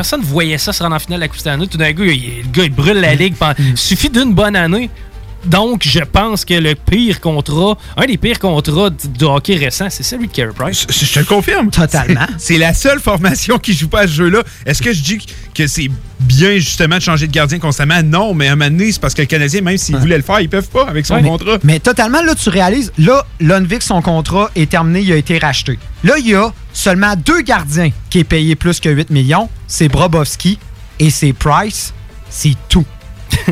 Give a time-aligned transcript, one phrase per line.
[0.00, 1.66] personne voyait ça se rendre en finale de la Coupe Stanley.
[1.66, 3.34] Tout d'un coup, il- le gars, il brûle la ligue.
[3.36, 4.88] pendant- Il suffit d'une bonne année.
[5.46, 10.02] Donc, je pense que le pire contrat, un des pires contrats de hockey récents, c'est
[10.02, 10.86] celui de Carey Price.
[10.88, 11.70] Je je te le confirme.
[11.70, 12.26] Totalement.
[12.38, 14.42] C'est la seule formation qui joue pas à ce jeu-là.
[14.66, 15.18] Est-ce que je dis
[15.54, 15.88] que c'est
[16.20, 18.02] bien justement de changer de gardien constamment?
[18.02, 20.22] Non, mais à un moment donné, c'est parce que le Canadien, même s'ils voulaient le
[20.22, 21.22] faire, ils peuvent pas avec son Ouais.
[21.22, 21.56] contrat.
[21.64, 25.78] Mais totalement, là, tu réalises, là, Lundvik, son contrat est terminé, il a été racheté.
[26.04, 29.48] Là, il y a seulement deux gardiens qui est payé plus que 8 millions.
[29.66, 30.58] C'est Brobovski
[30.98, 31.92] et c'est Price.
[32.28, 32.84] C'est tout.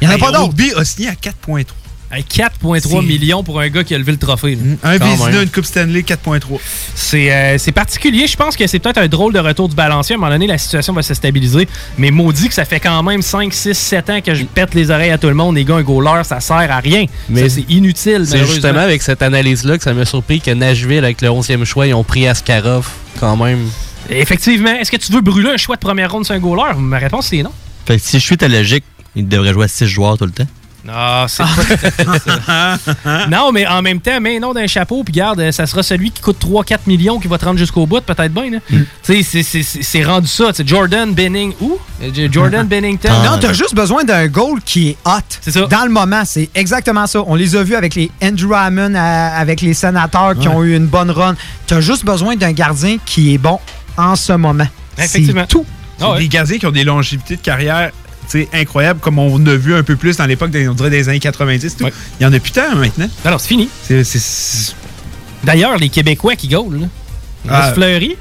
[0.00, 0.44] Il n'y en a Hey, pas d'autres.
[0.50, 1.64] Obi a signé à 4,3.
[2.12, 4.56] Hey, 4,3 C'est- millions pour un gars qui a levé le trophée.
[4.56, 4.62] là.
[4.82, 5.42] Un même.
[5.42, 6.58] une Coupe Stanley, 4,3.
[6.96, 8.26] C'est euh, c'est particulier.
[8.26, 10.14] Je pense que c'est peut-être un drôle de retour du balancier.
[10.14, 11.68] À un moment donné, la situation va se stabiliser.
[11.98, 14.90] Mais maudit que ça fait quand même 5, 6, 7 ans que je pète les
[14.90, 15.54] oreilles à tout le monde.
[15.54, 17.04] Les gars, un goaler, ça sert à rien.
[17.28, 18.24] Mais c'est inutile.
[18.26, 21.86] C'est justement avec cette analyse-là que ça m'a surpris que Nashville, avec le 11e choix,
[21.86, 22.88] ils ont pris Askarov
[23.20, 23.68] quand même.
[24.08, 24.72] Effectivement.
[24.72, 26.74] Est-ce que tu veux brûler un choix de première ronde sur un goaler?
[26.76, 27.52] Ma réponse, c'est non.
[27.86, 28.82] Fait que si je suis ta logique,
[29.16, 30.46] il devrait jouer à 6 joueurs tout le temps.
[30.82, 32.78] Non, c'est pas fait ça.
[33.30, 36.22] Non, mais en même temps, mais non d'un chapeau, puis garde, ça sera celui qui
[36.22, 38.50] coûte 3-4 millions qui va te rendre jusqu'au bout, peut-être bien.
[38.50, 38.58] là.
[38.70, 38.76] Mm.
[38.78, 40.52] Tu sais, c'est- c'est- c'est c'est rendu ça.
[40.64, 41.52] Jordan Benning.
[41.60, 41.78] Où?
[42.02, 43.10] Euh, Jordan Bennington.
[43.24, 45.20] Non, t'as juste besoin d'un goal qui est hot.
[45.42, 45.66] C'est ça.
[45.66, 47.22] Dans le moment, c'est exactement ça.
[47.26, 50.54] On les a vus avec les Andrew Hammond, à- avec les sénateurs qui Ouais.
[50.54, 51.34] ont eu une bonne run.
[51.66, 53.58] T'as juste besoin d'un gardien qui est bon
[53.98, 54.66] en ce moment.
[54.96, 55.42] Effectivement.
[55.42, 55.66] C'est tout.
[55.98, 56.20] C'est Ah ouais.
[56.20, 57.90] Des gardiens qui ont des longévités de carrière
[58.52, 61.18] incroyables, comme on a vu un peu plus dans l'époque, des- on dirait des années
[61.20, 61.76] 90.
[61.76, 61.84] tout.
[61.84, 61.92] Ouais.
[62.18, 63.08] Il y en a plus tant maintenant.
[63.24, 63.68] Alors, c'est fini.
[63.86, 64.74] C'est- c'est-
[65.44, 66.86] D'ailleurs, les Québécois qui goal, là.
[67.44, 67.62] Il Ah.
[67.62, 68.16] reste Fleury.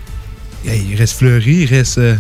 [0.65, 1.97] Hey, il reste Fleury, il reste.
[1.97, 2.15] euh,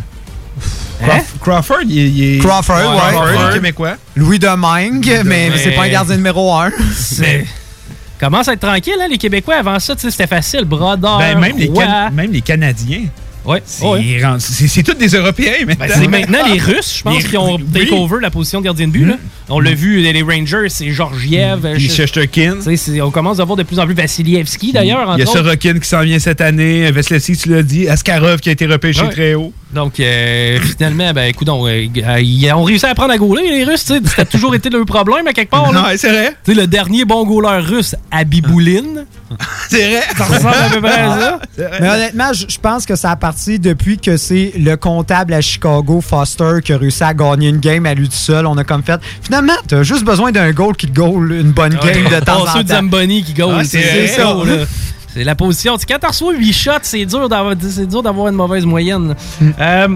[1.01, 1.05] Hein?
[1.07, 2.39] Crawf- Crawford, il, est- il est.
[2.39, 3.13] Crawford, ouais.
[3.13, 3.95] Crawford, québécois.
[4.17, 6.69] Louis Domingue, mais, Mais- c'est pas un gardien numéro un.
[6.95, 7.45] C'est.
[8.19, 9.55] Commence à être tranquille, hein, les Québécois.
[9.55, 10.65] Avant ça, tu sais, c'était facile.
[10.65, 11.85] Brodeur, Ben, même, les Roy.
[11.85, 13.05] Can- même les Canadiens.
[13.45, 13.63] Ouais.
[13.65, 14.19] C'est ouais.
[14.39, 15.85] c'est c'est tous des Européens maintenant.
[15.87, 18.65] Ben, c'est maintenant les Russes, je pense, Les- qui ont take over la position de
[18.65, 19.05] gardien de but.
[19.05, 19.15] là.
[19.47, 21.67] On l'a vu, les Rangers, c'est Georgiev.
[21.73, 22.57] Puis je- Shesterkin.
[23.03, 25.25] on commence à voir de plus en plus Vassilievski, d'ailleurs, Il y a.
[25.25, 26.91] Sorokin qui s'en vient cette année.
[26.91, 27.87] Veslevski, tu l'as dit.
[27.87, 29.09] Askarov qui a été repêché Ouais.
[29.09, 29.51] très haut.
[29.73, 31.85] Donc, euh, finalement, ben, écoute, on, euh,
[32.21, 33.85] ils ont réussi à apprendre à gauler, les Russes.
[33.85, 33.99] tu sais.
[34.03, 35.71] C'était toujours été leur problème, à quelque part.
[35.71, 35.81] là.
[35.81, 36.33] Non, c'est vrai.
[36.47, 39.05] Le dernier bon goaler russe, Abibouline,
[39.69, 40.01] C'est vrai.
[40.17, 41.39] ça ressemble à peu près à ça.
[41.79, 46.01] Mais honnêtement, je pense que ça a parti depuis que c'est le comptable à Chicago,
[46.01, 48.45] Foster, qui a réussi à gagner une game à lui tout seul.
[48.45, 48.99] On a comme fait.
[49.21, 52.45] Finalement, t'as juste besoin d'un goal qui te goal une bonne game de temps en
[52.45, 52.67] temps.
[52.67, 53.55] Zamboni qui goal.
[53.59, 54.23] Ah, c'est ça.
[54.23, 54.33] ça.
[54.45, 54.65] là.
[55.13, 55.75] C'est la position.
[55.87, 59.15] Quand tu reçois 8 shots, c'est dur d'avoir c'est dur d'avoir une mauvaise moyenne.
[59.41, 59.51] Hmm.
[59.59, 59.87] Euh,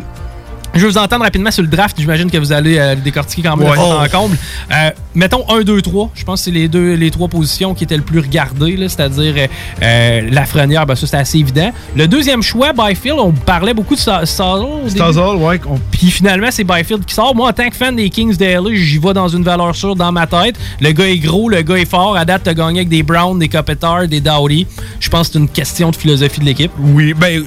[0.73, 1.95] je vais vous entendre rapidement sur le draft.
[1.99, 3.75] J'imagine que vous allez euh, le décortiquer quand même Ouais.
[3.75, 4.37] fond en comble.
[4.71, 6.11] Euh, mettons 1, 2, 3.
[6.15, 9.33] Je pense que c'est les deux, les trois positions qui étaient le plus regardées, c'est-à-dire
[9.37, 9.47] euh,
[9.81, 11.71] euh, Lafrenière, ben ça c'est assez évident.
[11.95, 14.89] Le deuxième choix, Byfield, on parlait beaucoup de début.
[14.89, 15.59] Stazzle, ouais.
[15.69, 17.35] on- Puis finalement, c'est Byfield qui sort.
[17.35, 19.95] Moi, en tant que fan des Kings de LA, j'y vais dans une valeur sûre
[19.95, 20.55] dans ma tête.
[20.81, 22.15] Le gars est gros, le gars est fort.
[22.17, 24.65] À date, t'as gagné avec des Browns, des Kopitar, des Dowdy.
[24.99, 26.71] Je pense que c'est une question de philosophie de l'équipe.
[26.79, 27.43] Oui, ben,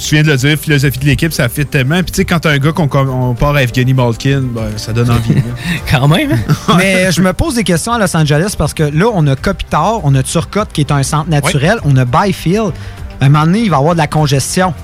[0.00, 2.02] tu viens de le dire, philosophie de l'équipe, ça fait tellement.
[2.02, 4.92] Puis tu sais, quand t'as un gars qu'on on part à Evgeny Malkin, ben, ça
[4.92, 5.34] donne envie.
[5.90, 6.32] Quand même.
[6.32, 6.74] hein?
[6.78, 10.00] Mais je me pose des questions à Los Angeles parce que là, on a Kopitar,
[10.04, 12.72] on a Turcotte qui est un centre naturel, on a Byfield.
[13.20, 14.74] À un moment donné, il va y avoir de la congestion.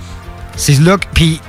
[0.56, 1.06] C'est là que.
[1.12, 1.40] Puis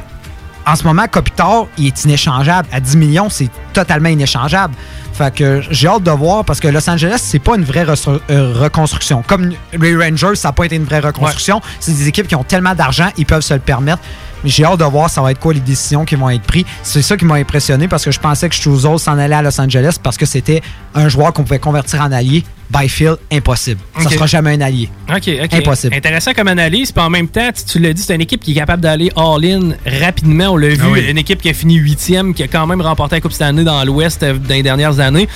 [0.66, 2.68] en ce moment, Kopitar, il est inéchangeable.
[2.72, 4.74] À 10 millions, c'est totalement inéchangeable.
[5.14, 8.54] Fait que j'ai hâte de voir parce que Los Angeles, c'est pas une vraie euh,
[8.54, 9.24] reconstruction.
[9.28, 11.62] Comme les Rangers, ça n'a pas été une vraie reconstruction.
[11.80, 14.02] C'est des équipes qui ont tellement d'argent, ils peuvent se le permettre.
[14.44, 16.66] Mais j'ai hâte de voir ça va être quoi les décisions qui vont être prises.
[16.84, 19.60] C'est ça qui m'a impressionné parce que je pensais que Struzol s'en allait à Los
[19.60, 20.62] Angeles parce que c'était
[20.96, 22.44] un joueur qu'on pouvait convertir en allié.
[22.70, 23.82] Byfield, impossible.
[23.98, 24.14] Ça Ok.
[24.14, 24.90] sera jamais un allié.
[25.10, 25.54] OK, OK.
[25.54, 25.94] Impossible.
[25.94, 26.94] Intéressant comme analyse.
[26.94, 29.12] Puis en même temps, tu, tu l'as dit, c'est une équipe qui est capable d'aller
[29.18, 30.52] all-in rapidement.
[30.52, 30.80] On l'a vu.
[30.82, 31.06] Ah oui.
[31.10, 33.66] Une équipe qui a fini huitième, qui a quand même remporté la Coupe cette année
[33.66, 35.28] dans l'Ouest euh, dans les dernières années.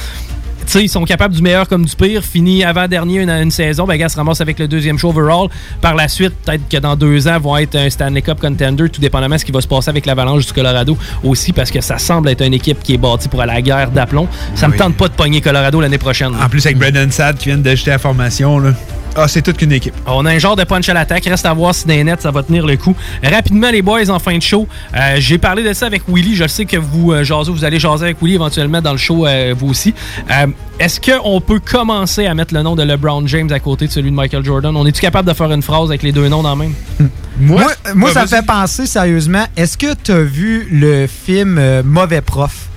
[0.68, 2.24] Sais, ils sont capables du meilleur comme du pire.
[2.24, 5.48] Fini avant-dernier une, une saison, ben, gars, se ramasse avec le deuxième show overall.
[5.80, 9.00] Par la suite, peut-être que dans deux ans, vont être un Stanley Cup contender, tout
[9.00, 11.98] dépendamment de ce qui va se passer avec l'Avalanche du Colorado aussi, parce que ça
[11.98, 14.28] semble être une équipe qui est bâtie pour aller à la guerre d'aplomb.
[14.56, 14.80] Ça me Oui.
[14.80, 16.34] tente pas de pogner Colorado l'année prochaine.
[16.36, 18.72] en plus, avec Brandon Sad qui vient d'ajouter la formation, là.
[19.18, 19.94] Ah, c'est toute qu'une équipe.
[20.06, 21.24] On a un genre de punch à l'attaque.
[21.26, 22.94] Reste à voir si les nets, ça va tenir le coup.
[23.24, 24.68] Rapidement, les boys, en fin de show.
[24.94, 26.36] euh, J'ai parlé de ça avec Willy.
[26.36, 29.26] Je sais que vous, euh, jasez, vous allez jaser avec Willy éventuellement dans le show,
[29.26, 29.94] euh, vous aussi.
[30.30, 30.48] Euh,
[30.80, 34.12] Est-ce qu'on peut commencer à mettre le nom de LeBron James à côté de celui
[34.12, 34.76] de Michael Jordan?
[34.76, 36.74] On est-tu capable de faire une phrase avec les deux noms dans le même?
[37.40, 39.46] Moi, Moi, moi, ça me fait penser sérieusement.
[39.56, 42.68] Est-ce que tu as vu le film euh, Mauvais Prof?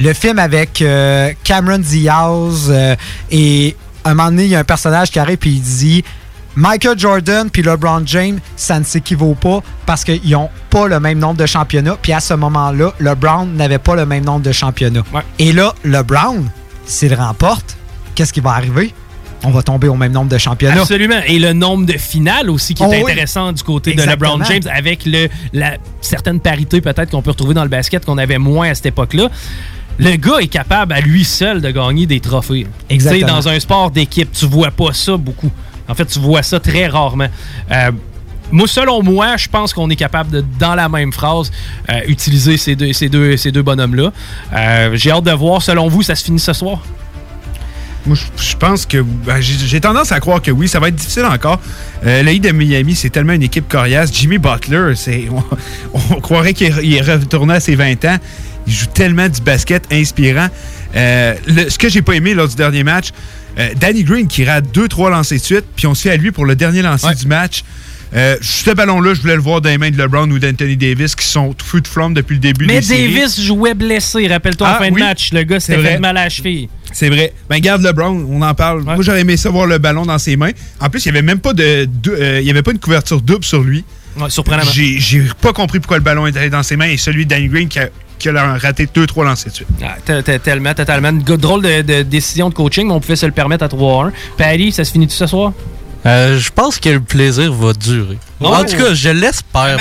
[0.00, 2.96] Le film avec euh, Cameron Diaz euh,
[3.30, 3.76] et
[4.10, 6.04] un moment donné, il y a un personnage qui arrive et il dit
[6.56, 11.18] Michael Jordan puis LeBron James, ça ne s'équivaut pas parce qu'ils n'ont pas le même
[11.18, 11.96] nombre de championnats.
[12.00, 15.02] Puis à ce moment-là, LeBron n'avait pas le même nombre de championnats.
[15.38, 16.44] Et là, LeBron,
[16.86, 17.76] s'il remporte,
[18.14, 18.94] qu'est-ce qui va arriver?
[19.46, 20.80] On va tomber au même nombre de championnats.
[20.82, 21.20] Absolument.
[21.26, 23.02] Et le nombre de finales aussi qui est Oh oui.
[23.12, 24.38] intéressant du côté Exactement.
[24.38, 28.06] de LeBron James avec le, la certaine parité peut-être qu'on peut retrouver dans le basket
[28.06, 29.28] qu'on avait moins à cette époque-là.
[29.98, 32.66] Le gars est capable à lui seul de gagner des trophées.
[32.90, 33.20] Exactement.
[33.20, 35.50] Tu sais, dans un sport d'équipe, tu vois pas ça beaucoup.
[35.88, 37.28] En fait, tu vois ça très rarement.
[37.70, 37.90] Euh,
[38.50, 41.50] moi, selon moi, je pense qu'on est capable de, dans la même phrase,
[41.90, 44.12] euh, utiliser ces deux, ces deux, ces deux bonhommes-là.
[44.54, 46.82] Euh, J'ai hâte de voir, selon vous, ça se finit ce soir?
[48.06, 48.98] Moi, je- pense que.
[49.00, 51.58] ben, J'ai tendance à croire que oui, ça va être difficile encore.
[52.04, 54.10] Euh, le Heat de Miami, c'est tellement une équipe coriace.
[54.12, 55.24] Jimmy Butler, c'est
[55.94, 58.16] on, on croirait qu'il est, il est retourné à ses 20 ans.
[58.66, 60.48] Il joue tellement du basket inspirant.
[60.96, 63.08] Euh, le- ce que j'ai pas aimé lors du dernier match,
[63.58, 66.32] euh, Danny Green qui rate 2-3 lancers de suite, puis on se fait à lui
[66.32, 67.62] pour le dernier lancer du match.
[68.16, 71.16] Euh, ce ballon-là, je voulais le voir dans les mains de LeBron ou d'Anthony Davis
[71.16, 73.12] qui sont feu de flamme depuis le début Mais des séries.
[73.14, 75.32] Davis jouait blessé, rappelle-toi, en Ah, fin de match.
[75.32, 76.68] Le gars s'était fait mal à la cheville.
[76.92, 77.32] C'est vrai.
[77.50, 78.82] Ben, garde LeBron, on en parle.
[78.84, 80.52] Moi, j'aurais aimé ça voir le ballon dans ses mains.
[80.78, 82.78] En plus, il n'y avait même pas de, de- euh, il y avait pas une
[82.78, 83.84] couverture double sur lui.
[84.16, 84.70] Ouais, surprenamment.
[84.70, 87.30] J'ai j'ai pas compris pourquoi le ballon est allé dans ses mains et celui de
[87.30, 87.88] Danny Green qui a,
[88.18, 89.68] qui a raté 2-3 lancers de suite.
[89.82, 89.96] Ah,
[90.38, 91.12] tellement, totalement.
[91.12, 94.10] Drôle de, de décision de coaching, mais on pouvait se le permettre à 3-1.
[94.38, 95.52] Paris, ça se finit tout ce soir?
[96.06, 98.18] Euh, je pense que le plaisir va durer.
[98.40, 98.46] Oh.
[98.48, 99.78] En tout cas, je l'espère.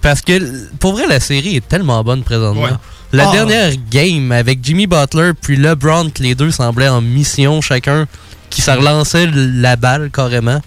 [0.00, 2.62] Parce que, pour vrai, la série est tellement bonne présentement.
[2.62, 2.70] Ouais.
[3.12, 3.32] La Ah.
[3.32, 8.06] dernière game avec Jimmy Butler puis LeBron, que les deux semblaient en mission chacun,
[8.48, 10.62] qui se relançait la balle carrément.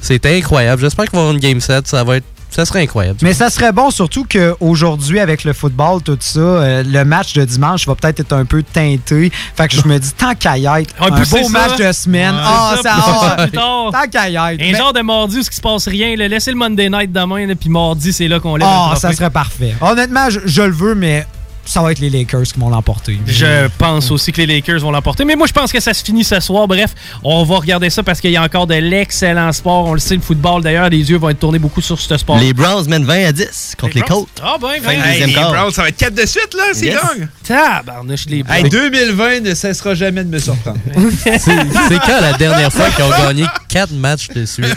[0.00, 0.80] C'était incroyable.
[0.82, 1.86] J'espère qu'il va y avoir une game set.
[1.88, 3.18] Ça va être, ça serait incroyable.
[3.22, 7.44] Mais ça serait bon, surtout qu'aujourd'hui, avec le football, tout ça, euh, le match de
[7.44, 9.32] dimanche va peut-être être un peu teinté.
[9.56, 11.50] Fait que je me dis, tant qu'à y être, un pousser beau ça.
[11.50, 12.34] match de semaine.
[12.38, 12.96] Ah, C'est ça,
[13.36, 13.90] ça, plus tard.
[13.92, 14.62] Tant qu'à y être.
[14.62, 16.14] Un Mais- genre de mardi où ce qui se passe rien.
[16.16, 16.28] là.
[16.28, 19.12] Laissez le Monday night demain, là, puis mardi, c'est là qu'on lève Ah, le ça
[19.12, 19.74] serait parfait.
[19.80, 21.26] Honnêtement, je, je le veux, mais
[21.64, 23.18] ça va être les Lakers qui vont l'emporter.
[23.26, 25.24] Je pense aussi que les Lakers vont l'emporter.
[25.24, 26.66] Mais moi, je pense que ça se finit ce soir.
[26.68, 29.86] Bref, on va regarder ça parce qu'il y a encore de l'excellent sport.
[29.86, 32.38] On le sait, le football, d'ailleurs, les yeux vont être tournés beaucoup sur ce sport.
[32.38, 34.28] Les Browns mènent 20 à 10 contre les, Colts.
[34.42, 35.02] Ah ben, Fin de ben.
[35.10, 35.52] deuxième les quart.
[35.52, 36.64] Browns, ça va être 4 de suite, là.
[36.72, 36.96] C'est Yes.
[36.96, 37.28] dingue.
[37.46, 38.68] Tabarnouche, les Hey, Browns.
[38.68, 40.78] 2020 ne cessera jamais de me surprendre.
[41.18, 44.74] C'est quand la dernière fois qu'ils ont gagné 4 matchs de suite?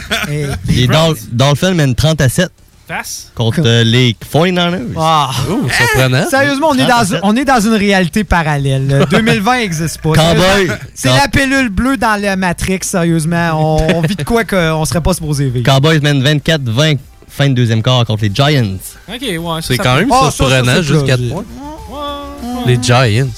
[0.68, 2.50] Les Dol- Dolphins mènent 30 à 7
[2.88, 3.30] Face.
[3.34, 4.94] contre euh, les 49ers.
[4.96, 5.30] Ah.
[5.50, 6.26] Oh, surprenant.
[6.30, 8.88] Sérieusement, on est, dans, on est dans une réalité parallèle.
[8.90, 10.12] Euh, 2020 n'existe pas.
[10.14, 10.70] Cowboy.
[10.94, 13.50] C'est la pilule bleue dans la Matrix, sérieusement.
[13.78, 15.70] On, on vit de quoi qu'on serait pas supposé vivre.
[15.70, 16.98] Cowboys mènent 24-20
[17.28, 18.78] fin de deuxième quart contre les Giants.
[19.06, 19.38] Ok, ouais.
[19.62, 21.34] C'est quand même Ah, ça, surprenant, c'est juste 4 plausible.
[21.88, 22.64] points.
[22.66, 23.28] Les Giants.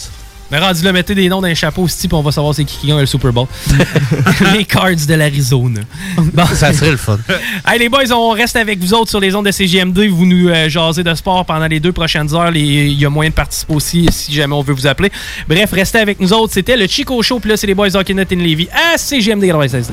[0.50, 2.64] Mais rendu là, mettez des noms dans un chapeau, aussi, puis on va savoir c'est
[2.64, 3.46] qui qui gagne le Super Bowl.
[4.54, 5.80] les Cards de l'Arizona.
[6.16, 6.46] Bon.
[6.54, 7.18] Ça serait le fun.
[7.66, 10.08] Hey, les boys, on reste avec vous autres sur les ondes de CGMD.
[10.08, 12.54] Vous nous euh, jasez de sport pendant les deux prochaines heures.
[12.54, 15.10] Il y a moyen de participer aussi si jamais on veut vous appeler.
[15.48, 16.52] Bref, restez avec nous autres.
[16.52, 17.38] C'était le Chico Show.
[17.40, 19.92] Puis là, c'est les boys Hockey in Levy à CGMD 96.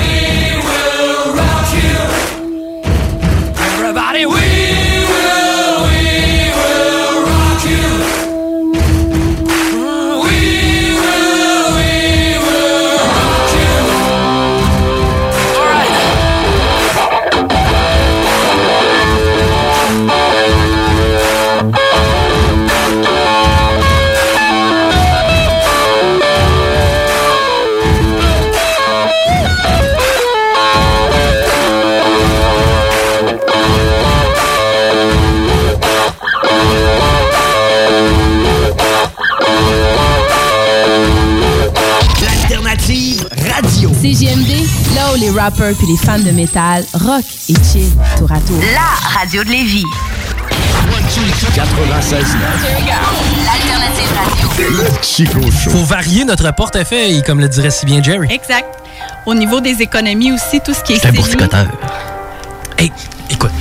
[45.35, 48.59] rappers puis les fans de métal, rock et chill tour à tour.
[48.73, 49.85] La radio de Lévis.
[51.55, 52.25] 96
[53.45, 54.49] L'alternative radio.
[54.69, 55.69] Le Chico Show.
[55.71, 58.27] Faut varier notre portefeuille, comme le dirait si bien Jerry.
[58.31, 58.79] Exact.
[59.25, 61.17] Au niveau des économies aussi, tout ce qui est CELI.
[62.77, 62.91] Hey,
[63.29, 63.51] écoute,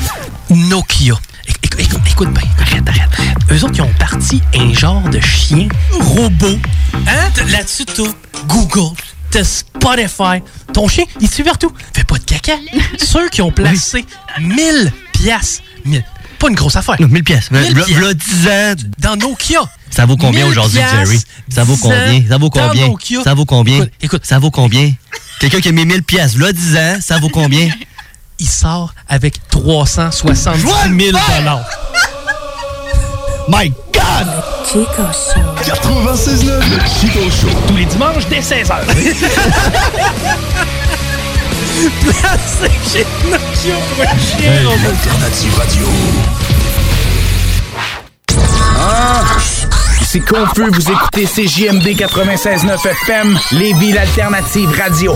[0.50, 1.14] Nokia.
[1.46, 3.08] Éc- éc- Écoute, écoute bien, arrête, arrête.
[3.52, 5.68] Eux autres, ils ont parti un genre de chien
[6.00, 6.58] robot.
[7.06, 7.30] Hein?
[7.48, 8.02] Là-dessus, t'as
[8.46, 8.94] Google,
[9.42, 10.42] Spotify.
[10.72, 11.72] Ton chien, il suit partout.
[11.94, 12.54] Fais pas de caca.
[12.98, 14.04] Ceux qui ont placé
[14.40, 15.62] 1000 piastres.
[15.84, 16.04] 1000.
[16.38, 16.96] Pas une grosse affaire.
[17.00, 17.50] 1000 pièces.
[17.50, 17.94] 1000 V'là- piastres.
[17.94, 18.74] v'là 10 ans.
[18.98, 19.60] Dans Nokia.
[19.90, 21.20] Ça vaut combien 1000 aujourd'hui, piastres, Jerry?
[21.50, 22.24] Ça vaut 10 combien?
[22.28, 22.88] Ça vaut combien?
[22.88, 23.22] Nokia.
[23.24, 23.76] Ça vaut combien?
[23.76, 24.26] Écoute, écoute.
[24.26, 24.92] Ça vaut combien?
[25.40, 27.68] Quelqu'un qui a mis 1000 pièces, là, 10 ans, ça vaut combien?
[28.38, 31.64] Il sort avec 370 000 dollars.
[33.48, 33.72] My
[34.24, 34.42] God!
[34.64, 35.40] Chico Show.
[35.64, 37.48] 96.9, le Chico Show.
[37.68, 38.76] Tous les dimanches dès 16h.
[42.02, 44.78] Placé chez Nokia pour un chien Hey, robot.
[44.84, 45.86] l'alternative radio.
[48.78, 49.24] Ah!
[50.04, 55.14] C'est confus, vous écoutez CJMD 96.9 FM, Lévis l'alternative radio.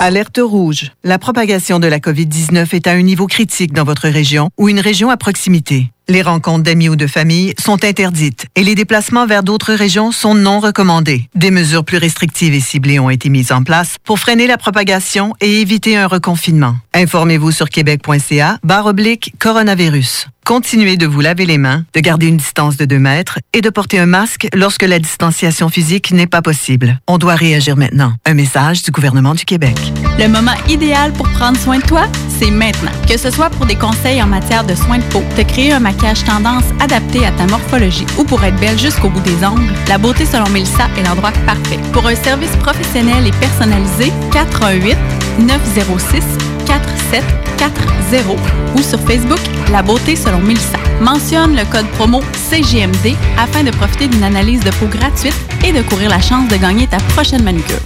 [0.00, 0.92] Alerte rouge.
[1.04, 4.80] La propagation de la COVID-19 est à un niveau critique dans votre région ou une
[4.80, 5.90] région à proximité.
[6.06, 10.34] Les rencontres d'amis ou de famille sont interdites et les déplacements vers d'autres régions sont
[10.34, 11.30] non recommandés.
[11.34, 15.32] Des mesures plus restrictives et ciblées ont été mises en place pour freiner la propagation
[15.40, 16.76] et éviter un reconfinement.
[16.92, 20.26] Informez-vous sur québec.ca barre oblique coronavirus.
[20.44, 23.70] Continuez de vous laver les mains, de garder une distance de 2 mètres et de
[23.70, 27.00] porter un masque lorsque la distanciation physique n'est pas possible.
[27.08, 28.12] On doit réagir maintenant.
[28.26, 29.74] Un message du gouvernement du Québec.
[30.18, 32.92] Le moment idéal pour prendre soin de toi, c'est maintenant.
[33.08, 35.80] Que ce soit pour des conseils en matière de soins de peau, te créer un
[35.80, 35.93] maquillage
[36.24, 40.24] tendance adapté à ta morphologie ou pour être belle jusqu'au bout des ongles, la beauté
[40.24, 41.78] selon Mélissa est l'endroit parfait.
[41.92, 44.96] Pour un service professionnel et personnalisé, 418
[45.40, 46.22] 906
[46.66, 48.38] 4740
[48.76, 50.78] ou sur Facebook La beauté selon Mélissa.
[51.00, 52.20] Mentionne le code promo
[52.50, 55.34] CGMD afin de profiter d'une analyse de peau gratuite
[55.64, 57.80] et de courir la chance de gagner ta prochaine manucure.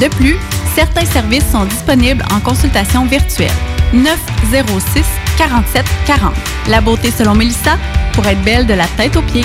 [0.00, 0.36] De plus,
[0.74, 3.50] certains services sont disponibles en consultation virtuelle.
[3.92, 5.04] 906
[5.36, 6.34] 47 40.
[6.68, 7.78] La beauté selon Mélissa
[8.12, 9.44] pour être belle de la tête aux pieds.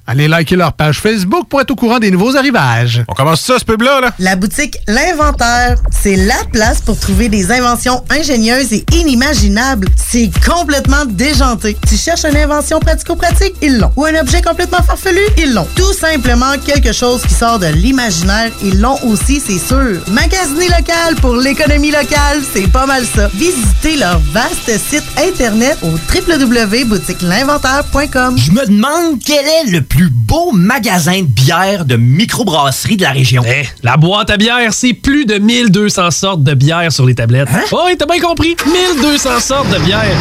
[0.07, 3.03] Allez liker leur page Facebook pour être au courant des nouveaux arrivages.
[3.07, 4.11] On commence ça, ce pub-là, là?
[4.19, 9.87] La boutique L'Inventeur, c'est la place pour trouver des inventions ingénieuses et inimaginables.
[9.95, 11.77] C'est complètement déjanté.
[11.87, 13.53] Tu cherches une invention pratico-pratique?
[13.61, 13.91] Ils l'ont.
[13.95, 15.21] Ou un objet complètement farfelu?
[15.37, 15.67] Ils l'ont.
[15.75, 18.49] Tout simplement quelque chose qui sort de l'imaginaire?
[18.63, 20.01] Ils l'ont aussi, c'est sûr.
[20.07, 23.29] Magasiner local pour l'économie locale, c'est pas mal ça.
[23.35, 28.37] Visitez leur vaste site internet au www.boutiquelinventaire.com.
[28.37, 33.11] Je me demande quel est le plus beau magasin de bière de microbrasserie de la
[33.11, 33.43] région.
[33.45, 37.49] Eh, la boîte à bière, c'est plus de 1200 sortes de bière sur les tablettes.
[37.53, 37.63] Hein?
[37.73, 38.55] Oh, oui, t'as bien compris.
[38.65, 40.15] 1200 sortes de bière.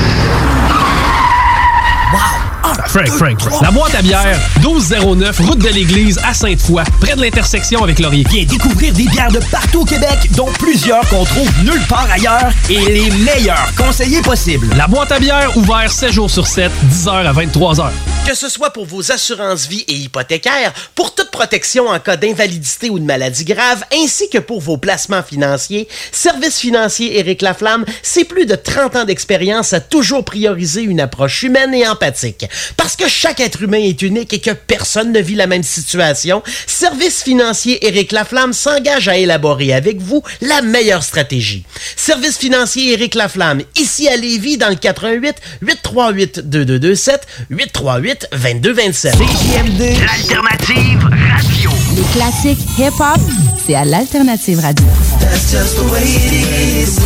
[2.87, 3.63] Frank, Frank, Frank.
[3.63, 8.25] La boîte à bière, 1209, route de l'église à Sainte-Foy, près de l'intersection avec Laurier.
[8.31, 12.53] Viens découvrir des bières de partout au Québec, dont plusieurs qu'on trouve nulle part ailleurs
[12.69, 14.69] et les meilleurs conseillers possibles.
[14.77, 17.91] La boîte à bière, ouvert 7 jours sur 7, 10h à 23h.
[18.27, 22.91] Que ce soit pour vos assurances vie et hypothécaires, pour toute protection en cas d'invalidité
[22.91, 28.25] ou de maladie grave, ainsi que pour vos placements financiers, Service financier Éric Laflamme, c'est
[28.25, 32.47] plus de 30 ans d'expérience à toujours prioriser une approche humaine et empathique.
[32.77, 36.43] Parce que chaque être humain est unique et que personne ne vit la même situation,
[36.67, 41.65] Service financier Éric Laflamme s'engage à élaborer avec vous la meilleure stratégie.
[41.97, 49.15] Service financier Éric Laflamme, ici à Lévis, dans le 88 838 2227 838 2227.
[49.15, 51.71] CJMD, l'alternative radio.
[51.97, 53.21] Les classiques hip-hop,
[53.67, 54.87] c'est à l'Alternative Radio.
[55.21, 56.99] That's just the way it is.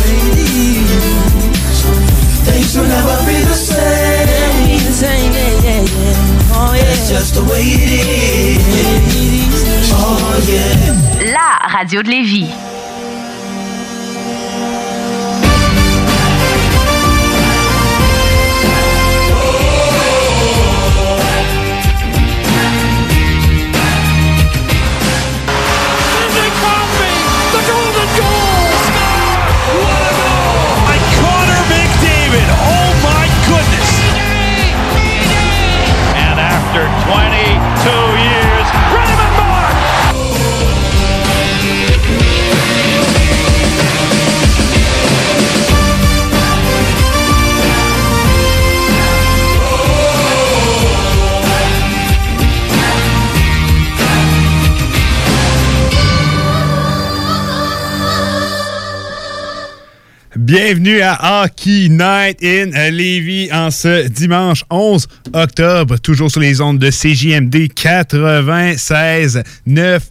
[2.45, 3.54] Things will never be the
[9.93, 10.17] Oh.
[11.21, 12.49] La radio de Lévis.
[60.45, 66.77] Bienvenue à Hockey Night in Lévis en ce dimanche 11 octobre, toujours sur les ondes
[66.77, 70.03] de CJMD 96 9.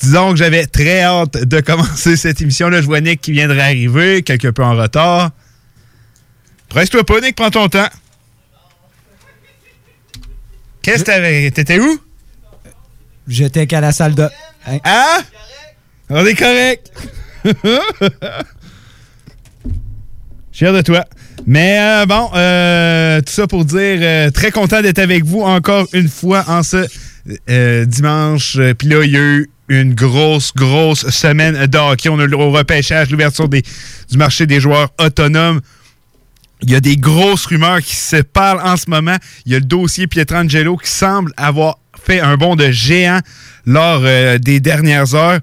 [0.00, 2.80] Disons que j'avais très hâte de commencer cette émission-là.
[2.80, 5.30] Je vois Nick qui viendrait arriver, quelque peu en retard.
[6.68, 7.86] Presse-toi pas, Nick, prends ton temps.
[10.82, 11.52] Qu'est-ce que t'avais?
[11.52, 12.00] T'étais où?
[13.28, 14.28] J'étais qu'à la salle de.
[14.66, 14.80] Hein?
[14.82, 15.20] Ah?
[16.10, 16.90] On est correct.
[20.56, 21.04] Fier de toi.
[21.46, 25.86] Mais euh, bon, euh, tout ça pour dire, euh, très content d'être avec vous encore
[25.92, 26.86] une fois en ce
[27.84, 28.58] dimanche.
[28.78, 32.08] Puis là, il y a eu une grosse, grosse semaine de hockey.
[32.08, 33.62] On a eu le repêchage, l'ouverture du
[34.16, 35.60] marché des joueurs autonomes.
[36.62, 39.16] Il y a des grosses rumeurs qui se parlent en ce moment.
[39.44, 43.20] Il y a le dossier Pietrangelo qui semble avoir fait un bond de géant
[43.66, 44.00] lors
[44.38, 45.40] des dernières heures.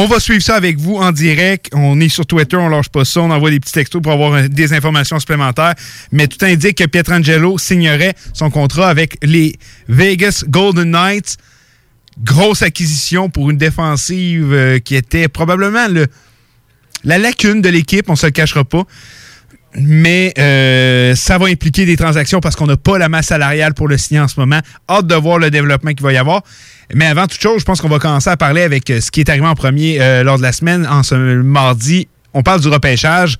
[0.00, 1.70] On va suivre ça avec vous en direct.
[1.74, 3.20] On est sur Twitter, on lâche pas ça.
[3.20, 5.74] On envoie des petits textos pour avoir des informations supplémentaires.
[6.12, 9.56] Mais tout indique que Pietrangelo signerait son contrat avec les
[9.88, 11.36] Vegas Golden Knights.
[12.22, 16.06] Grosse acquisition pour une défensive euh, qui était probablement le,
[17.02, 18.84] la lacune de l'équipe, on se le cachera pas.
[19.74, 23.88] Mais euh, ça va impliquer des transactions parce qu'on n'a pas la masse salariale pour
[23.88, 24.60] le signer en ce moment.
[24.88, 26.42] Hâte de voir le développement qu'il va y avoir.
[26.94, 29.20] Mais avant toute chose, je pense qu'on va commencer à parler avec euh, ce qui
[29.20, 32.08] est arrivé en premier euh, lors de la semaine, en ce mardi.
[32.32, 33.36] On parle du repêchage.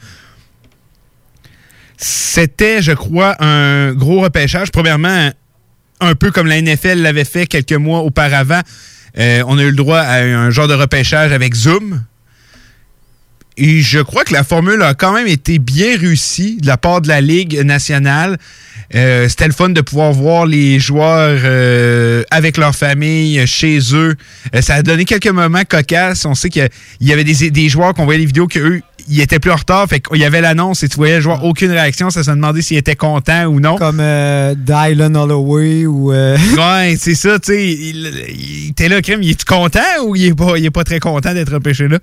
[1.97, 4.71] C'était, je crois, un gros repêchage.
[4.71, 5.31] Premièrement,
[6.01, 8.61] un peu comme la NFL l'avait fait quelques mois auparavant.
[9.19, 12.05] Euh, on a eu le droit à un genre de repêchage avec Zoom.
[13.61, 17.01] Et je crois que la formule a quand même été bien réussie de la part
[17.01, 18.39] de la Ligue nationale.
[18.95, 24.15] Euh, C'était le fun de pouvoir voir les joueurs euh, avec leur famille, chez eux.
[24.55, 26.25] Euh, ça a donné quelques moments cocasses.
[26.25, 26.69] On sait qu'il
[27.01, 29.87] y avait des, des joueurs qu'on voyait les vidéos qu'eux, ils étaient plus en retard.
[29.89, 32.11] Fait qu'il y avait l'annonce et tu voyais le joueur aucune réaction.
[32.11, 33.77] Ça se demandait s'il était content ou non.
[33.77, 34.01] Comme
[34.57, 36.13] Dylan Holloway ou.
[36.13, 37.67] euh, Ouais, c'est ça, tu sais.
[37.67, 39.23] Il, il était là, crème.
[39.23, 41.99] Il est content ou il est pas, il est pas très content d'être repêché là?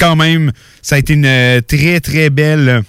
[0.00, 0.52] Euh, quand même,
[0.82, 2.82] ça a été une euh, très, très belle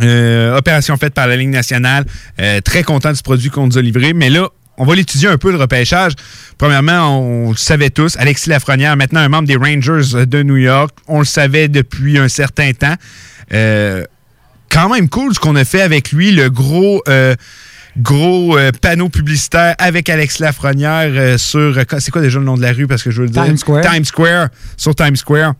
[0.00, 2.04] euh, opération faite par la Ligue nationale.
[2.40, 4.12] Euh, très content du produit qu'on nous a livré.
[4.12, 4.48] Mais là,
[4.78, 6.12] on va l'étudier un peu, le repêchage.
[6.58, 10.96] Premièrement, on, le savait tous, Alexis Lafrenière, maintenant un membre des Rangers de New York.
[11.08, 12.94] On le savait depuis un certain temps.
[13.52, 14.04] Euh,
[14.70, 17.02] quand même cool ce qu'on a fait avec lui, le gros...
[17.08, 17.34] euh,
[17.98, 21.76] gros euh, panneau publicitaire avec Alex Lafrenière euh, sur.
[21.76, 23.44] euh, C'est quoi déjà le nom de la rue parce que je veux le dire?
[23.44, 23.82] Times Square.
[23.82, 24.48] Times Square.
[24.78, 25.52] Sur Times Square.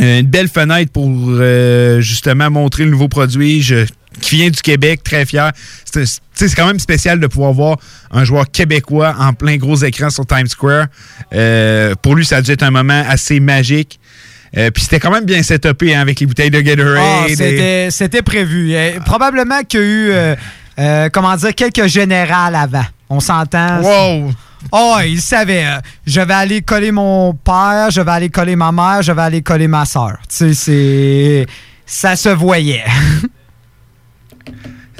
[0.00, 3.86] Euh, une belle fenêtre pour euh, justement montrer le nouveau produit je-
[4.20, 5.52] qui vient du Québec, très fier.
[5.84, 7.76] C'est quand même spécial de pouvoir voir
[8.10, 10.86] un joueur québécois en plein gros écran sur Times Square.
[11.32, 14.00] Euh, pour lui, ça a dû être un moment assez magique.
[14.56, 17.28] Euh, Puis c'était quand même bien setupé hein, avec les bouteilles de Gatorade.
[17.28, 18.74] Ah, c'était prévu.
[19.04, 20.34] Probablement qu'il y a
[21.06, 22.84] eu, comment dire, quelques générales avant.
[23.08, 23.80] On s'entend.
[23.80, 24.32] Wow!
[24.72, 25.66] Oh, il savait.
[25.66, 29.22] euh, je vais aller coller mon père, je vais aller coller ma mère, je vais
[29.22, 30.18] aller coller ma soeur.
[30.28, 31.46] Tu sais, c'est.
[31.86, 32.84] Ça se voyait.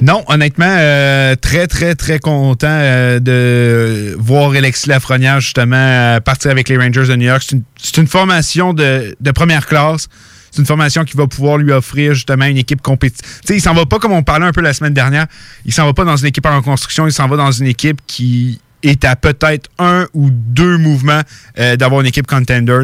[0.03, 6.69] Non, honnêtement, euh, très, très, très content euh, de voir Alexis Lafrenière justement partir avec
[6.69, 7.43] les Rangers de New York.
[7.79, 10.09] C'est une, formation de, de première classe.
[10.51, 13.25] C'est une formation qui va pouvoir lui offrir justement une équipe compétitive.
[13.49, 15.27] Il s'en va pas comme on parlait un peu la semaine dernière.
[15.65, 17.07] Il s'en va pas dans une équipe en reconstruction.
[17.07, 21.23] Il s'en va dans une équipe qui est à peut-être un ou deux mouvements
[21.59, 22.83] euh, d'avoir une équipe contenders.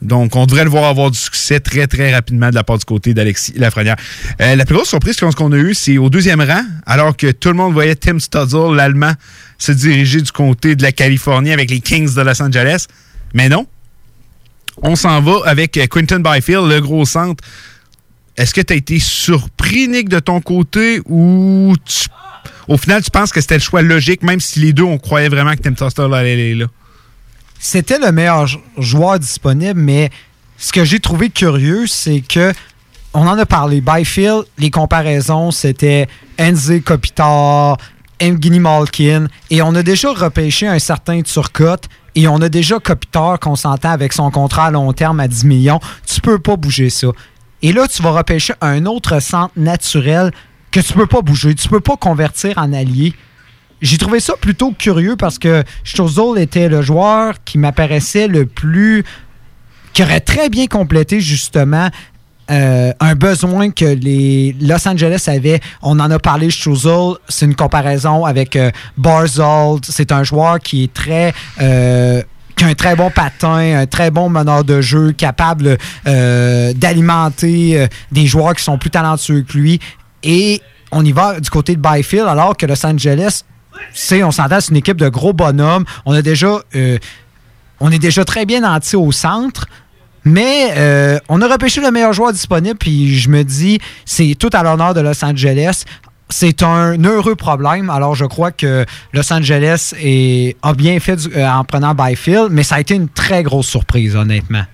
[0.00, 2.84] Donc, on devrait le voir avoir du succès très, très rapidement de la part du
[2.84, 3.94] côté d'Alexis Lafrenière.
[4.40, 7.50] Euh, la plus grosse surprise qu'on a eue, c'est au deuxième rang, alors que tout
[7.50, 9.12] le monde voyait Tim Studzle, l'Allemand,
[9.58, 12.86] se diriger du côté de la Californie avec les Kings de Los Angeles.
[13.32, 13.66] Mais non.
[14.82, 17.44] On s'en va avec euh, Quinton Byfield, le gros centre.
[18.36, 22.08] Est-ce que tu as été surpris, Nick, de ton côté, ou tu-
[22.68, 25.28] au final, tu penses que c'était le choix logique, même si les deux, on croyait
[25.28, 26.66] vraiment que Tim Studzle allait là?
[27.58, 30.10] C'était le meilleur jou- joueur disponible, mais
[30.58, 32.52] ce que j'ai trouvé curieux, c'est que
[33.14, 33.80] on en a parlé.
[33.80, 36.08] Byfield, les comparaisons, c'était
[36.40, 37.76] Enze Kopitar,
[38.18, 43.38] Evgeny Malkin, et on a déjà repêché un certain Turcotte, et on a déjà Kopitar
[43.38, 45.80] qu'on avec son contrat à long terme à 10 millions.
[46.06, 47.08] Tu peux pas bouger ça.
[47.62, 50.32] Et là, tu vas repêcher un autre centre naturel
[50.72, 51.54] que tu peux pas bouger.
[51.54, 53.14] Tu peux pas convertir en allié.
[53.80, 59.04] J'ai trouvé ça plutôt curieux parce que Sturzl était le joueur qui m'apparaissait le plus.
[59.92, 61.88] qui aurait très bien complété justement
[62.50, 65.60] euh, un besoin que les Los Angeles avaient.
[65.80, 69.78] On en a parlé, Struzel, c'est une comparaison avec euh, Barzal.
[69.82, 71.32] C'est un joueur qui est très.
[71.60, 72.22] euh,
[72.56, 78.26] qui a un très bon patin, un très bon meneur de jeu, capable d'alimenter des
[78.26, 79.80] joueurs qui sont plus talentueux que lui.
[80.22, 83.42] Et on y va du côté de Byfield, alors que Los Angeles,
[84.22, 85.84] on s'entend, c'est une équipe de gros bonhommes.
[86.04, 86.98] On a déjà, euh,
[87.80, 89.66] on est déjà très bien nanti au centre.
[90.24, 94.50] Mais euh, on a repêché le meilleur joueur disponible, puis je me dis, c'est tout
[94.52, 95.82] à l'honneur de Los Angeles.
[96.28, 97.90] C'est un heureux problème.
[97.90, 99.94] Alors, je crois que Los Angeles
[100.62, 104.14] a bien fait euh, en prenant Byfield, mais ça a été une très grosse surprise,
[104.14, 104.64] honnêtement.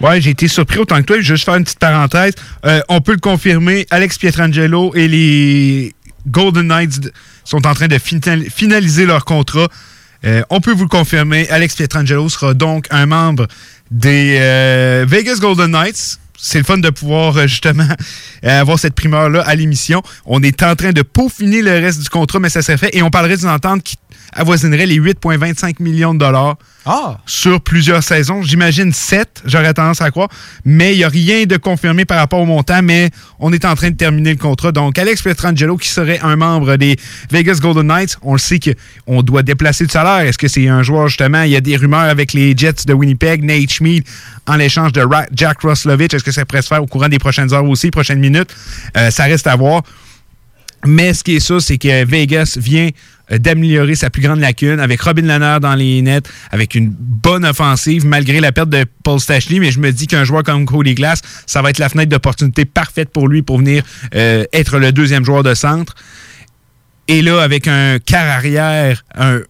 [0.00, 1.16] Ouais, j'ai été surpris autant que toi.
[1.16, 2.34] Je vais juste faire une petite parenthèse.
[2.66, 5.94] Euh, on peut le confirmer, Alex Pietrangelo et les
[6.26, 7.10] Golden Knights
[7.44, 9.68] sont en train de final- finaliser leur contrat.
[10.24, 13.46] Euh, on peut vous le confirmer, Alex Pietrangelo sera donc un membre
[13.90, 16.18] des euh, Vegas Golden Knights.
[16.36, 17.86] C'est le fun de pouvoir justement
[18.42, 20.02] avoir cette primeur-là à l'émission.
[20.26, 22.94] On est en train de peaufiner le reste du contrat, mais ça serait fait.
[22.96, 23.96] Et on parlerait d'une entente qui
[24.34, 26.56] avoisinerait les 8,25 millions de dollars
[27.24, 28.42] sur plusieurs saisons.
[28.42, 30.28] J'imagine 7, j'aurais tendance à croire.
[30.66, 33.74] Mais il n'y a rien de confirmé par rapport au montant, mais on est en
[33.74, 34.70] train de terminer le contrat.
[34.72, 36.96] Donc, Alex Pietrangelo, qui serait un membre des
[37.30, 40.26] Vegas Golden Knights, on le sait qu'on doit déplacer du salaire.
[40.26, 42.92] Est-ce que c'est un joueur, justement, il y a des rumeurs avec les Jets de
[42.92, 44.04] Winnipeg, Nate Schmid,
[44.46, 46.12] en l'échange de Ra- Jack Roslovich.
[46.12, 48.54] Est-ce que ça pourrait se faire au courant des prochaines heures aussi, prochaines minutes?
[48.96, 49.82] Euh, ça reste à voir.
[50.86, 52.90] Mais ce qui est sûr, c'est que Vegas vient
[53.30, 58.04] d'améliorer sa plus grande lacune avec Robin Leonard dans les nets, avec une bonne offensive,
[58.04, 59.60] malgré la perte de Paul Stachny.
[59.60, 62.64] Mais je me dis qu'un joueur comme Cody Glass, ça va être la fenêtre d'opportunité
[62.64, 63.82] parfaite pour lui pour venir
[64.14, 65.94] euh, être le deuxième joueur de centre.
[67.08, 69.40] Et là, avec un quart arrière, un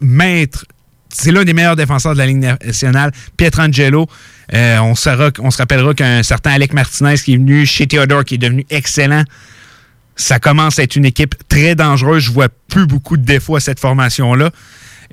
[0.00, 0.64] maître,
[1.10, 4.08] c'est l'un des meilleurs défenseurs de la Ligue nationale, Pietrangelo.
[4.54, 8.34] Euh, on, on se rappellera qu'un certain Alec Martinez qui est venu chez Theodore, qui
[8.34, 9.24] est devenu excellent
[10.16, 12.24] ça commence à être une équipe très dangereuse.
[12.24, 14.50] Je vois plus beaucoup de défauts à cette formation-là.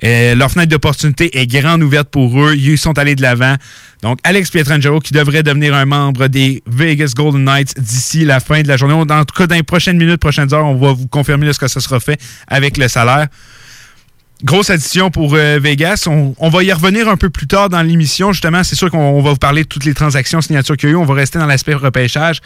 [0.02, 2.54] Euh, leur fenêtre d'opportunité est grande ouverte pour eux.
[2.56, 3.56] Ils sont allés de l'avant.
[4.02, 8.62] Donc, Alex Pietrangelo qui devrait devenir un membre des Vegas Golden Knights d'ici la fin
[8.62, 8.94] de la journée.
[8.94, 11.58] En tout cas, dans les prochaines minutes, prochaines heures, on va vous confirmer là, ce
[11.58, 13.28] que ça sera fait avec le salaire.
[14.42, 16.04] Grosse addition pour euh, Vegas.
[16.06, 18.32] On, on va y revenir un peu plus tard dans l'émission.
[18.32, 20.92] Justement, c'est sûr qu'on on va vous parler de toutes les transactions signatures qu'il y
[20.92, 20.96] a eu.
[20.96, 22.40] On va rester dans l'aspect repêchage.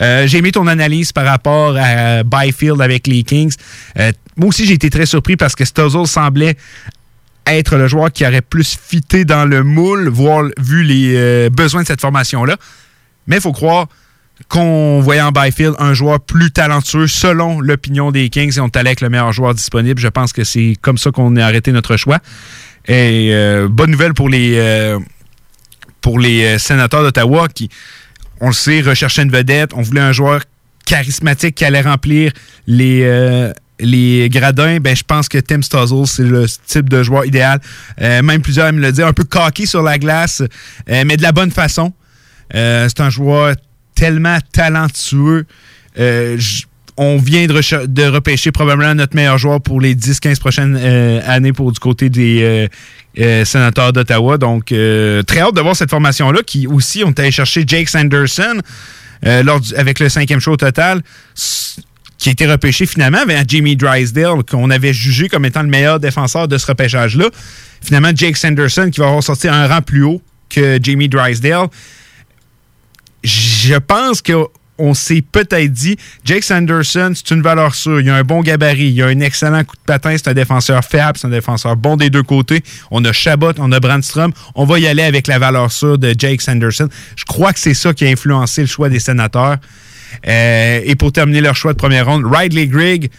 [0.00, 3.54] Euh, j'ai aimé ton analyse par rapport à Byfield avec les Kings.
[3.98, 6.56] Euh, moi aussi, j'ai été très surpris parce que Stuzzle semblait
[7.46, 11.82] être le joueur qui aurait plus fité dans le moule, voire vu les euh, besoins
[11.82, 12.56] de cette formation-là.
[13.26, 13.86] Mais il faut croire
[14.48, 18.76] qu'on voyait en Byfield un joueur plus talentueux selon l'opinion des Kings et on est
[18.76, 20.00] allé avec le meilleur joueur disponible.
[20.00, 22.18] Je pense que c'est comme ça qu'on a arrêté notre choix.
[22.86, 23.32] Et
[23.70, 24.98] bonne nouvelle pour les,
[26.02, 27.70] pour les sénateurs d'Ottawa qui,
[28.40, 29.70] on le sait, recherchaient une vedette.
[29.74, 30.42] On voulait un joueur
[30.86, 32.32] charismatique qui allait remplir
[32.66, 34.78] les, euh, les gradins.
[34.80, 37.60] Ben, je pense que Tim Stuzzle, c'est le type de joueur idéal.
[38.00, 40.42] Euh, même plusieurs aiment le dire, un peu coqué sur la glace,
[40.90, 41.92] euh, mais de la bonne façon.
[42.52, 43.56] C'est un joueur
[43.94, 45.46] tellement talentueux.
[46.96, 51.72] On vient de, repêcher probablement notre meilleur joueur pour les 10-15 prochaines euh, années pour
[51.72, 52.68] du côté des euh,
[53.18, 54.38] euh, sénateurs d'Ottawa.
[54.38, 58.60] Donc, très hâte de voir cette formation-là qui aussi, on est allé chercher Jake Sanderson
[59.22, 61.00] avec le cinquième show total,
[62.18, 65.98] qui a été repêché finalement avec Jamie Drysdale, qu'on avait jugé comme étant le meilleur
[65.98, 67.30] défenseur de ce repêchage-là.
[67.82, 71.68] Finalement, Jake Sanderson qui va avoir sorti un rang plus haut que Jamie Drysdale
[73.24, 74.22] je pense
[74.76, 78.00] qu'on s'est peut-être dit, Jake Sanderson, c'est une valeur sûre.
[78.00, 80.84] Il a un bon gabarit, il a un excellent coup de patin, c'est un défenseur
[80.84, 82.62] fiable, c'est un défenseur bon des deux côtés.
[82.90, 84.32] On a Chabot, on a Brandstrom.
[84.54, 86.88] On va y aller avec la valeur sûre de Jake Sanderson.
[87.16, 89.56] Je crois que c'est ça qui a influencé le choix des sénateurs.
[90.26, 93.10] Euh, et pour terminer leur choix de première ronde, Ridley Grigg,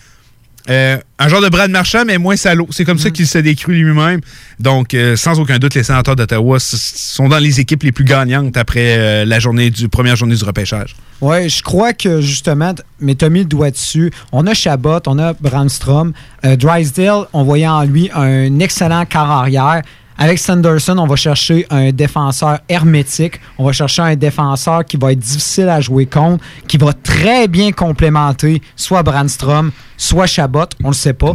[0.69, 2.67] euh, un genre de Brad Marchand, mais moins salaud.
[2.71, 4.21] C'est comme ça qu'il se décrit lui-même.
[4.59, 8.57] Donc, euh, sans aucun doute, les sénateurs d'Ottawa sont dans les équipes les plus gagnantes
[8.57, 10.95] après euh, la journée du première journée du repêchage.
[11.21, 14.11] Oui, je crois que justement, mais mis le doigt dessus.
[14.31, 16.13] On a Chabot, on a Brandstrom.
[16.43, 19.81] Drysdale, on voyait en lui un excellent quart arrière.
[20.17, 23.41] Avec Sanderson, on va chercher un défenseur hermétique.
[23.57, 27.49] On va chercher un défenseur qui va être difficile à jouer contre, qui va très
[27.49, 30.67] bien complémenter soit Brandstrom, soit Chabot.
[30.83, 31.33] On le sait pas.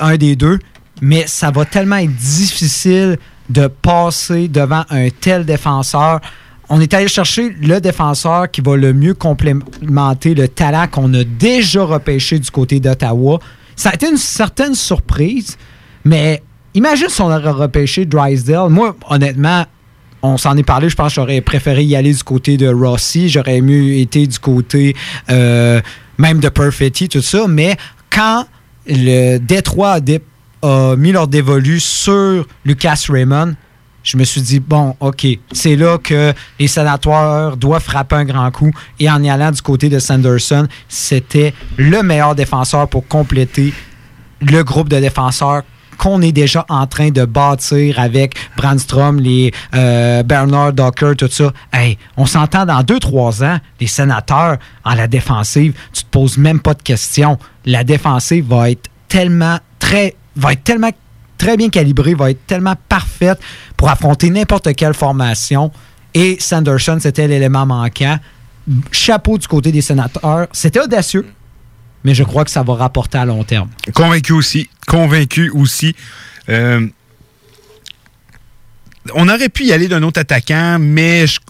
[0.00, 0.58] Un des deux.
[1.00, 3.16] Mais ça va tellement être difficile
[3.48, 6.20] de passer devant un tel défenseur.
[6.68, 11.22] On est allé chercher le défenseur qui va le mieux complémenter le talent qu'on a
[11.22, 13.38] déjà repêché du côté d'Ottawa.
[13.76, 15.56] Ça a été une certaine surprise,
[16.04, 16.42] mais
[16.76, 18.68] imagine si on aurait repêché Drysdale.
[18.68, 19.64] Moi, honnêtement,
[20.22, 23.28] on s'en est parlé, je pense que j'aurais préféré y aller du côté de Rossi.
[23.28, 24.94] J'aurais mieux été du côté
[25.30, 25.80] euh,
[26.18, 27.46] même de Perfetti, tout ça.
[27.48, 27.76] Mais
[28.10, 28.46] quand
[28.86, 29.98] le Détroit
[30.62, 33.54] a, mis leur dévolu sur Lucas Raymond,
[34.02, 38.50] je me suis dit, bon, OK, c'est là que les sénateurs doivent frapper un grand
[38.52, 38.70] coup.
[39.00, 43.72] Et en y allant du côté de Sanderson, c'était le meilleur défenseur pour compléter
[44.40, 45.62] le groupe de défenseurs
[45.98, 51.52] qu'on est déjà en train de bâtir avec Brandstrom, les euh, Bernard Docker, tout ça.
[51.72, 56.60] Hey, on s'entend dans 2-3 ans, les sénateurs en la défensive, tu te poses même
[56.60, 57.38] pas de questions.
[57.64, 60.90] La défensive va être tellement très va être tellement
[61.38, 63.38] très bien calibrée, va être tellement parfaite
[63.76, 65.70] pour affronter n'importe quelle formation.
[66.14, 68.18] Et Sanderson, c'était l'élément manquant.
[68.90, 70.48] Chapeau du côté des sénateurs.
[70.52, 71.26] C'était audacieux,
[72.06, 73.68] mais je crois que ça va rapporter à long terme.
[73.92, 74.70] Convaincu aussi.
[74.86, 75.96] Convaincu aussi.
[76.48, 76.86] Euh,
[79.14, 81.40] on aurait pu y aller d'un autre attaquant, mais je,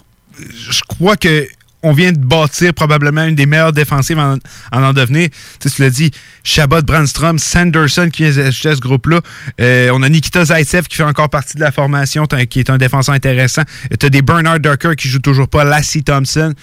[0.71, 1.47] je crois que
[1.83, 4.37] on vient de bâtir probablement une des meilleures défensives en
[4.71, 5.29] en, en devenir.
[5.59, 6.09] Tu, sais, tu l'as dit,
[6.43, 9.21] Chabot, Brandstrom, Sanderson qui vient d'ajouter à ce groupe-là.
[9.61, 12.79] Euh, on a Nikita Zaitsev qui fait encore partie de la formation, qui est un
[12.79, 13.61] défenseur intéressant.
[13.99, 16.55] Tu as des Bernard Ducker qui joue toujours pas, Lassie Thompson.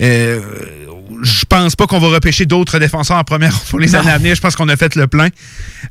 [0.00, 0.40] Euh,
[1.22, 4.00] je pense pas qu'on va repêcher d'autres défenseurs en première pour les Non.
[4.00, 4.34] années à venir.
[4.34, 5.28] Je pense qu'on a fait le plein.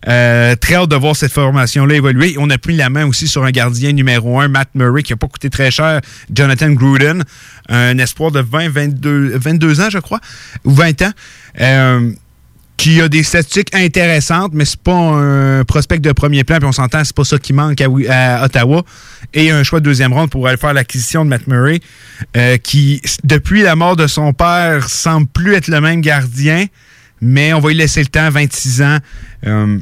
[0.08, 2.36] Euh, très hâte de voir cette formation-là évoluer.
[2.38, 5.18] On a pris la main aussi sur un gardien numéro un, Matt Murray, qui n'a
[5.18, 6.02] pas coûté très cher,
[6.34, 7.24] Jonathan Gruden,
[7.70, 10.20] un espoir de 20, 22, 22 ans, je crois,
[10.64, 11.12] ou 20 ans.
[11.62, 12.12] Euh,
[12.78, 16.72] qui a des statistiques intéressantes, mais c'est pas un prospect de premier plan, puis on
[16.72, 18.84] s'entend, c'est pas ça qui manque à, Ottawa.
[19.34, 21.80] Et un choix de deuxième ronde pour aller faire l'acquisition de Matt Murray,
[22.36, 26.66] euh, qui, depuis la mort de son père, semble plus être le même gardien,
[27.22, 28.98] mais on va lui laisser le temps, 26 ans.
[29.48, 29.80] Euh,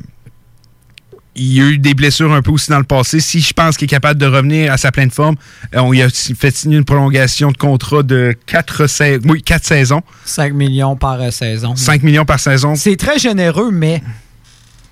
[1.36, 3.20] il y a eu des blessures un peu aussi dans le passé.
[3.20, 5.36] Si je pense qu'il est capable de revenir à sa pleine forme,
[5.74, 10.02] euh, on lui a fait signer une prolongation de contrat de 4, oui, quatre saisons.
[10.26, 11.76] 5 millions par euh, saison.
[11.76, 12.76] 5 millions par saison.
[12.76, 14.04] C'est très généreux, mais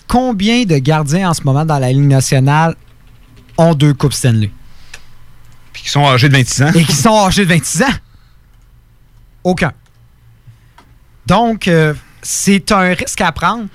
[0.07, 2.75] combien de gardiens en ce moment dans la Ligue nationale
[3.57, 4.51] ont deux Coupes Stanley?
[5.73, 6.71] Puis qui sont âgés de 26 ans.
[6.73, 7.93] Et qui sont âgés de 26 ans?
[9.43, 9.71] Aucun.
[11.25, 13.67] Donc, euh, c'est un risque à prendre.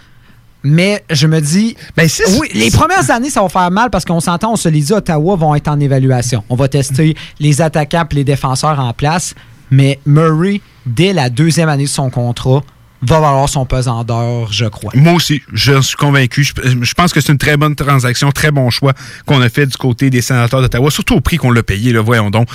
[0.66, 4.52] Mais je me dis, oui, les premières années, ça va faire mal parce qu'on s'entend,
[4.52, 6.42] on se les dit, Ottawa vont être en évaluation.
[6.48, 9.35] On va tester les attaquants et les défenseurs en place.
[9.70, 12.62] Mais Murray, dès la deuxième année de son contrat,
[13.02, 14.90] va valoir son pesant d'or, je crois.
[14.96, 16.42] Moi aussi, je suis convaincu.
[16.42, 16.52] Je,
[16.83, 18.92] je pense que c'est une très bonne transaction, très bon choix
[19.24, 22.00] qu'on a fait du côté des sénateurs d'Ottawa, surtout au prix qu'on l'a payé, là,
[22.00, 22.48] voyons donc.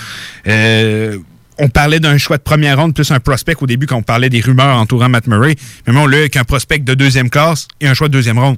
[0.47, 1.17] Euh,
[1.59, 4.29] on parlait d'un choix de première ronde plus un prospect au début quand on parlait
[4.29, 5.55] des rumeurs entourant Matt Murray.
[5.85, 8.39] Mais moi, on l'a avec un prospect de deuxième classe et un choix de deuxième
[8.39, 8.57] ronde.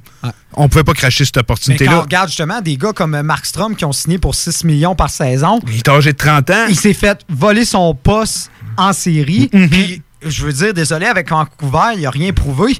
[0.54, 2.00] On pouvait pas cracher cette opportunité-là.
[2.00, 5.60] regarde justement des gars comme Mark Strom qui ont signé pour 6 millions par saison,
[5.68, 6.66] Il est âgé de 30 ans.
[6.68, 9.50] il s'est fait voler son poste en série.
[9.52, 9.68] Mm-hmm.
[9.68, 12.76] Puis, je veux dire, désolé, avec Vancouver, il n'a rien prouvé.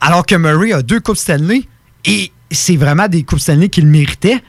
[0.00, 1.62] Alors que Murray a deux Coupes Stanley
[2.04, 4.42] et c'est vraiment des Coupes Stanley qu'il méritait.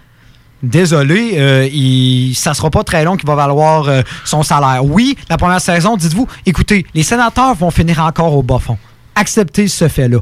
[0.63, 4.83] Désolé, euh, il, ça sera pas très long qu'il va valoir euh, son salaire.
[4.83, 8.77] Oui, la première saison, dites-vous, écoutez, les sénateurs vont finir encore au bas fond.
[9.15, 10.17] Acceptez ce fait-là.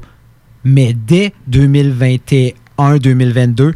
[0.66, 3.74] Mais dès 2021-2022,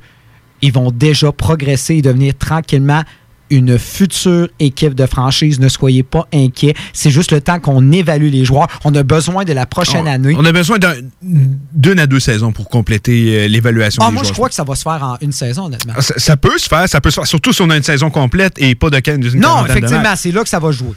[0.62, 3.04] ils vont déjà progresser et devenir tranquillement
[3.50, 5.60] une future équipe de franchise.
[5.60, 6.76] Ne soyez pas inquiets.
[6.94, 8.68] C'est juste le temps qu'on évalue les joueurs.
[8.86, 10.36] On a besoin de la prochaine année.
[10.38, 14.24] On a besoin d'un- d'une à deux saisons pour compléter euh, l'évaluation Ah, des moi,
[14.24, 14.36] je joueurs.
[14.36, 15.94] crois que ça va se faire en une saison, honnêtement.
[16.00, 18.10] Ça, ça peut se faire, ça peut se faire, surtout si on a une saison
[18.10, 19.02] complète et pas de une
[19.40, 20.94] Non, quarantaine de effectivement, c'est là que ça va jouer.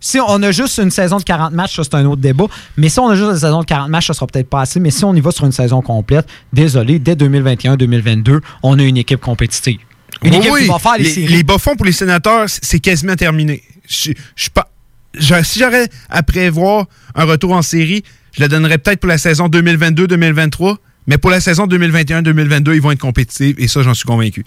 [0.00, 2.44] Si on a juste une saison de 40 matchs, ça c'est un autre débat.
[2.76, 4.78] Mais si on a juste une saison de 40 matchs, ça sera peut-être pas assez.
[4.78, 8.98] Mais si on y va sur une saison complète, désolé, dès 2021-2022, on a une
[8.98, 9.78] équipe compétitive.
[10.22, 10.62] Une Oui, équipe oui.
[10.62, 11.26] qui va faire les, les, séries.
[11.28, 13.62] les bas-fonds pour les sénateurs, c'est quasiment terminé.
[13.88, 14.70] Je, je pas,
[15.18, 18.02] je- si j'aurais à prévoir un retour en série,
[18.36, 22.90] je le donnerais peut-être pour la saison 2022-2023, mais pour la saison 2021-2022, ils vont
[22.92, 24.44] être compétitifs et ça, j'en suis convaincu.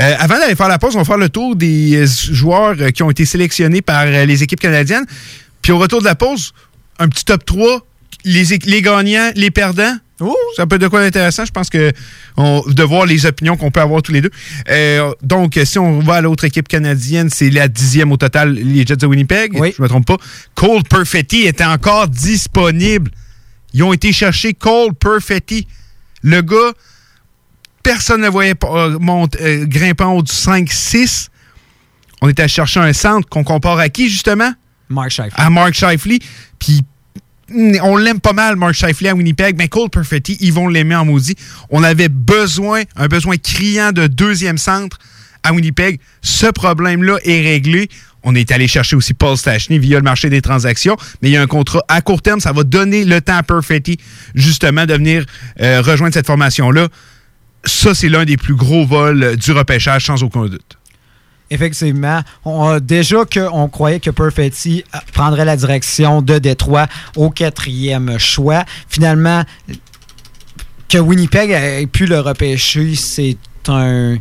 [0.00, 2.90] Euh, avant d'aller faire la pause, on va faire le tour des euh, joueurs euh,
[2.90, 5.04] qui ont été sélectionnés par les équipes canadiennes.
[5.62, 6.52] Puis au retour de la pause,
[6.98, 7.86] un petit top 3,
[8.24, 9.96] les, é- les gagnants, les perdants.
[10.56, 11.44] Ça peut être de quoi d'intéressant.
[11.44, 11.92] Je pense que
[12.36, 14.30] on, de voir les opinions qu'on peut avoir tous les deux.
[14.70, 18.86] Euh, donc, si on va à l'autre équipe canadienne, c'est la dixième au total, les
[18.86, 19.52] Jets de Winnipeg.
[19.54, 20.16] Je me trompe pas.
[20.54, 23.10] Cole Perfetti était encore disponible.
[23.72, 25.66] Ils ont été chercher Cole Perfetti.
[26.22, 26.72] Le gars,
[27.82, 31.28] personne ne voyait euh, monte, euh, grimpant au du 5-6.
[32.22, 34.52] On était à chercher un centre qu'on compare à qui, justement?
[34.88, 35.34] Mark Scheifele.
[35.36, 36.18] À Mark Scheifele.
[36.58, 36.82] Puis
[37.50, 41.04] on l'aime pas mal, Mark Scheifele à Winnipeg, mais Cole Perfetti, ils vont l'aimer en
[41.04, 41.36] maudit.
[41.70, 44.98] On avait besoin, un besoin criant de deuxième centre
[45.42, 46.00] à Winnipeg.
[46.22, 47.88] Ce problème-là est réglé.
[48.22, 51.36] On est allé chercher aussi Paul Stachny via le marché des transactions, mais il y
[51.36, 52.40] a un contrat à court terme.
[52.40, 53.98] Ça va donner le temps à Perfetti,
[54.34, 55.26] justement, de venir
[55.60, 56.88] euh, rejoindre cette formation-là.
[57.66, 60.78] ça, c'est l'un des plus gros vols du repêchage, sans aucun doute.
[61.50, 62.20] Effectivement.
[62.44, 68.64] On déjà qu'on croyait que Perfetti euh, prendrait la direction de Détroit au quatrième choix.
[68.88, 69.44] Finalement,
[70.88, 73.36] que Winnipeg ait pu le repêcher, c'est
[73.68, 74.16] un.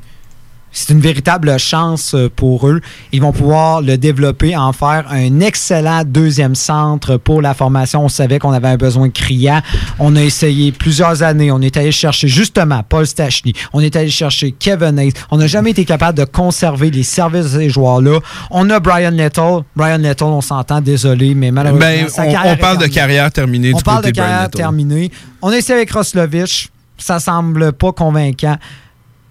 [0.75, 2.81] C'est une véritable chance euh, pour eux.
[3.11, 8.03] Ils vont pouvoir le développer, en faire un excellent deuxième centre pour la formation.
[8.03, 9.61] On savait qu'on avait un besoin criant.
[9.99, 11.51] On a essayé plusieurs années.
[11.51, 13.53] On est allé chercher justement Paul Stachny.
[13.71, 15.13] On est allé chercher Kevin Hayes.
[15.29, 18.19] On n'a jamais été capable de conserver les services de ces joueurs-là.
[18.49, 19.61] On a Brian Little.
[19.75, 22.95] Brian Little, on s'entend, désolé, mais malheureusement, Ben, sa on, carrière on parle de terminée.
[22.95, 25.11] carrière terminée On du parle côté de carrière terminée.
[25.43, 26.69] On a essayé avec Roslovich.
[26.97, 28.57] Ça semble pas convaincant.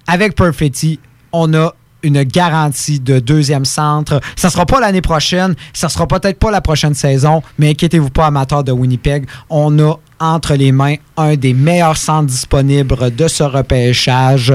[0.06, 0.98] Avec Perfetti,
[1.32, 4.20] on a une garantie de deuxième centre.
[4.36, 8.26] Ça sera pas l'année prochaine, ça sera peut-être pas la prochaine saison, mais inquiétez-vous pas,
[8.26, 13.42] amateurs de Winnipeg, on a entre les mains un des meilleurs centres disponibles de ce
[13.42, 14.54] repêchage.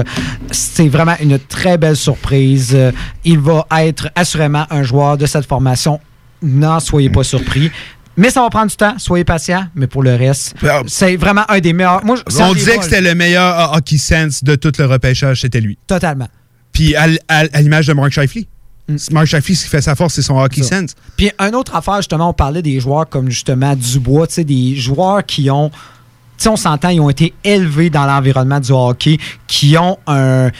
[0.50, 2.76] C'est vraiment une très belle surprise.
[3.24, 6.00] Il va être assurément un joueur de cette formation.
[6.42, 7.70] N'en soyez pas surpris.
[8.16, 9.66] Mais ça va prendre du temps, soyez patient.
[9.74, 12.04] Mais pour le reste, c'est vraiment un des meilleurs.
[12.04, 15.78] Moi, On disait que c'était le meilleur hockey sense de tout le repêchage, c'était lui.
[15.86, 16.28] Totalement.
[16.72, 18.44] Puis à, l- à- à l'image de Mark Scheifele.
[19.10, 20.94] Mark Scheifele, ce qui fait sa force, c'est son hockey sense.
[21.16, 24.76] Puis, une autre affaire, justement, on parlait des joueurs comme justement Dubois, tu sais, des
[24.76, 25.68] joueurs qui ont.
[25.70, 30.50] Tu sais, on s'entend, ils ont été élevés dans l'environnement du hockey, qui ont un,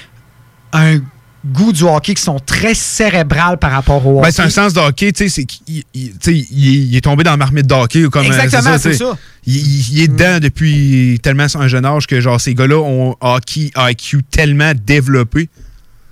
[0.73, 0.99] un
[1.47, 4.27] goût du hockey qui sont très cérébrales par rapport au hockey.
[4.27, 7.31] Ben, c'est un sens de hockey, tu sais, il- il est- il est tombé dans
[7.31, 8.03] la marmite de hockey.
[8.11, 9.17] Comme, euh, Exactement, c'est ça.
[9.47, 13.71] Il, est dedans depuis tellement un jeune âge que genre ces gars-là ont un hockey
[13.77, 15.49] IQ tellement développé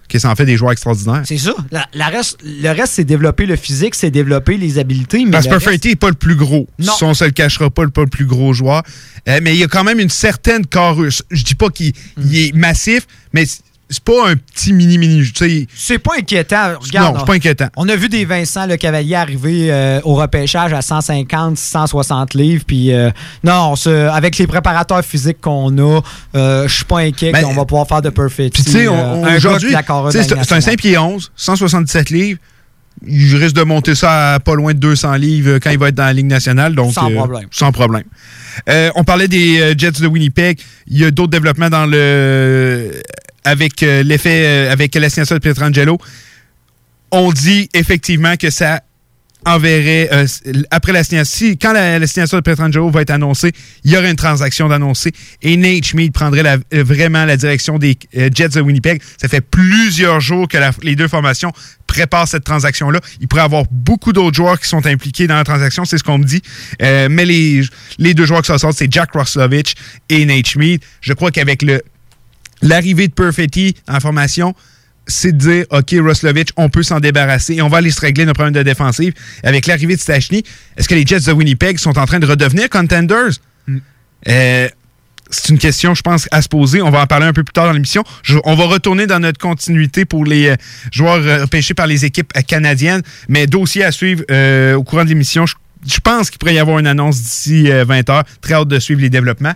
[0.08, 1.22] que ça en fait des joueurs extraordinaires.
[1.24, 1.54] C'est ça.
[1.70, 5.24] La- la reste, le reste, c'est développer le physique, c'est développer les habiletés.
[5.24, 6.68] Mais Parce que le Perfetti n'est pas le plus gros.
[6.78, 6.92] Non.
[6.92, 8.82] Si on se le cachera pas, pas le plus gros joueur.
[9.28, 11.10] Euh, mais il y a quand même une certaine carrure.
[11.30, 13.44] Je dis pas qu'il il est massif, mais
[13.88, 15.22] c'est- pas un petit mini-mini.
[15.32, 15.66] tu sais.
[15.74, 16.74] C'est pas inquiétant.
[16.80, 17.68] Regarde, non, c'est pas inquiétant.
[17.76, 22.64] On a vu des Vincent Le Cavalier arriver euh, au repêchage à 150, 160 livres.
[22.66, 23.10] Puis euh,
[23.44, 26.00] non, se- avec les préparateurs physiques qu'on a,
[26.34, 28.54] euh, je suis pas inquiet Ben, qu'on va pouvoir faire de perfect.
[28.54, 29.74] Puis tu sais, aujourd'hui,
[30.12, 32.38] c'est un 5 pieds 11, 177 livres.
[33.06, 35.94] Il risque de monter ça à pas loin de 200 livres quand il va être
[35.94, 36.74] dans la Ligue nationale.
[36.74, 37.46] Donc, Sans euh, problème.
[37.50, 38.04] Sans problème.
[38.70, 40.58] Euh, on parlait des Jets de Winnipeg.
[40.86, 42.90] Il y a d'autres développements dans le
[43.46, 45.98] avec euh, l'effet euh, avec la signature de Pietrangelo.
[47.12, 48.82] On dit effectivement que ça
[49.44, 50.26] enverrait euh,
[50.72, 53.52] après la signature, si- quand la, signature de Pietrangelo va être annoncée,
[53.84, 58.48] il y aura une transaction d'annoncer et Nate Schmid prendrait vraiment la direction des Jets
[58.48, 59.00] de Winnipeg.
[59.20, 61.52] Ça fait plusieurs jours que les deux formations
[61.86, 62.98] préparent cette transaction-là.
[63.20, 66.02] Il pourrait y avoir beaucoup d'autres joueurs qui sont impliqués dans la transaction, c'est ce
[66.02, 66.42] qu'on me dit.
[66.80, 67.62] Mais les,
[67.98, 69.76] les deux joueurs qui s'en sortent, c'est Jack Roslovich
[70.08, 70.80] et Nate Schmid.
[71.00, 71.82] Je crois qu'avec le
[72.62, 74.54] l'arrivée de Perfetti en formation,
[75.06, 78.24] c'est de dire, OK, Roslovich, on peut s'en débarrasser et on va aller se régler
[78.24, 79.12] nos problèmes de défensive.
[79.44, 80.42] Avec l'arrivée de Stachny,
[80.76, 83.38] est-ce que les Jets de Winnipeg sont en train de redevenir contenders?
[84.28, 84.68] Euh,
[85.30, 86.82] c'est une question, je pense, à se poser.
[86.82, 88.04] On va en parler un peu plus tard dans l'émission.
[88.44, 90.56] On va retourner dans notre continuité pour les euh,
[90.92, 95.08] joueurs euh, repêchés par les équipes canadiennes, mais dossier à suivre euh, au courant de
[95.08, 95.46] l'émission.
[95.46, 95.54] Je,
[95.86, 98.24] je pense qu'il pourrait y avoir une annonce d'ici euh, 20 heures.
[98.40, 99.54] Très hâte de suivre les développements.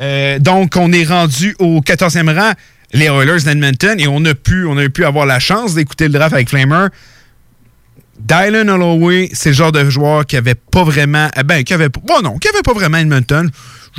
[0.00, 2.52] Euh, donc, on est rendu au 14e rang,
[2.92, 6.14] les Oilers d'Edmonton, et on a, pu, on a pu avoir la chance d'écouter le
[6.14, 6.86] draft avec Flamer.
[8.18, 11.28] Dylan Holloway, c'est le genre de joueur qui avait pas vraiment.
[11.38, 11.88] eh Ben, qui avait.
[11.88, 13.50] Bon, non, qui avait pas vraiment Edmonton.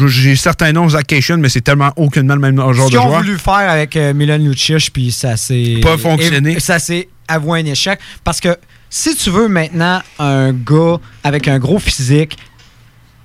[0.07, 2.99] J'ai certains noms, Zach Cation, mais c'est tellement aucunement le même genre Ce de qu'ils
[2.99, 3.23] ont joueur.
[3.23, 5.79] voulu faire avec euh, Milan Lucic, puis ça s'est.
[5.81, 6.59] Pas fonctionné.
[6.59, 7.99] Ça s'est avoué un échec.
[8.23, 8.55] Parce que
[8.89, 12.37] si tu veux maintenant un gars avec un gros physique,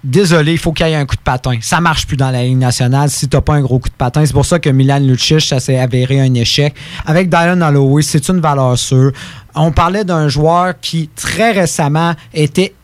[0.07, 1.59] désolé, il faut qu'il y ait un coup de patin.
[1.61, 4.25] Ça marche plus dans la Ligue nationale si t'as pas un gros coup de patin.
[4.25, 6.75] C'est pour ça que Milan Lucic, ça s'est avéré un échec.
[7.05, 9.13] Avec Dylan Holloway, c'est une valeur sûre.
[9.55, 12.75] On parlait d'un joueur qui, très récemment, était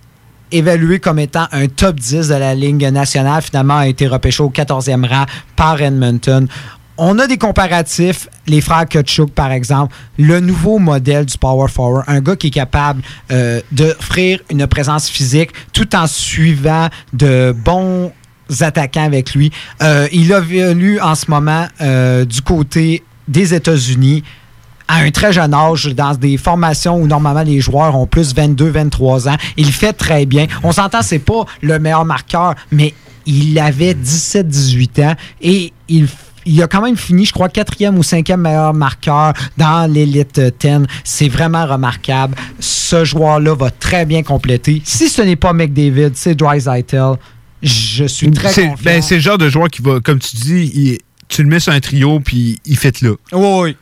[0.51, 4.51] évalué comme étant un top 10 de la Ligue nationale, finalement a été repêché au
[4.51, 5.25] 14e rang
[5.57, 6.47] par Edmonton.
[6.99, 12.05] On a des comparatifs, les frères Kutchuk, par exemple, le nouveau modèle du Power Forward,
[12.07, 18.13] un gars qui est capable euh, d'offrir une présence physique tout en suivant de bons
[18.61, 19.51] attaquants avec lui.
[19.83, 24.23] Euh, il a venu en ce moment euh, du côté des États-Unis
[24.87, 28.69] à un très jeune âge, dans des formations où normalement les joueurs ont plus 22,
[28.69, 29.37] 23 ans.
[29.57, 30.47] Il fait très bien.
[30.63, 32.93] On s'entend, c'est pas le meilleur marqueur, mais
[33.25, 36.09] il avait 17, 18 ans et il
[36.47, 40.87] il a quand même fini, je crois, quatrième ou cinquième meilleur marqueur dans l'élite 10.
[41.05, 42.35] C'est vraiment remarquable.
[42.61, 44.83] Ce joueur-là va très bien compléter.
[44.85, 47.15] Si ce n'est pas McDavid, c'est Dreisaitl.
[47.63, 48.75] Je suis très confiant.
[48.83, 51.61] ben, c'est le genre de joueur qui va, comme tu dis, il- tu le mets
[51.61, 53.13] sur un trio, puis il fait là.
[53.33, 53.77] Oui, oui.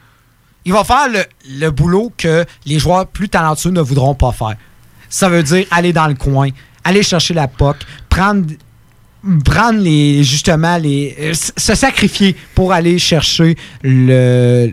[0.66, 1.24] Il va faire le,
[1.58, 4.54] le boulot que les joueurs plus talentueux ne voudront pas faire.
[5.08, 6.50] Ça veut dire aller dans le coin,
[6.84, 7.78] aller chercher la POC,
[8.10, 8.44] prendre,
[9.44, 14.72] prendre les, justement, les, euh, se sacrifier pour aller chercher le,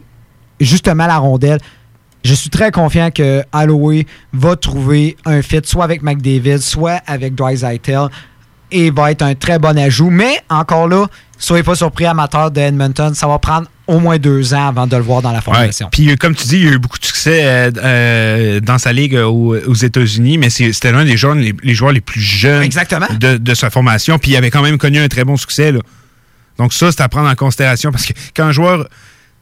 [0.60, 1.60] justement la rondelle.
[2.24, 7.36] Je suis très confiant que Holloway va trouver un fit soit avec McDavid, soit avec
[7.36, 8.08] Dreisaitl
[8.72, 10.10] et va être un très bon ajout.
[10.10, 11.08] Mais encore là,
[11.38, 14.96] soyez pas surpris, amateurs de Edmonton, ça va prendre au moins deux ans avant de
[14.98, 15.88] le voir dans la formation.
[15.92, 18.92] Puis, comme tu dis, il y a eu beaucoup de succès euh, euh, dans sa
[18.92, 22.20] ligue euh, aux, aux États-Unis, mais c'était l'un des joueurs les, les joueurs les plus
[22.20, 23.08] jeunes Exactement.
[23.20, 24.20] De, de sa formation.
[24.20, 25.72] Puis, il avait quand même connu un très bon succès.
[25.72, 25.80] là.
[26.58, 28.90] Donc, ça, c'est à prendre en considération parce que quand un joueur,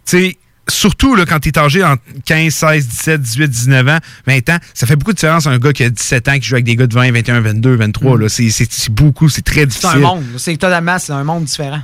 [0.05, 0.37] tu sais,
[0.69, 3.97] surtout là, quand tu es âgé entre 15, 16, 17, 18, 19 ans,
[4.27, 6.55] 20 ans, ça fait beaucoup de différence un gars qui a 17 ans qui joue
[6.55, 8.17] avec des gars de 20, 21, 22, 23.
[8.19, 8.29] là.
[8.29, 9.89] C'est- C'est c'est beaucoup, c'est très C'est difficile.
[9.89, 10.23] un monde.
[10.37, 11.81] C'est totalement c'est un monde différent.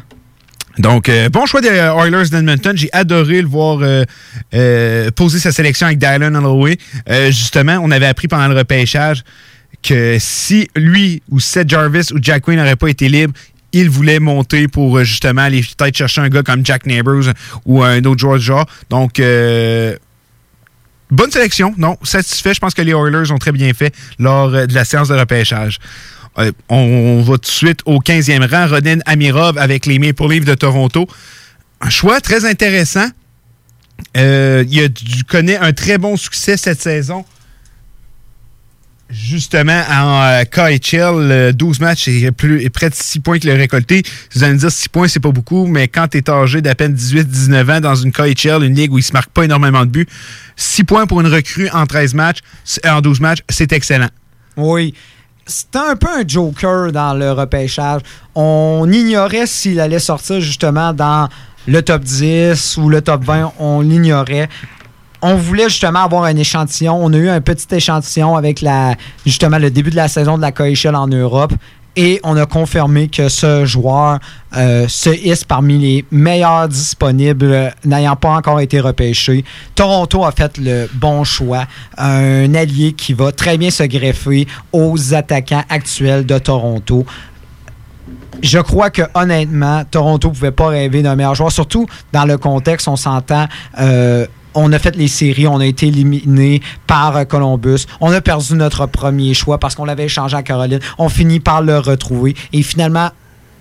[0.78, 2.76] Donc, euh, bon choix des euh, Oilers d'Edmonton.
[2.78, 3.80] J'ai adoré le voir
[4.54, 6.78] euh, poser sa sélection avec Dylan Holloway.
[7.30, 9.24] Justement, on avait appris pendant le repêchage
[9.84, 13.34] que si lui ou Seth Jarvis ou Jack Quinn n'auraient pas été libres,
[13.74, 17.26] il voulait monter pour euh, justement aller peut-être chercher un gars comme Jack Neighbors
[17.66, 18.66] ou un autre joueur.
[18.90, 19.96] Donc, euh,
[21.10, 21.74] bonne sélection.
[21.78, 22.54] Non, satisfait.
[22.54, 25.16] Je pense que les Oilers ont très bien fait lors euh, de la séance de
[25.16, 25.80] repêchage.
[26.70, 28.68] On va tout de suite au 15e rang.
[28.68, 31.06] Roden Amirov avec les Maple Leafs de Toronto.
[31.82, 33.08] Un choix très intéressant.
[34.16, 34.92] Il
[35.28, 37.26] connaît un très bon succès cette saison.
[39.12, 43.50] Justement, en euh, KHL, euh, 12 matchs et plus, et près de 6 points qu'il
[43.52, 44.04] a récolté.
[44.34, 46.76] Vous allez me dire 6 points, c'est pas beaucoup, mais quand tu es âgé d'à
[46.76, 49.92] peine 18-19 ans dans une KHL, une ligue où il se marque pas énormément de
[49.92, 50.08] buts,
[50.56, 54.10] 6 points pour une recrue en 13 matchs, c'est- en 12 matchs, c'est excellent.
[54.56, 54.94] Oui.
[55.46, 58.02] C'était un peu un joker dans le repêchage.
[58.36, 61.28] On ignorait s'il allait sortir justement dans
[61.68, 63.52] le top 10 ou le top 20.
[63.60, 64.48] On l'ignorait.
[65.22, 66.98] On voulait justement avoir un échantillon.
[67.00, 68.66] On a eu un petit échantillon avec
[69.26, 71.54] justement le début de la saison de la KHL en Europe.
[71.98, 74.20] Et on a confirmé que ce joueur
[74.56, 79.44] euh, se hisse parmi les meilleurs disponibles, euh, n'ayant pas encore été repêché.
[79.76, 81.66] Toronto a fait le bon choix.
[81.98, 87.06] Un allié qui va très bien se greffer aux attaquants actuels de Toronto.
[88.42, 92.38] Je crois que honnêtement, Toronto ne pouvait pas rêver d'un meilleur joueur, surtout dans le
[92.38, 93.48] contexte, on s'entend.
[93.80, 97.86] euh, on a fait les séries, on a été éliminé par euh, Columbus.
[98.00, 100.80] On a perdu notre premier choix parce qu'on l'avait échangé à Caroline.
[100.98, 102.36] On finit par le retrouver.
[102.54, 103.10] Et finalement,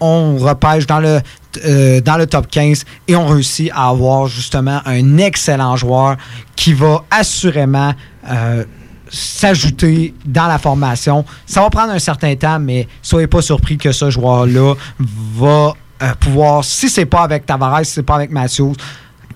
[0.01, 1.21] on repêche dans le,
[1.65, 6.17] euh, top 15 et on réussit à avoir justement un excellent joueur
[6.57, 7.93] qui va assurément
[8.31, 8.65] euh,
[9.11, 11.25] s'ajouter dans la formation.
[11.47, 15.75] Ça va prendre un certain temps, mais soyez pas surpris que ce joueur-là va
[16.19, 18.73] pouvoir, si c'est pas avec Tavares, si c'est pas avec Matthews,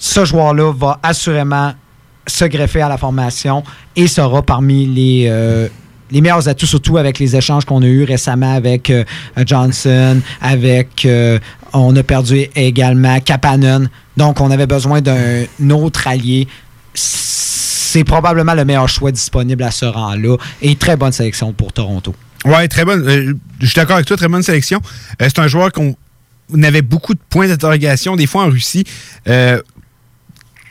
[0.05, 1.73] ce joueur-là va assurément
[2.27, 3.65] se greffer à la formation
[3.97, 5.67] et sera parmi les, euh,
[6.11, 9.05] les meilleurs atouts, surtout avec les échanges qu'on a eus récemment avec euh,
[9.47, 11.07] Johnson, avec.
[11.07, 11.39] euh,
[11.73, 13.89] on a perdu également Kapanen.
[14.17, 16.47] Donc, on avait besoin d'un autre allié.
[16.93, 22.15] C'est probablement le meilleur choix disponible à ce rang-là et très bonne sélection pour Toronto.
[22.45, 23.39] Ouais, très bonne.
[23.59, 24.81] je suis d'accord avec toi, très bonne sélection.
[25.19, 25.97] C'est un joueur qu'on
[26.53, 28.85] on avait beaucoup de points d'interrogation, des fois en Russie.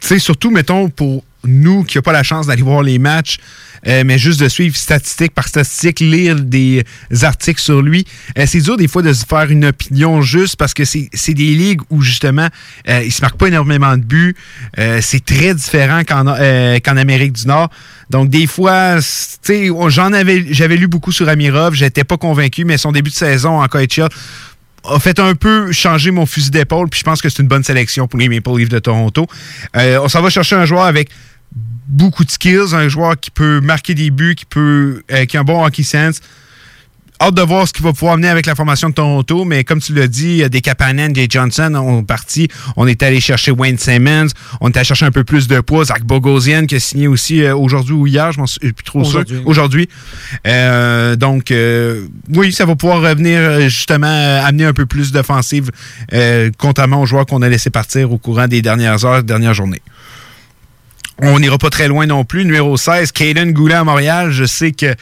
[0.08, 3.38] Sais, surtout, mettons, pour nous qui n'avons pas la chance d'aller voir les matchs,
[3.86, 6.86] euh, mais juste de suivre statistique par statistique, lire des
[7.22, 8.06] articles sur lui,
[8.38, 11.54] euh, c'est dur des fois de se faire une opinion juste parce que c'est des
[11.56, 12.48] ligues où justement,
[12.88, 14.36] euh, il se marque pas énormément de buts.
[14.80, 17.70] Euh, c'est très différent qu'en Amérique du Nord.
[18.10, 19.00] Donc, des fois,
[19.88, 23.62] j'en avais, j'avais lu beaucoup sur Amirov, j'étais pas convaincu, mais son début de saison
[23.62, 24.10] en KHL
[24.84, 27.64] a fait un peu changer mon fusil d'épaule, puis je pense que c'est une bonne
[27.64, 29.28] sélection pour les Maple Leafs de Toronto.
[29.76, 31.10] Euh, on s'en va chercher un joueur avec
[31.88, 35.42] beaucoup de skills, un joueur qui peut marquer des buts, qui peut euh, qui a
[35.42, 36.20] un bon hockey sense.
[37.24, 39.80] Hâte de voir ce qu'il va pouvoir amener avec la formation de Toronto, mais comme
[39.80, 42.50] tu l'as dit, des Kapanen, des Johnson ont parti.
[42.76, 44.28] On est allé chercher Wayne Simmons,
[44.60, 45.86] on est allé chercher un peu plus de poids.
[45.86, 48.84] Zach Bogosian qui a signé aussi euh, aujourd'hui ou hier, je m'en suis suis plus
[48.84, 49.24] trop sûr.
[49.46, 49.88] Aujourd'hui.
[50.46, 55.14] Euh, donc, euh, oui, ça va pouvoir revenir euh, justement euh, amener un peu plus
[55.14, 55.72] d'offensive,
[56.12, 59.82] euh, contrairement aux joueurs qu'on a laissé partir au courant des dernières heures, dernières journées.
[61.20, 62.44] On n'ira pas très loin non plus.
[62.44, 64.32] Numéro 16, Caden Goulet à Montréal.
[64.32, 64.94] Je sais que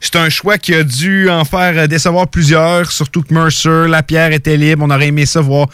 [0.00, 4.32] c'est un choix qui a dû en faire euh, décevoir plusieurs, surtout que Mercer, Lapierre
[4.32, 4.84] était libre.
[4.86, 5.68] On aurait aimé ça voir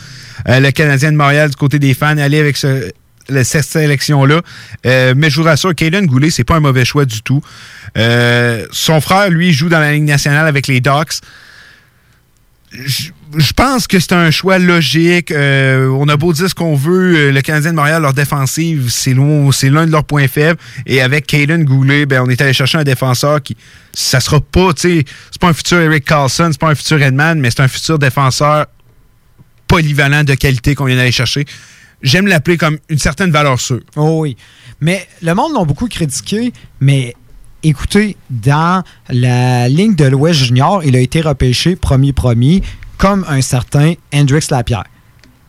[0.48, 4.40] euh, le Canadien de Montréal du côté des fans aller avec cette sélection-là.
[4.86, 7.42] Euh, mais je vous rassure, Caden Goulet, c'est pas un mauvais choix du tout.
[7.94, 11.20] Son frère, lui, joue dans la Ligue nationale avec les Ducks.
[13.36, 15.30] Je pense que c'est un choix logique.
[15.30, 18.90] Euh, on a beau dire ce qu'on veut, euh, le Canadien de Montréal, leur défensive,
[18.90, 20.58] c'est l'un de leurs points faibles.
[20.86, 23.56] Et avec Caden Goulet, ben, on est allé chercher un défenseur qui,
[23.92, 27.00] ça sera pas, tu sais, c'est pas un futur Eric Carlson, c'est pas un futur
[27.02, 28.66] Edman, mais c'est un futur défenseur
[29.66, 31.44] polyvalent de qualité qu'on vient d'aller chercher.
[32.02, 33.80] J'aime l'appeler comme une certaine valeur sûre.
[33.96, 34.36] Oh oui.
[34.80, 37.14] Mais le monde l'a beaucoup critiqué, mais
[37.62, 42.62] écoutez, dans la ligne de l'Ouest junior, il a été repêché premier-premier
[43.04, 44.86] comme un certain Hendrix Lapierre.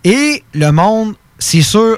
[0.03, 1.97] Et le monde, c'est sûr,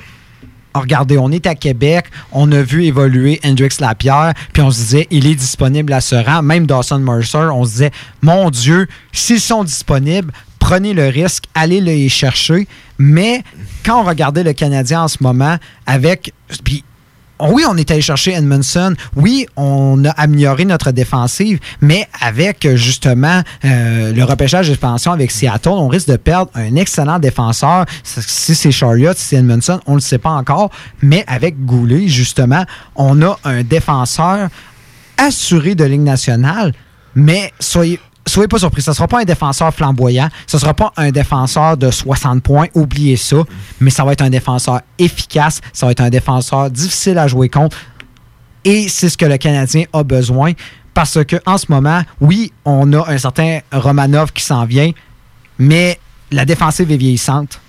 [0.76, 5.08] regardez, on est à Québec, on a vu évoluer Hendrix Lapierre, puis on se disait,
[5.10, 6.44] il est disponible à ce rang.
[6.44, 7.92] Même Dawson Mercer, on se disait,
[8.22, 12.68] mon Dieu, s'ils sont disponibles, prenez le risque, allez les chercher.
[13.00, 13.44] Mais
[13.84, 16.34] quand on regardait le Canadien en ce moment, avec.
[17.40, 18.96] Oui, on est allé chercher Edmondson.
[19.16, 25.32] Oui, on a amélioré notre défensive, mais avec euh, justement euh, le repêchage d'expansion avec
[25.32, 27.86] Seattle, on risque de perdre un excellent défenseur.
[28.04, 30.72] Si c'est Chariot, si c'est Edmondson, on ne le sait pas encore.
[31.02, 32.66] Mais avec Goulet, justement,
[32.96, 34.50] on a un défenseur
[35.18, 36.74] assuré de ligne nationale,
[37.16, 38.00] mais soyez.
[38.28, 41.12] Soyez pas surpris, ce ne sera pas un défenseur flamboyant, ce ne sera pas un
[41.12, 43.38] défenseur de 60 points, oubliez ça,
[43.80, 47.48] mais ça va être un défenseur efficace, ça va être un défenseur difficile à jouer
[47.48, 47.78] contre.
[48.66, 50.52] Et c'est ce que le Canadien a besoin
[50.94, 54.92] parce que en ce moment, oui, on a un certain Romanov qui s'en vient,
[55.58, 56.00] mais
[56.32, 57.62] la défensive est vieillissante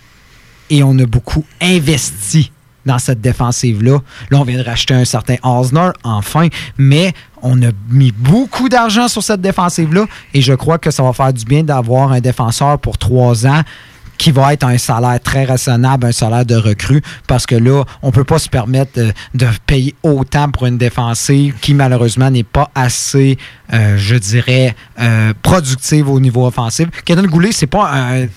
[0.71, 2.51] et on a beaucoup investi
[2.89, 3.99] dans cette défensive-là.
[4.31, 7.13] Là, on vient de racheter un certain Osner, enfin, mais
[7.43, 11.33] on a mis beaucoup d'argent sur cette défensive-là et je crois que ça va faire
[11.33, 13.63] du bien d'avoir un défenseur pour trois ans
[14.19, 18.11] qui va être un salaire très raisonnable, un salaire de recrue, parce que là, on
[18.11, 22.69] peut pas se permettre de, de payer autant pour une défensive qui, malheureusement, n'est pas
[22.75, 23.39] assez,
[23.73, 26.89] euh, je dirais, euh, productive au niveau offensif.
[27.05, 27.93] Kenan Goulet, c'est pas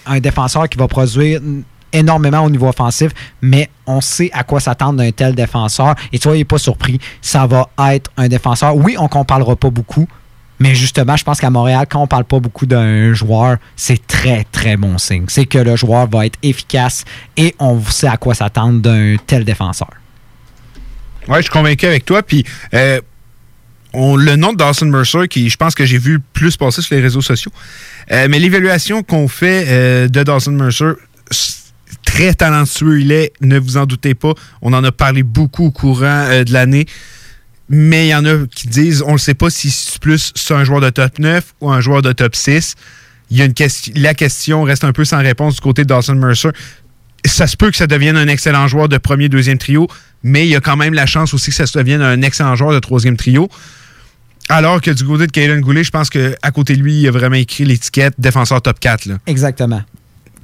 [0.06, 1.41] un défenseur qui va produire
[1.93, 3.11] énormément au niveau offensif,
[3.41, 5.95] mais on sait à quoi s'attendre d'un tel défenseur.
[6.11, 8.75] Et soyez pas surpris, ça va être un défenseur.
[8.75, 10.07] Oui, on ne parlera pas beaucoup,
[10.61, 14.45] mais justement, je pense qu'à Montréal, quand on parle pas beaucoup d'un joueur, c'est très,
[14.51, 15.25] très bon signe.
[15.27, 17.03] C'est que le joueur va être efficace
[17.35, 19.89] et on sait à quoi s'attendre d'un tel défenseur.
[21.27, 22.21] Ouais, je suis convaincu avec toi.
[22.21, 23.01] Puis, euh,
[23.93, 27.01] le nom de Dawson Mercer, qui je pense que j'ai vu plus passer sur les
[27.01, 27.51] réseaux sociaux.
[28.11, 30.93] Euh, mais l'évaluation qu'on fait euh, de Dawson Mercer,
[32.05, 34.33] très talentueux il est, ne vous en doutez pas.
[34.61, 36.85] On en a parlé beaucoup au courant euh, de l'année.
[37.69, 40.65] Mais il y en a qui disent, on ne sait pas si plus c'est un
[40.65, 42.75] joueur de top 9 ou un joueur de top 6.
[43.29, 45.87] Il y a une question, la question reste un peu sans réponse du côté de
[45.87, 46.49] Dawson Mercer.
[47.23, 49.87] Ça se peut que ça devienne un excellent joueur de premier, deuxième trio,
[50.21, 52.55] mais il y a quand même la chance aussi que ça se devienne un excellent
[52.55, 53.47] joueur de troisième trio.
[54.49, 57.11] Alors que du côté de Kaden Goulet, je pense qu'à côté de lui, il a
[57.11, 59.05] vraiment écrit l'étiquette défenseur top 4.
[59.05, 59.17] Là.
[59.27, 59.81] Exactement.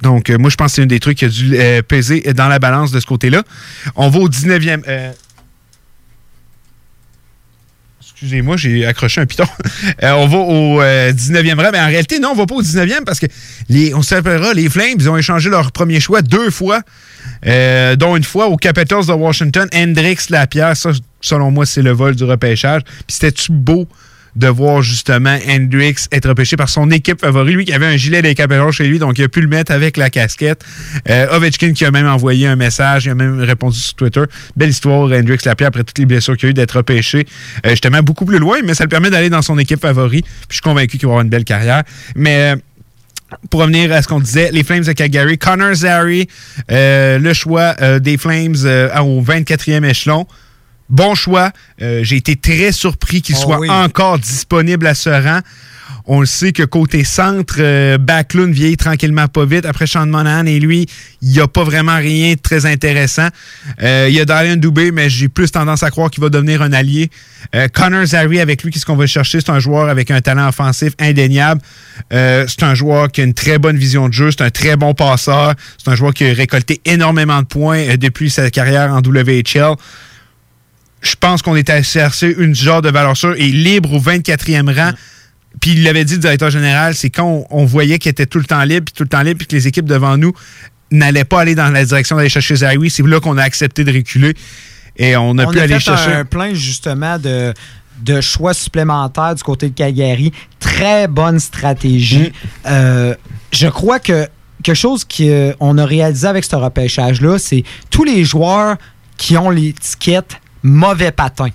[0.02, 2.20] Donc, euh, moi, je pense que c'est une des trucs qui a dû euh, peser
[2.34, 3.42] dans la balance de ce côté-là.
[3.96, 4.82] On va au 19e.
[4.86, 5.12] euh,
[8.00, 9.44] Excusez-moi, j'ai accroché un piton.
[10.02, 11.70] On va au euh, 19e rang.
[11.72, 13.26] Mais en réalité, non, on va pas au 19e parce que,
[13.68, 16.80] les, on s'appellera, les Flames, ils ont échangé leur premier choix deux fois,
[17.96, 19.68] dont une fois aux Capitals de Washington.
[19.72, 20.90] Hendrix Lapierre, ça,
[21.20, 22.82] selon moi, c'est le vol du repêchage.
[22.82, 23.86] Puis c'était-tu beau?
[24.38, 28.22] De voir justement Hendrix être repêché par son équipe favori, lui qui avait un gilet
[28.22, 28.36] des
[28.70, 30.64] chez lui, donc il a pu le mettre avec la casquette.
[31.10, 34.22] Euh, Ovechkin qui a même envoyé un message, il a même répondu sur Twitter.
[34.56, 37.26] Belle histoire, Hendrix Lapierre, après toutes les blessures qu'il a eu, d'être repêché
[37.66, 40.22] euh, justement beaucoup plus loin, mais ça le permet d'aller dans son équipe favori.
[40.22, 41.82] Puis je suis convaincu qu'il va avoir une belle carrière.
[42.14, 42.56] Mais euh,
[43.50, 46.28] pour revenir à ce qu'on disait, les Flames de Calgary, Connor Zary,
[46.68, 50.26] le choix des Flames au 24e échelon.
[50.88, 51.52] Bon choix.
[51.82, 53.68] Euh, J'ai été très surpris qu'il Oh soit oui.
[53.70, 55.40] encore disponible à ce rang.
[56.10, 59.66] On le sait que côté centre, euh, Backlund vieillit tranquillement pas vite.
[59.66, 60.86] Après Sean Monahan et lui,
[61.20, 63.28] il n'y a pas vraiment rien de très intéressant.
[63.82, 66.62] Euh, il y a Darian Dubé, mais j'ai plus tendance à croire qu'il va devenir
[66.62, 67.10] un allié.
[67.54, 69.40] Euh, Connor Zary, avec lui, qu'est-ce qu'on va chercher?
[69.40, 71.60] C'est un joueur avec un talent offensif indéniable.
[72.10, 74.30] C'est un joueur qui a une très bonne vision de jeu.
[74.30, 75.54] C'est un très bon passeur.
[75.82, 79.74] C'est un joueur qui a récolté énormément de points depuis sa carrière en WHL
[81.00, 84.74] je pense qu'on est à chercher une genre de valeur sûre et libre au 24e
[84.74, 84.90] rang.
[85.60, 88.38] Puis il l'avait dit, le directeur général, c'est quand on, on voyait qu'il était tout
[88.38, 90.32] le temps libre, puis tout le temps libre, puis que les équipes devant nous
[90.90, 92.90] n'allaient pas aller dans la direction d'aller chercher Zary.
[92.90, 94.34] C'est là qu'on a accepté de reculer
[94.96, 96.12] et on a on pu a aller fait chercher.
[96.12, 97.52] un plein justement de,
[98.02, 100.32] de choix supplémentaires du côté de Calgary.
[100.60, 102.32] Très bonne stratégie.
[102.66, 103.14] Euh,
[103.52, 104.26] je crois que
[104.62, 108.76] quelque chose qu'on a réalisé avec ce repêchage-là, c'est tous les joueurs
[109.16, 110.36] qui ont l'étiquette
[110.68, 111.48] mauvais patin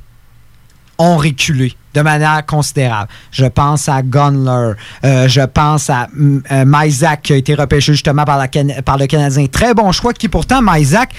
[0.98, 3.10] ont reculé de manière considérable.
[3.32, 8.26] Je pense à Gunler, euh, je pense à euh, Mysack qui a été repêché justement
[8.26, 9.46] par, la Can- par le Canadien.
[9.48, 11.14] Très bon choix qui pourtant, Mysack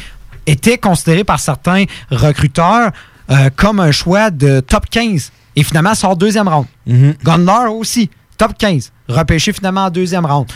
[0.47, 2.91] était considéré par certains recruteurs
[3.31, 6.67] euh, comme un choix de top 15 et finalement sort deuxième ronde.
[6.87, 10.47] Gunler aussi, top 15, repêché finalement en deuxième ronde.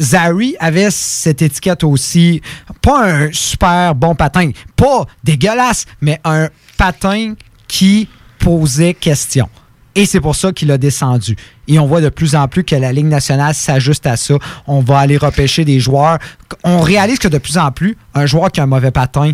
[0.00, 2.40] Zari avait cette étiquette aussi,
[2.82, 6.48] pas un super bon patin, pas dégueulasse, mais un
[6.80, 7.34] patin
[7.68, 8.08] qui
[8.38, 9.50] posait question.
[9.94, 11.36] Et c'est pour ça qu'il a descendu.
[11.68, 14.36] Et on voit de plus en plus que la Ligue nationale s'ajuste à ça.
[14.66, 16.18] On va aller repêcher des joueurs.
[16.64, 19.32] On réalise que de plus en plus, un joueur qui a un mauvais patin,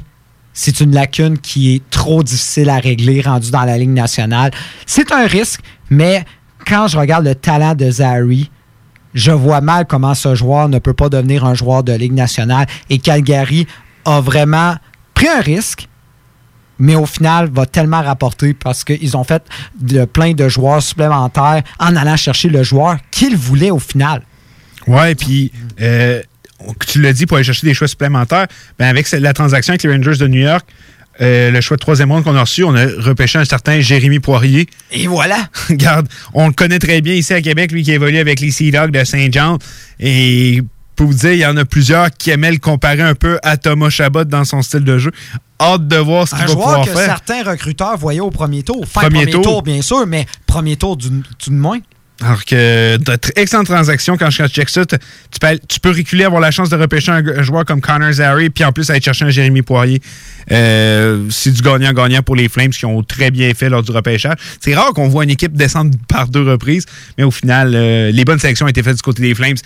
[0.53, 4.51] c'est une lacune qui est trop difficile à régler rendu dans la Ligue nationale.
[4.85, 6.25] C'est un risque, mais
[6.67, 8.51] quand je regarde le talent de Zari,
[9.15, 12.67] je vois mal comment ce joueur ne peut pas devenir un joueur de Ligue nationale.
[12.91, 13.69] Et Calgary
[14.05, 14.75] a vraiment
[15.15, 15.89] pris un risque,
[16.79, 19.43] mais au final va tellement rapporter parce qu'ils ont fait
[19.81, 24.22] de, plein de joueurs supplémentaires en allant chercher le joueur qu'ils voulaient au final.
[24.87, 26.22] Ouais, puis euh,
[26.87, 28.47] tu l'as dit pour aller chercher des choix supplémentaires.
[28.79, 30.66] Ben avec la transaction avec les Rangers de New York,
[31.20, 34.18] euh, le choix de troisième ronde qu'on a reçu, on a repêché un certain Jérémy
[34.18, 34.66] Poirier.
[34.93, 35.49] Et voilà!
[35.68, 38.70] Regarde, on le connaît très bien ici à Québec, lui qui évolue avec les Sea
[38.70, 39.59] Dogs de Saint-Jean.
[39.99, 40.62] Et
[40.97, 43.57] pour vous dire, il y en a plusieurs qui aimaient le comparer un peu à
[43.57, 45.13] Thomas Chabot dans son style de jeu.
[45.61, 47.07] Hâte de voir ce qu'il Un va joueur pouvoir que faire.
[47.07, 48.81] certains recruteurs voyaient au premier tour.
[48.83, 49.43] Enfin, Premier premier, tour.
[49.43, 49.63] tour.
[49.63, 51.79] bien sûr, mais premier tour du, tout de moins.
[52.23, 54.87] Alors que tr- excellente transaction quand je check ça.
[54.87, 54.97] Tu
[55.39, 58.49] peux, tu peux reculer, avoir la chance de repêcher un, un joueur comme Connor Zary,
[58.49, 60.01] puis en plus aller chercher un Jérémy Poirier.
[60.51, 64.37] Euh, c'est du gagnant-gagnant pour les Flames qui ont très bien fait lors du repêchage.
[64.61, 66.87] C'est rare qu'on voit une équipe descendre par deux reprises,
[67.19, 69.57] mais au final, euh, les bonnes sélections ont été faites du côté des Flames.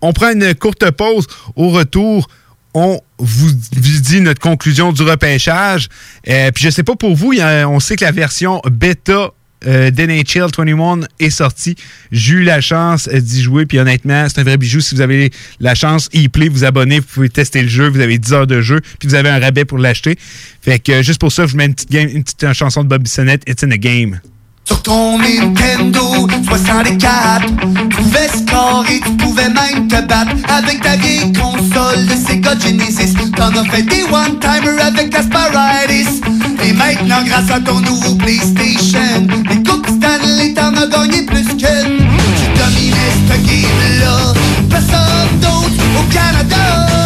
[0.00, 1.26] On prend une courte pause.
[1.54, 2.28] Au retour,
[2.74, 5.88] on vous dit notre conclusion du repêchage.
[6.28, 9.30] Euh, puis je sais pas pour vous, y on sait que la version bêta
[9.66, 11.76] euh, d'NHL 21 est sortie.
[12.12, 14.80] J'ai eu la chance euh, d'y jouer, puis honnêtement, c'est un vrai bijou.
[14.80, 15.30] Si vous avez
[15.60, 18.60] la chance, e-play, vous abonnez, vous pouvez tester le jeu, vous avez 10 heures de
[18.60, 20.18] jeu, puis vous avez un rabais pour l'acheter.
[20.60, 23.42] Fait que euh, juste pour ça, je vous mets une petite, chanson de Bob Bissonnette,
[23.48, 24.20] It's in a Game.
[24.66, 31.32] Sur ton Nintendo 64, tu pouvais scorer, tu pouvais même te battre avec ta vieille
[31.32, 33.14] console de Sega Genesis.
[33.36, 36.20] T'en as fait des one-timers avec Asparitis.
[36.64, 41.98] Et maintenant, grâce à ton nouveau PlayStation, les Coupes Stanley, t'en as gagné plus qu'une.
[42.36, 44.32] Tu dominais ce game-là,
[44.68, 47.05] personne d'autre au Canada.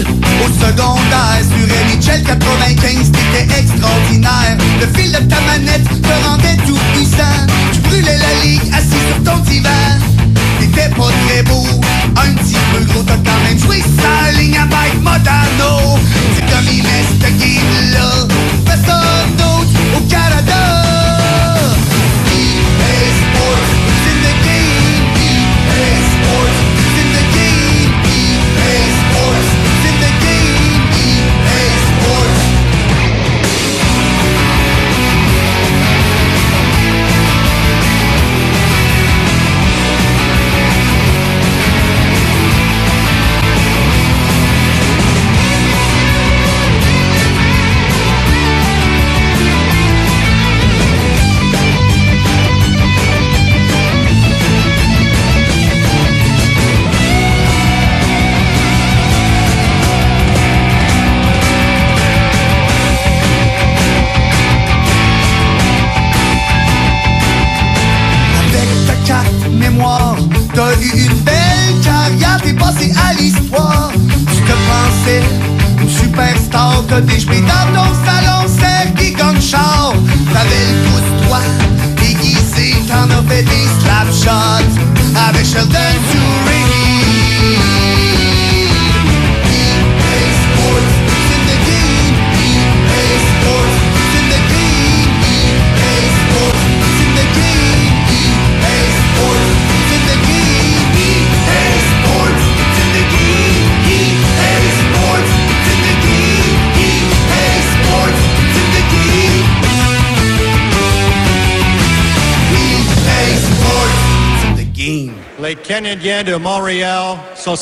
[0.00, 4.56] Au secondaire Sur NHL 95, t'étais extraordinaire.
[4.80, 7.46] Le fil de ta manette te rendait tout puissant.
[7.72, 9.33] Tu brûlais la ligue assis sur ton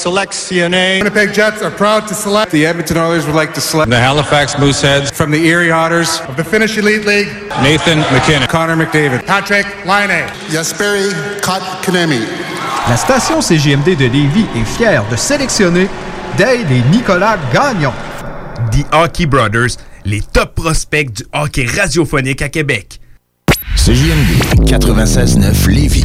[0.02, 0.98] Sélectionnés.
[0.98, 2.50] Winnipeg Jets are proud to select.
[2.50, 3.88] The Edmonton Oilers would like to select.
[3.90, 5.12] The Halifax Mooseheads.
[5.12, 6.20] From the Erie Otters.
[6.28, 7.28] Of the Finnish Elite League.
[7.62, 8.48] Nathan McKinnon.
[8.48, 9.24] Connor McDavid.
[9.26, 10.26] Patrick Laine.
[10.50, 12.20] Jesperi Kotkaniemi.
[12.88, 15.88] La station CGMD de Lévis est fière de sélectionner
[16.36, 17.92] Dale et Nicolas Gagnon.
[18.72, 23.00] The Hockey Brothers, les top prospects du hockey radiophonique à Québec.
[23.76, 26.04] CJMD 96.9 Lévis.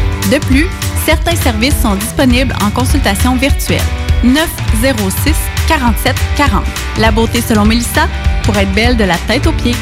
[0.29, 0.67] De plus,
[1.05, 3.81] certains services sont disponibles en consultation virtuelle.
[4.23, 5.33] 906
[5.67, 6.63] 47 40.
[6.99, 8.07] La beauté selon Mélissa
[8.43, 9.75] pour être belle de la tête aux pieds.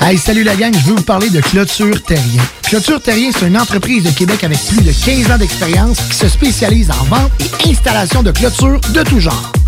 [0.00, 2.42] Hey, salut la gang, je veux vous parler de Clôture Terrien.
[2.62, 6.28] Clôture Terrien, c'est une entreprise de Québec avec plus de 15 ans d'expérience qui se
[6.28, 9.52] spécialise en vente et installation de clôtures de tout genre.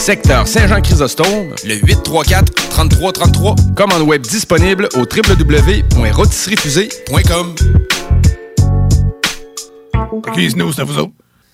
[0.00, 3.54] secteur Saint-Jean-Chrysostome, le 834 3333.
[3.76, 7.54] Commande web disponible au www.rôtisseriefusée.com.
[10.12, 11.12] OK, nous, c'est vous autres?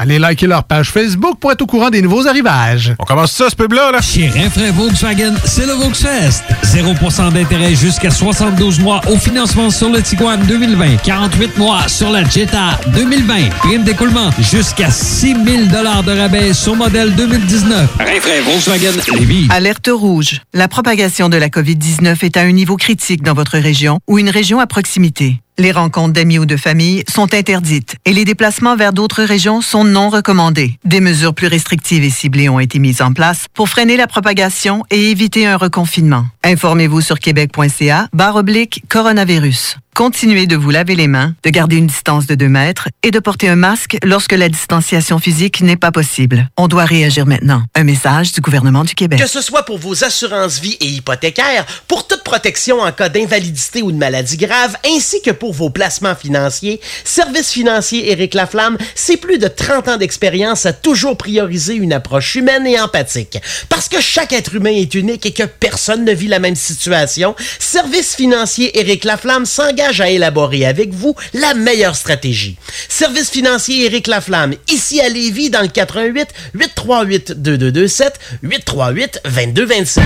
[0.00, 2.94] Allez liker leur page Facebook pour être au courant des nouveaux arrivages.
[3.00, 4.00] On commence ça, ce pub-là, là?
[4.00, 6.44] Chez Rinfraie Volkswagen, c'est le Volksfest.
[6.62, 10.98] 0% d'intérêt jusqu'à 72 mois au financement sur le Tiguan 2020.
[11.02, 13.50] 48 mois sur la Jetta 2020.
[13.58, 17.90] Prime d'écoulement jusqu'à 6 000 de rabais sur modèle 2019.
[17.98, 19.48] Rinfraie Volkswagen Lévis.
[19.50, 20.42] Alerte rouge.
[20.54, 24.30] La propagation de la COVID-19 est à un niveau critique dans votre région ou une
[24.30, 25.40] région à proximité.
[25.60, 29.82] Les rencontres d'amis ou de famille sont interdites et les déplacements vers d'autres régions sont
[29.88, 30.78] non recommandés.
[30.84, 34.84] Des mesures plus restrictives et ciblées ont été mises en place pour freiner la propagation
[34.90, 36.26] et éviter un reconfinement.
[36.44, 39.78] Informez-vous sur québec.ca barre oblique coronavirus.
[39.98, 43.18] Continuez de vous laver les mains, de garder une distance de 2 mètres et de
[43.18, 46.48] porter un masque lorsque la distanciation physique n'est pas possible.
[46.56, 47.64] On doit réagir maintenant.
[47.74, 49.18] Un message du gouvernement du Québec.
[49.18, 53.82] Que ce soit pour vos assurances vie et hypothécaires, pour toute protection en cas d'invalidité
[53.82, 59.16] ou de maladie grave, ainsi que pour vos placements financiers, Service financier Éric Laflamme, c'est
[59.16, 63.38] plus de 30 ans d'expérience à toujours prioriser une approche humaine et empathique.
[63.68, 67.34] Parce que chaque être humain est unique et que personne ne vit la même situation,
[67.58, 72.56] Service financier Éric Laflamme s'engage à élaborer avec vous la meilleure stratégie.
[72.88, 80.04] Service financier Éric Laflamme, ici à Lévis, dans le 88 838 2227 838 2227.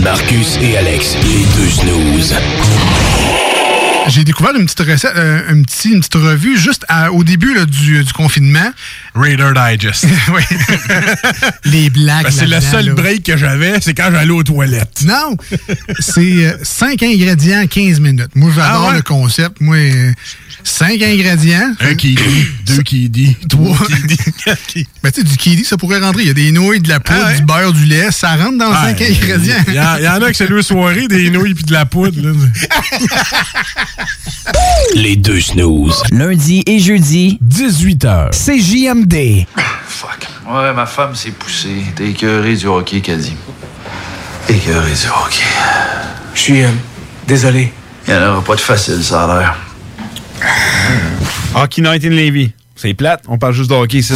[0.00, 2.34] Marcus et Alex, les deux snooze.
[4.08, 7.54] J'ai découvert une petite recette, euh, un petit, une petite revue juste à- au début
[7.54, 8.72] là, du, du confinement.
[9.14, 10.06] Raider Digest.
[10.34, 10.42] oui.
[11.64, 12.24] Les blagues.
[12.24, 12.94] Ben, c'est le seul là.
[12.94, 15.02] break que j'avais, c'est quand j'allais aux toilettes.
[15.04, 15.36] Non,
[16.00, 18.30] c'est 5 ingrédients, 15 minutes.
[18.34, 18.96] Moi, j'adore Ah ouais?
[18.96, 19.60] le concept.
[19.60, 19.76] Moi,
[20.64, 21.72] 5 ingrédients.
[21.80, 23.76] Un qui dit, deux qui dit, trois.
[24.46, 26.22] Ben, tu sais, du kiwi, ça pourrait rentrer.
[26.22, 28.10] Il y a des nouilles, de la poudre, du beurre, du lait.
[28.10, 29.54] Ça rentre dans 5 ingrédients.
[29.68, 31.72] Il y, en- il y en a que c'est deux soirées, des nouilles puis de
[31.72, 32.20] la poudre.
[32.20, 32.32] là.
[34.94, 36.02] Les deux snooze.
[36.10, 38.30] Lundi et jeudi, 18h.
[38.30, 39.46] CJMD.
[40.48, 41.84] Ouais, ma femme s'est poussée.
[41.94, 43.36] T'es écœuré du hockey, qu'a dit.
[44.48, 45.44] Écœuré du hockey.
[46.34, 46.62] Je suis
[47.26, 47.72] désolé.
[48.08, 49.56] Il n'y en aura pas de facile, ça a l'air.
[51.54, 52.52] Hockey Night in Levy.
[52.74, 54.14] C'est plate, on parle juste de hockey ici.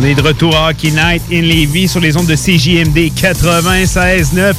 [0.00, 4.54] On est de retour à Hockey Night in Levy sur les ondes de CJMD 96.9.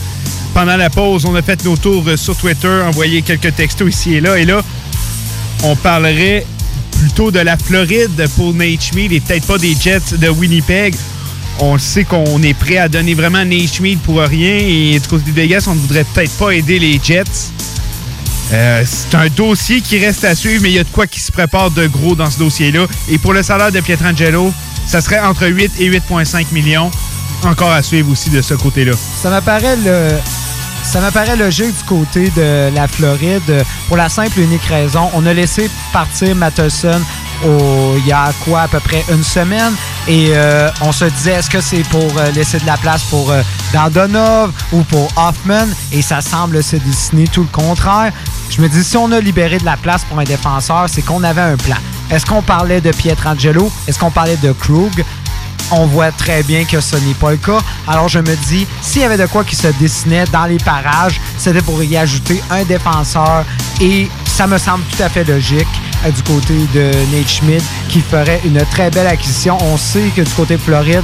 [0.54, 4.14] Pendant la pause, on a fait nos tours euh, sur Twitter, envoyé quelques textos ici
[4.14, 4.38] et là.
[4.38, 4.62] Et là,
[5.64, 6.46] on parlerait
[6.92, 10.94] plutôt de la Floride pour Schmid et peut-être pas des Jets de Winnipeg.
[11.60, 15.36] On sait qu'on est prêt à donner vraiment Schmid pour rien et du côté de
[15.36, 17.24] Vegas, on ne voudrait peut-être pas aider les Jets.
[18.54, 21.20] Euh, c'est un dossier qui reste à suivre, mais il y a de quoi qui
[21.20, 22.86] se prépare de gros dans ce dossier-là.
[23.10, 24.54] Et pour le salaire de Pietrangelo,
[24.86, 26.92] ça serait entre 8 et 8,5 millions.
[27.44, 28.94] Encore à suivre aussi de ce côté-là.
[29.22, 30.10] Ça m'apparaît le.
[30.84, 35.10] Ça m'apparaît logique du côté de la Floride pour la simple et unique raison.
[35.14, 37.02] On a laissé partir Matheson
[37.44, 39.74] il y a quoi, à peu près une semaine.
[40.08, 43.32] Et euh, on se disait, est-ce que c'est pour euh, laisser de la place pour
[43.32, 43.42] euh,
[44.72, 45.68] ou pour Hoffman?
[45.92, 48.12] Et ça semble se dessiner tout le contraire.
[48.50, 51.24] Je me dis, si on a libéré de la place pour un défenseur, c'est qu'on
[51.24, 51.78] avait un plan.
[52.10, 53.72] Est-ce qu'on parlait de Pietrangelo?
[53.88, 55.04] Est-ce qu'on parlait de Krug?
[55.72, 57.60] on voit très bien que ce n'est pas le cas.
[57.88, 61.20] Alors je me dis, s'il y avait de quoi qui se dessinait dans les parages,
[61.38, 63.46] c'était pour y ajouter un défenseur
[63.80, 65.68] et ça me semble tout à fait logique
[66.06, 69.58] euh, du côté de Nate Schmidt qui ferait une très belle acquisition.
[69.62, 71.04] On sait que du côté de Floride,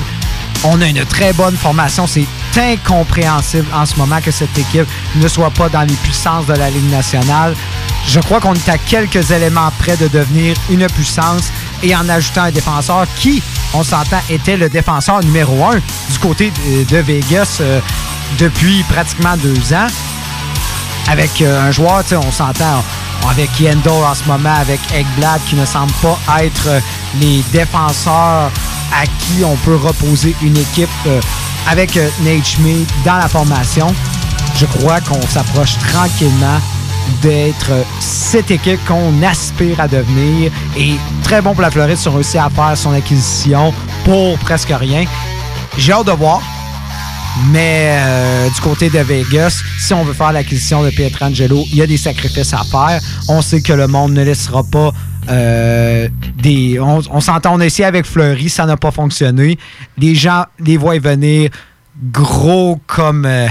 [0.64, 2.08] on a une très bonne formation.
[2.08, 2.26] C'est
[2.58, 6.70] incompréhensible en ce moment que cette équipe ne soit pas dans les puissances de la
[6.70, 7.54] Ligue nationale.
[8.08, 11.52] Je crois qu'on est à quelques éléments près de devenir une puissance
[11.84, 16.52] et en ajoutant un défenseur qui, on s'entend, était le défenseur numéro un du côté
[16.90, 17.82] de, Vegas euh,
[18.40, 19.88] depuis pratiquement deux ans.
[21.10, 22.84] Avec euh, un joueur, on s'entend
[23.30, 26.80] avec Yendo en ce moment, avec Ekblad qui ne semble pas être euh,
[27.20, 28.52] les défenseurs
[28.94, 31.20] à qui on peut reposer une équipe euh,
[31.68, 32.58] avec euh, Nate
[33.06, 33.94] dans la formation.
[34.56, 36.60] Je crois qu'on s'approche tranquillement
[37.22, 40.52] d'être cette équipe qu'on aspire à devenir.
[40.78, 43.74] Et très bon pour la Floride, ils ont réussi à faire son acquisition
[44.04, 45.06] pour presque rien.
[45.78, 46.42] J'ai hâte de voir.
[47.46, 51.82] Mais euh, du côté de Vegas, si on veut faire l'acquisition de Pietrangelo, il y
[51.82, 53.00] a des sacrifices à faire.
[53.30, 54.92] On sait que le monde ne laissera pas
[55.30, 56.80] euh, des.
[56.80, 59.58] On, s'entend, on a essayé avec Fleury, ça n'a pas fonctionné.
[59.98, 61.50] Les gens les voient venir
[62.12, 63.48] gros comme euh,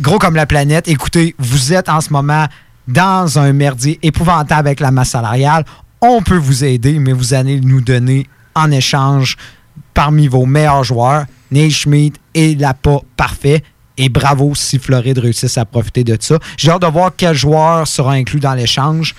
[0.00, 0.88] gros comme la planète.
[0.88, 2.46] Écoutez, vous êtes en ce moment
[2.86, 5.64] dans un merdier épouvantable avec la masse salariale.
[6.00, 9.36] On peut vous aider, mais vous allez nous donner en échange
[9.94, 11.26] parmi vos meilleurs joueurs.
[11.50, 13.62] Nate Schmidt est là pas parfait.
[13.96, 16.38] Et bravo si Floride réussisse à profiter de ça.
[16.56, 19.14] J'ai hâte de voir quel joueur sera inclus dans l'échange.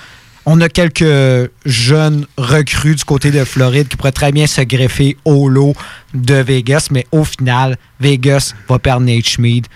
[0.46, 5.18] On a quelques jeunes recrues du côté de Floride qui pourraient très bien se greffer
[5.26, 5.76] au lot
[6.14, 9.68] de Vegas, mais au final, Vegas va perdre Nate Schmid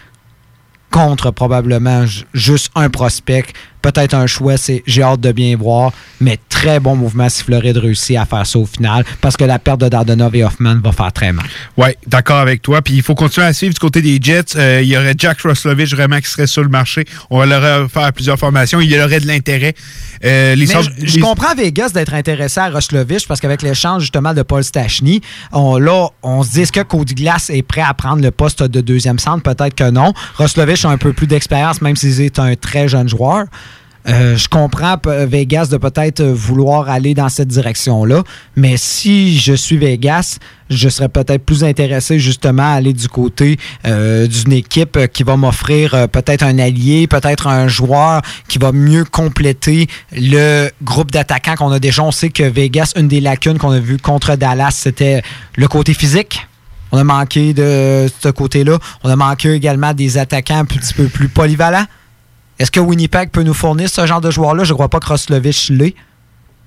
[0.90, 3.46] contre probablement ju- juste un prospect.
[3.84, 7.78] Peut-être un choix, c'est j'ai hâte de bien voir, mais très bon mouvement si Floride
[7.78, 10.94] réussit à faire ça au final, parce que la perte de Dardenov et Hoffman va
[10.94, 11.46] faire très mal.
[11.76, 12.82] Oui, d'accord avec toi.
[12.82, 14.56] Puis il faut continuer à suivre du côté des Jets.
[14.56, 17.06] Euh, il y aurait Jack Roslovich vraiment qui serait sur le marché.
[17.30, 18.80] On va leur faire plusieurs formations.
[18.80, 19.76] Il y aurait de l'intérêt.
[20.24, 24.64] Euh, les je, comprends Vegas d'être intéressé à Roslovich parce qu'avec l'échange justement de Paul
[24.64, 25.20] Stachny,
[25.52, 28.64] on, là, on se dit est-ce que Cody Glass est prêt à prendre le poste
[28.64, 29.44] de deuxième centre?
[29.44, 30.14] Peut-être que non.
[30.38, 33.46] Roslovich a un peu plus d'expérience, même s'il est un très jeune joueur.
[34.08, 38.24] Euh, je comprends Vegas de peut-être euh, vouloir aller dans cette direction-là,
[38.56, 40.40] mais si je suis Vegas,
[40.70, 45.38] je serais peut-être plus intéressé justement à aller du côté euh, d'une équipe qui va
[45.38, 51.72] m'offrir peut-être un allié, peut-être un joueur qui va mieux compléter le groupe d'attaquants qu'on
[51.72, 52.04] a déjà.
[52.04, 55.22] On sait que Vegas, une des lacunes qu'on a vues contre Dallas, c'était
[55.56, 56.48] le côté physique.
[56.92, 58.78] On a manqué de ce côté-là.
[59.04, 61.86] On a manqué également des attaquants un petit peu plus polyvalents.
[62.64, 64.64] Est-ce que Winnipeg peut nous fournir ce genre de joueur-là?
[64.64, 65.96] Je ne crois pas que Roslovich l'est.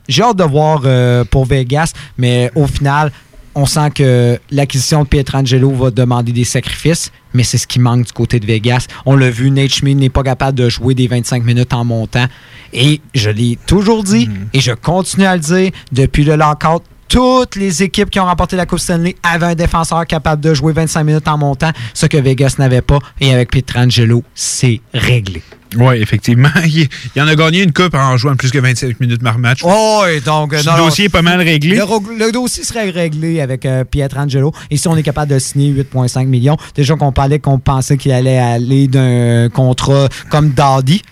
[0.08, 3.10] J'ai hâte de voir euh, pour Vegas, mais au final,
[3.54, 8.04] on sent que l'acquisition de Pietrangelo va demander des sacrifices, mais c'est ce qui manque
[8.04, 8.88] du côté de Vegas.
[9.06, 12.26] On l'a vu, Nate Schmid n'est pas capable de jouer des 25 minutes en montant.
[12.74, 17.56] Et je l'ai toujours dit, et je continue à le dire, depuis le lockout, toutes
[17.56, 21.04] les équipes qui ont remporté la Coupe Stanley avaient un défenseur capable de jouer 25
[21.04, 22.98] minutes en montant, ce que Vegas n'avait pas.
[23.18, 25.42] Et avec Pietrangelo, c'est réglé.
[25.76, 26.48] Oui, effectivement.
[26.66, 29.60] Il, il en a gagné une coupe en jouant plus que 25 minutes par match.
[29.64, 31.76] Oh, donc, euh, non, non, dossier est pas mal réglé.
[31.76, 34.52] Le, le dossier serait réglé avec euh, Pietrangelo.
[34.70, 38.12] Et si on est capable de signer 8,5 millions, déjà qu'on parlait qu'on pensait qu'il
[38.12, 41.02] allait aller d'un contrat comme Dardy.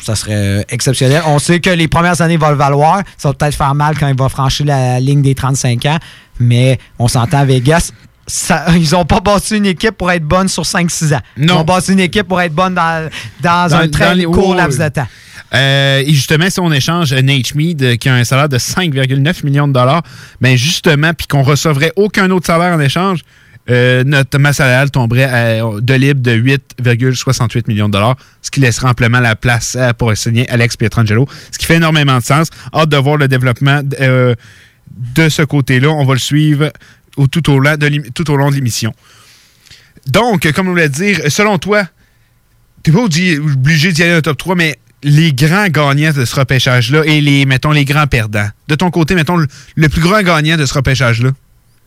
[0.00, 1.22] ça serait euh, exceptionnel.
[1.26, 3.02] On sait que les premières années vont le valoir.
[3.16, 5.98] Ça va peut-être faire mal quand il va franchir la ligne des 35 ans.
[6.40, 7.90] Mais on s'entend, Vegas,
[8.28, 11.20] ça- ils n'ont pas bâti une équipe pour être bonne sur 5-6 ans.
[11.36, 13.10] Ils ont bâti une équipe pour être bonne dans,
[13.42, 15.08] dans, un très les- court laps de temps.
[15.54, 18.58] Euh, et justement, si on échange euh, Nate Mead, euh, qui a un salaire de
[18.58, 20.02] 5,9 millions de dollars,
[20.42, 23.20] ben justement, puis qu'on recevrait aucun autre salaire en échange,
[23.70, 28.60] euh, notre masse salariale tomberait à- de libre de 8,68 millions de dollars, ce qui
[28.60, 32.48] laisserait amplement la place pour signer Alex Pietrangelo, ce qui fait énormément de sens.
[32.74, 34.34] Hâte de voir le développement euh,
[35.14, 35.88] de ce côté-là.
[35.90, 36.70] On va le suivre
[37.18, 38.94] au- tout, au long de l'ém- tout au long de l'émission.
[40.06, 41.84] Donc, euh, comme on voulait dire, selon toi,
[42.82, 47.02] t'es pas obligé d'y aller le top 3, mais les grands gagnants de ce repêchage-là
[47.04, 48.48] et les, mettons, les grands perdants.
[48.68, 49.46] De ton côté, mettons, le,
[49.76, 51.30] le plus grand gagnant de ce repêchage-là?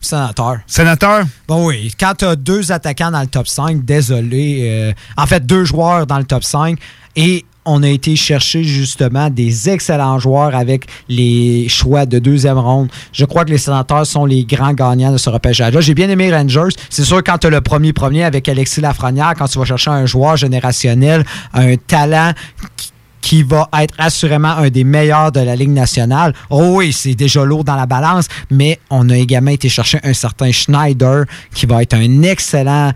[0.00, 0.58] Sénateur.
[0.66, 1.24] Sénateur?
[1.46, 4.60] Bon oui, quand tu as deux attaquants dans le top 5, désolé.
[4.62, 6.78] euh, en fait, deux joueurs dans le top 5
[7.16, 12.88] et on a été chercher justement des excellents joueurs avec les choix de deuxième ronde.
[13.12, 15.80] Je crois que les sénateurs sont les grands gagnants de ce repêchage-là.
[15.80, 16.74] J'ai bien aimé Rangers.
[16.90, 19.90] C'est sûr, quand tu as le premier premier avec Alexis Lafrenière, quand tu vas chercher
[19.90, 22.32] un joueur générationnel, un talent
[22.76, 22.90] qui-
[23.20, 26.34] qui va être assurément un des meilleurs de la Ligue nationale.
[26.50, 30.12] Oh oui, c'est déjà lourd dans la balance, mais on a également été chercher un
[30.12, 32.90] certain Schneider qui va être un excellent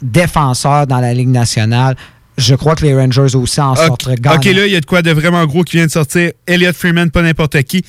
[0.00, 1.96] défenseur dans la Ligue nationale.
[2.36, 4.38] Je crois que les Rangers aussi en sortent gagnants.
[4.38, 6.32] OK, là, il y a de quoi de vraiment gros qui vient de sortir.
[6.46, 7.84] Elliot Freeman, pas n'importe qui.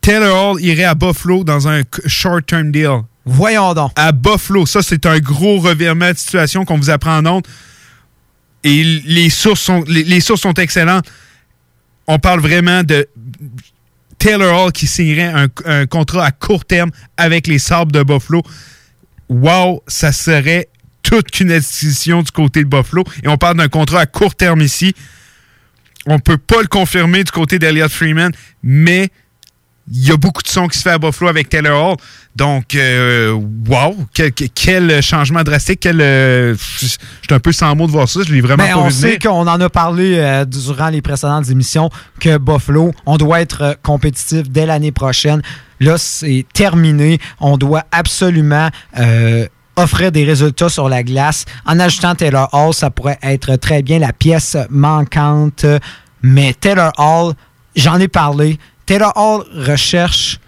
[0.00, 3.02] Taylor Hall irait à Buffalo dans un short-term deal.
[3.24, 3.92] Voyons donc.
[3.96, 4.66] À Buffalo.
[4.66, 7.46] Ça, c'est un gros revirement de situation qu'on vous apprend en honte.
[8.64, 11.06] Et les sources sont, les, les sources sont excellentes.
[12.06, 13.06] On parle vraiment de
[14.18, 18.42] Taylor Hall qui signerait un, un contrat à court terme avec les Sabres de Buffalo.
[19.28, 20.68] Wow, ça serait
[21.12, 23.04] toute qu'une acquisition du côté de Buffalo.
[23.22, 24.94] Et on parle d'un contrat à court terme ici.
[26.06, 28.32] On peut pas le confirmer du côté d'Eliott Freeman,
[28.62, 29.10] mais
[29.92, 31.96] il y a beaucoup de sons qui se fait à Buffalo avec Taylor Hall.
[32.34, 33.30] Donc, euh,
[33.68, 33.94] wow,
[34.54, 35.80] quel, changement drastique.
[35.80, 36.98] Quel, euh, je suis
[37.30, 38.20] un peu sans mots de voir ça.
[38.26, 41.02] Je l'ai vraiment Mais pas on vu sait qu'on en a parlé euh, durant les
[41.02, 41.90] précédentes émissions
[42.20, 45.42] que Buffalo, on doit être euh, compétitif dès l'année prochaine.
[45.78, 47.18] Là, c'est terminé.
[47.38, 48.70] On doit absolument
[49.76, 51.44] offrir des résultats sur la glace.
[51.66, 55.66] En ajoutant Taylor Hall, ça pourrait être très bien la pièce manquante.
[56.22, 57.34] Mais Taylor Hall,
[57.76, 58.58] j'en ai parlé.
[58.86, 60.40] Taylor Hall recherche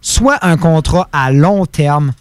[0.00, 2.12] soit un contrat à long terme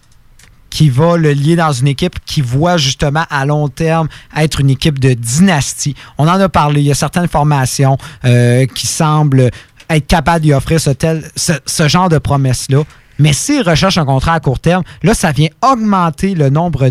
[0.70, 4.70] qui va le lier dans une équipe qui voit justement à long terme être une
[4.70, 5.96] équipe de dynastie.
[6.18, 9.50] On en a parlé, il y a certaines formations euh, qui semblent
[9.90, 12.84] être capables d'y offrir ce, genre de promesses-là.
[13.20, 16.90] Mais s'il recherche un contrat à court terme, là, ça vient augmenter le nombre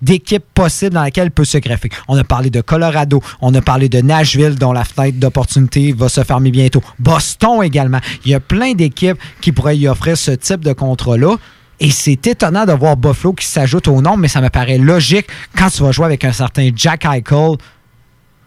[0.00, 1.90] d'équipes possibles dans lesquelles il peut se greffer.
[2.08, 6.08] On a parlé de Colorado, on a parlé de Nashville, dont la fenêtre d'opportunité va
[6.08, 6.82] se fermer bientôt.
[6.98, 8.00] Boston également.
[8.24, 11.36] Il y a plein d'équipes qui pourraient y offrir ce type de contrat-là.
[11.78, 15.26] Et c'est étonnant de voir Buffalo qui s'ajoute au nombre, mais ça me paraît logique
[15.56, 17.56] quand tu vas jouer avec un certain Jack Eichel.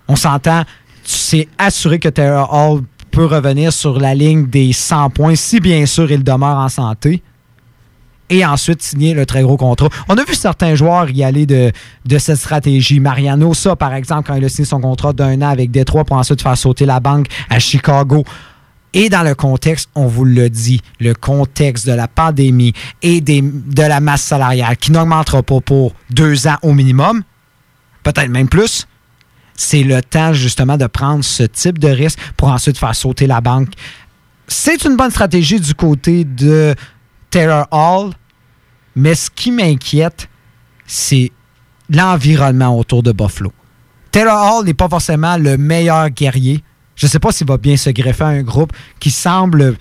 [0.07, 0.63] On s'entend,
[1.03, 5.60] tu sais assuré que Taylor Hall peut revenir sur la ligne des 100 points, si
[5.60, 7.22] bien sûr il demeure en santé.
[8.32, 9.89] Et ensuite signer le très gros contrat.
[10.07, 11.72] On a vu certains joueurs y aller de,
[12.05, 12.99] de cette stratégie.
[12.99, 16.16] Mariano, ça, par exemple, quand il a signé son contrat d'un an avec Détroit pour
[16.16, 18.24] ensuite faire sauter la banque à Chicago.
[18.93, 23.41] Et dans le contexte, on vous le dit, le contexte de la pandémie et des,
[23.41, 27.24] de la masse salariale qui n'augmentera pas pour deux ans au minimum,
[28.03, 28.88] peut-être même plus,
[29.60, 33.41] c'est le temps justement de prendre ce type de risque pour ensuite faire sauter la
[33.41, 33.68] banque.
[34.47, 36.74] C'est une bonne stratégie du côté de
[37.30, 38.12] Taylor Hall,
[38.95, 40.30] mais ce qui m'inquiète,
[40.88, 41.34] c'est
[41.89, 43.51] l'environnement autour de Buffalo.
[44.12, 46.64] Taylor Hall n'est pas forcément le meilleur guerrier.
[46.95, 49.76] Je ne sais pas s'il va bien se greffer à un groupe qui semble.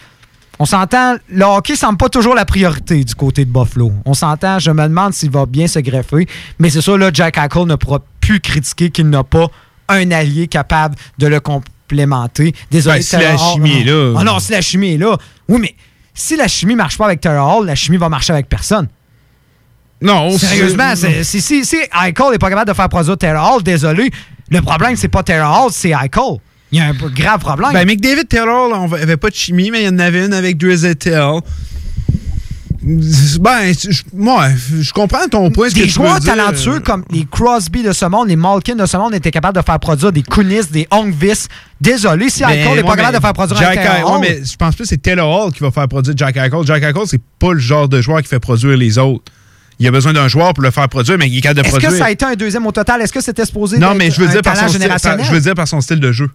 [0.58, 3.92] On s'entend, le hockey semble pas toujours la priorité du côté de Buffalo.
[4.04, 6.26] On s'entend, je me demande s'il va bien se greffer.
[6.58, 9.46] Mais c'est sûr, là, Jack Eichel ne pourra plus critiquer qu'il n'a pas
[9.88, 12.54] un allié capable de le complémenter.
[12.70, 14.14] Désolé, Ben, si la chimie est là.
[14.18, 15.16] Ah non, si la chimie est là.
[15.48, 15.74] Oui, mais
[16.14, 18.88] si la chimie marche pas avec Taylor Hall, la chimie va marcher avec personne.
[20.00, 23.62] Non, Sérieusement, c'est- si, si, si Eichel n'est pas capable de faire produire Taylor Hall,
[23.62, 24.10] désolé,
[24.50, 26.38] le problème, c'est pas Taylor Hall, c'est Eichel.
[26.70, 27.72] Il y a un grave problème.
[27.72, 30.56] Ben, McDavid Taylor, on avait pas de chimie, mais il y en avait une avec
[30.58, 31.40] Drizzettel.
[33.40, 34.48] Ben, je- moi,
[34.80, 35.68] je comprends ton point.
[35.68, 39.30] des joueurs talentueux comme les Crosby de ce monde, les Malkin de ce monde étaient
[39.30, 41.46] capables de faire produire des Kunis, des Ongvis.
[41.80, 44.56] Désolé si Ben, Eichel n'est pas capable de faire produire Jack un ouais, mais je
[44.56, 46.64] pense plus que c'est Taylor Hall qui va faire produire Jack Eichel.
[46.64, 49.24] Jack Eichel, c'est pas le genre de joueur qui fait produire les autres.
[49.78, 51.70] Il a besoin d'un joueur pour le faire produire, mais il est capable de Est-ce
[51.70, 51.90] produire.
[51.90, 53.00] que ça a été un deuxième au total?
[53.02, 55.40] Est-ce que c'était supposé non, mais je veux dire par son style, par- je veux
[55.40, 56.28] dire par son style de jeu.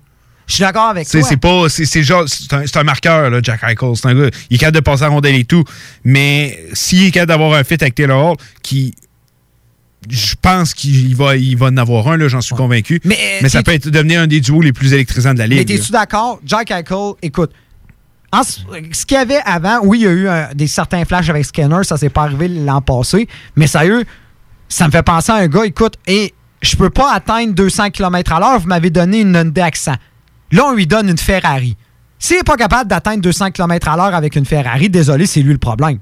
[0.48, 1.22] Je suis d'accord avec toi.
[1.22, 1.70] c'est pas.
[1.70, 2.26] C'est c'est genre.
[2.28, 3.96] C'est un, un marqueur, là, Jack Eichel.
[3.96, 4.30] C'est un gars.
[4.50, 5.64] Il est capable de passer à rondelle et tout.
[6.04, 8.94] Mais s'il est capable d'avoir un fit avec Taylor Hall, qui.
[10.10, 13.00] Je pense qu'il va, il va en avoir un, j'en suis convaincu.
[13.06, 15.48] Mais, Mais, euh, ça peut être devenir un des duos les plus électrisants de la
[15.48, 15.70] Mais ligue.
[15.70, 15.76] là.
[15.78, 16.42] t'es-tu d'accord?
[16.46, 17.52] Jack Eichel, écoute,
[18.34, 21.30] en ce qu'il y avait avant, oui, il y a eu un- des certains flashs
[21.30, 24.04] avec Skinner, ça s'est pas arrivé l'an passé, mais sérieux,
[24.68, 28.34] ça me fait penser à un gars, écoute, et je peux pas atteindre 200 km
[28.34, 29.96] à l'heure, vous m'avez donné une Hyundai Accent.
[30.54, 31.76] Là, on lui donne une Ferrari.
[32.20, 35.52] S'il n'est pas capable d'atteindre 200 km à l'heure avec une Ferrari, désolé, c'est lui
[35.52, 36.00] le problème.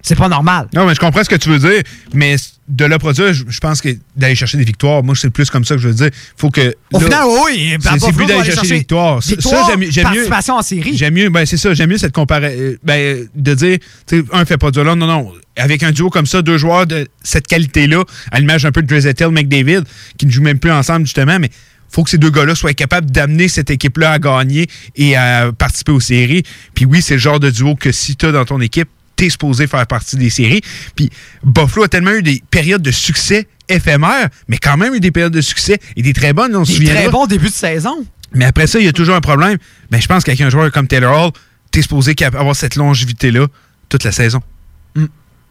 [0.00, 0.68] C'est pas normal.
[0.74, 2.36] Non, mais je comprends ce que tu veux dire, mais
[2.68, 5.64] de le produire, je, je pense que d'aller chercher des victoires, moi, c'est plus comme
[5.64, 6.10] ça que je veux dire.
[6.36, 6.74] faut que.
[6.92, 9.22] Au là, final, oui, c'est- plus d'aller aller chercher des victoires.
[9.22, 10.02] Ça, victoire, j'aime mieux.
[10.02, 10.96] participation en série.
[10.96, 12.76] J'aime mieux, ben, c'est ça, j'aime mieux cette comparaison.
[12.82, 14.96] Ben, de dire, tu sais, un fait pas de l'autre.
[14.96, 15.32] Non, non.
[15.56, 18.86] Avec un duo comme ça, deux joueurs de cette qualité-là, à l'image un peu de
[18.86, 19.84] Drizzettel, McDavid,
[20.18, 21.50] qui ne jouent même plus ensemble, justement, mais
[21.94, 24.66] faut que ces deux gars-là soient capables d'amener cette équipe-là à gagner
[24.96, 26.42] et à participer aux séries.
[26.74, 29.30] Puis oui, c'est le genre de duo que si tu as dans ton équipe, t'es
[29.30, 30.60] supposé faire partie des séries.
[30.96, 31.08] Puis
[31.44, 35.32] Buffalo a tellement eu des périodes de succès éphémères, mais quand même eu des périodes
[35.32, 37.02] de succès et des très bonnes, on se Des souviendra.
[37.02, 38.04] très bons débuts de saison.
[38.34, 39.58] Mais après ça, il y a toujours un problème.
[39.90, 41.30] Ben, je pense qu'avec un joueur comme Taylor Hall,
[41.70, 43.46] t'es supposé avoir cette longévité-là
[43.88, 44.40] toute la saison.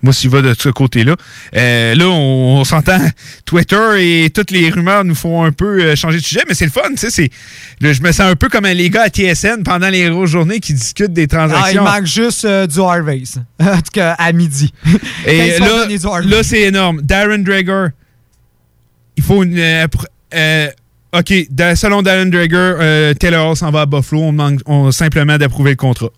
[0.03, 1.15] Moi, s'il va de ce côté-là.
[1.55, 2.99] Euh, là, on, on s'entend.
[3.45, 3.77] Twitter
[4.25, 6.71] et toutes les rumeurs nous font un peu euh, changer de sujet, mais c'est le
[6.71, 6.81] fun.
[6.89, 7.29] tu sais, c'est-
[7.81, 10.73] je me sens un peu comme les gars à TSN pendant les grosses journées qui
[10.73, 11.83] discutent des Ah, il transactions.
[11.85, 13.37] manque juste euh, du Harvey's.
[13.61, 14.73] en tout cas, à midi.
[15.25, 15.51] Et
[15.99, 17.01] sont là, là c'est énorme.
[17.01, 17.87] Darren Drager,
[19.15, 19.57] il faut une.
[21.15, 21.33] OK,
[21.75, 24.21] selon Darren Drager, Taylor Hall s'en va à Buffalo.
[24.23, 26.09] On on- simplement d'approuver le contrat.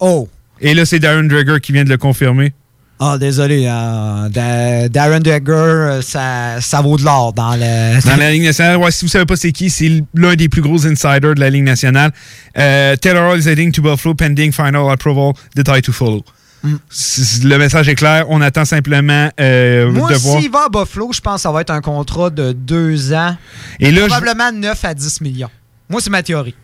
[0.00, 0.28] Oh.
[0.60, 2.52] Et là, c'est Darren Drager qui vient de le confirmer.
[3.00, 3.64] Ah, désolé.
[3.66, 8.00] euh, Da- Darren Degger, euh, ça, ça vaut de l'or dans le.
[8.04, 10.62] Dans la Ligue nationale, ouais, si vous savez pas c'est qui, c'est l'un des plus
[10.62, 12.10] gros insiders de la Ligue nationale.
[12.56, 15.32] Euh, Taylor Hall is heading to Buffalo pending final approval.
[15.54, 16.24] Detail to follow.
[16.64, 16.74] Mm.
[16.90, 18.24] C- Le message est clair.
[18.30, 20.40] On attend simplement euh, Moi, de voir.
[20.40, 23.36] s'il va à Buffalo, je pense que ça va être un contrat de deux ans.
[23.78, 25.50] Et là, je- probablement 9 à 10 millions.
[25.88, 26.56] Moi, c'est ma théorie.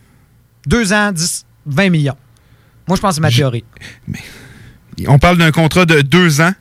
[0.67, 2.17] Deux ans, 10, 20 millions.
[2.89, 3.63] Moi, je pense que c'est ma théorie.
[5.07, 6.53] On parle d'un contrat de deux ans.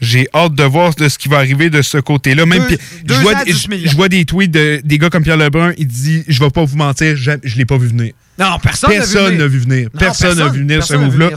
[0.00, 2.44] J'ai hâte de voir de ce qui va arriver de ce côté-là.
[2.46, 3.90] Même Deux- pi- deux je, vois, ans, je- 10 millions.
[3.90, 5.72] je vois des tweets de, des gars comme Pierre Lebrun.
[5.78, 8.12] Il dit Je vais pas vous mentir, je, je l'ai pas vu venir.
[8.38, 9.38] Non, personne n'a vu Personne venir.
[9.38, 9.88] n'a vu venir.
[9.94, 11.30] Non, Personne n'a vu venir ce vu move-là.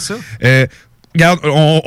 [0.43, 0.65] Euh,
[1.13, 1.81] regarde, on,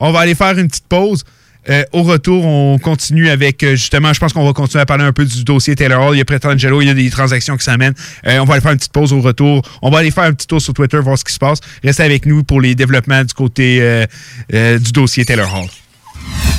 [0.00, 1.24] on va aller faire une petite pause.
[1.70, 5.04] Euh, au retour, on continue avec, euh, justement, je pense qu'on va continuer à parler
[5.04, 6.14] un peu du dossier Taylor Hall.
[6.14, 7.94] Il y a Pretangelo, il y a des transactions qui s'amènent.
[8.26, 9.62] Euh, on va aller faire une petite pause au retour.
[9.82, 11.58] On va aller faire un petit tour sur Twitter, voir ce qui se passe.
[11.82, 14.06] Restez avec nous pour les développements du côté euh,
[14.52, 15.68] euh, du dossier Taylor Hall.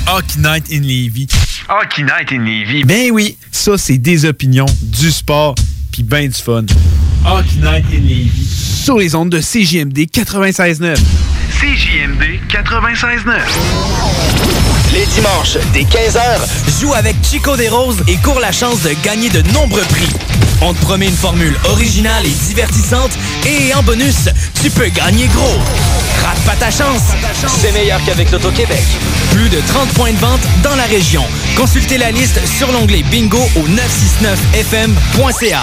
[0.08, 1.26] Hockey Night in Levy.
[1.68, 2.84] Hockey Night in Levy.
[2.84, 5.54] Ben oui, ça, c'est des opinions, du sport,
[5.92, 6.64] puis ben du fun.
[7.24, 8.46] Hockey Night in Levy.
[8.84, 10.96] Sur les ondes de CJMD 96.9.
[11.58, 14.75] CJMD 96.9.
[14.96, 19.28] Les dimanches, dès 15h, joue avec Chico des Roses et cours la chance de gagner
[19.28, 20.08] de nombreux prix.
[20.62, 23.10] On te promet une formule originale et divertissante
[23.46, 24.30] et en bonus,
[24.62, 25.58] tu peux gagner gros.
[26.24, 27.02] Rate pas ta chance.
[27.60, 28.82] C'est meilleur qu'avec l'Auto-Québec.
[29.32, 31.24] Plus de 30 points de vente dans la région.
[31.58, 35.60] Consultez la liste sur l'onglet bingo au 969fm.ca.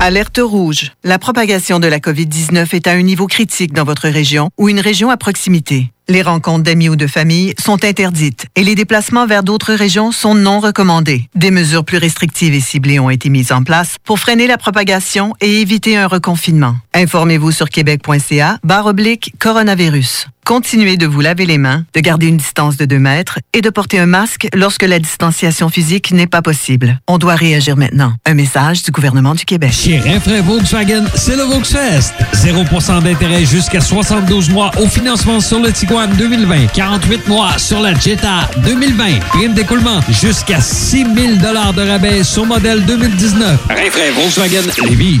[0.00, 0.92] Alerte rouge.
[1.02, 4.80] La propagation de la COVID-19 est à un niveau critique dans votre région ou une
[4.80, 5.90] région à proximité.
[6.10, 10.34] Les rencontres d'amis ou de famille sont interdites et les déplacements vers d'autres régions sont
[10.34, 11.28] non recommandés.
[11.36, 15.34] Des mesures plus restrictives et ciblées ont été mises en place pour freiner la propagation
[15.40, 16.74] et éviter un reconfinement.
[16.94, 20.26] Informez-vous sur québec.ca barre oblique coronavirus.
[20.46, 23.70] Continuez de vous laver les mains, de garder une distance de 2 mètres et de
[23.70, 26.98] porter un masque lorsque la distanciation physique n'est pas possible.
[27.06, 28.14] On doit réagir maintenant.
[28.26, 29.72] Un message du gouvernement du Québec.
[29.72, 32.14] Chez Rinfraie Volkswagen, c'est le Volksfest.
[32.34, 36.66] 0% d'intérêt jusqu'à 72 mois au financement sur le Tiguan 2020.
[36.72, 39.20] 48 mois sur la Jetta 2020.
[39.28, 43.60] Prime d'écoulement jusqu'à 6 000 de rabais sur modèle 2019.
[43.68, 45.20] Rinfraie Volkswagen Lévis.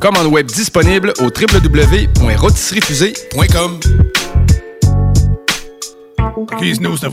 [0.01, 1.29] Commande web disponible au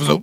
[0.08, 0.22] autres?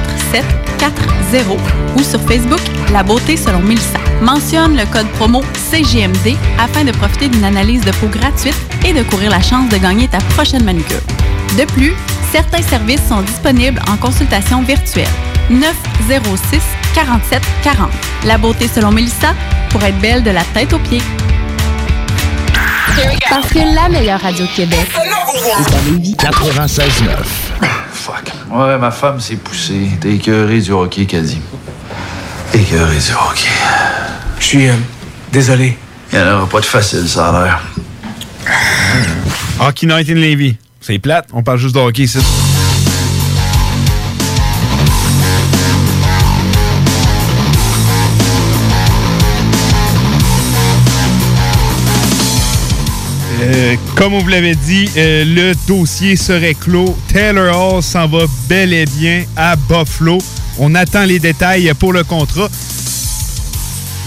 [0.00, 1.58] 4740
[1.96, 2.60] ou sur Facebook
[2.92, 3.98] La beauté selon Mélissa.
[4.20, 9.02] Mentionne le code promo CGMD afin de profiter d'une analyse de peau gratuite et de
[9.02, 11.00] courir la chance de gagner ta prochaine manucure.
[11.58, 11.94] De plus,
[12.32, 15.08] certains services sont disponibles en consultation virtuelle.
[15.50, 16.60] 906
[16.94, 17.90] 47 40.
[18.26, 19.34] La beauté selon Mélissa
[19.70, 21.02] pour être belle de la tête aux pieds.
[23.28, 26.16] Parce que la meilleure radio de Québec est à Lévis.
[26.18, 27.85] 96.9.
[28.06, 28.32] Fuck.
[28.52, 29.90] Ouais, ma femme s'est poussée.
[30.00, 31.40] T'es écœuré du hockey, dit.
[32.54, 33.48] Écœuré du hockey.
[34.38, 34.74] Je suis euh,
[35.32, 35.76] désolé.
[36.12, 37.60] Il n'y en aura pas de facile, ça a l'air.
[39.58, 40.56] Hockey Night in Levy.
[40.80, 42.20] C'est plate, on parle juste de hockey ici.
[53.46, 56.96] Euh, comme on vous l'avait dit, euh, le dossier serait clos.
[57.12, 60.18] Taylor Hall s'en va bel et bien à Buffalo.
[60.58, 62.48] On attend les détails pour le contrat.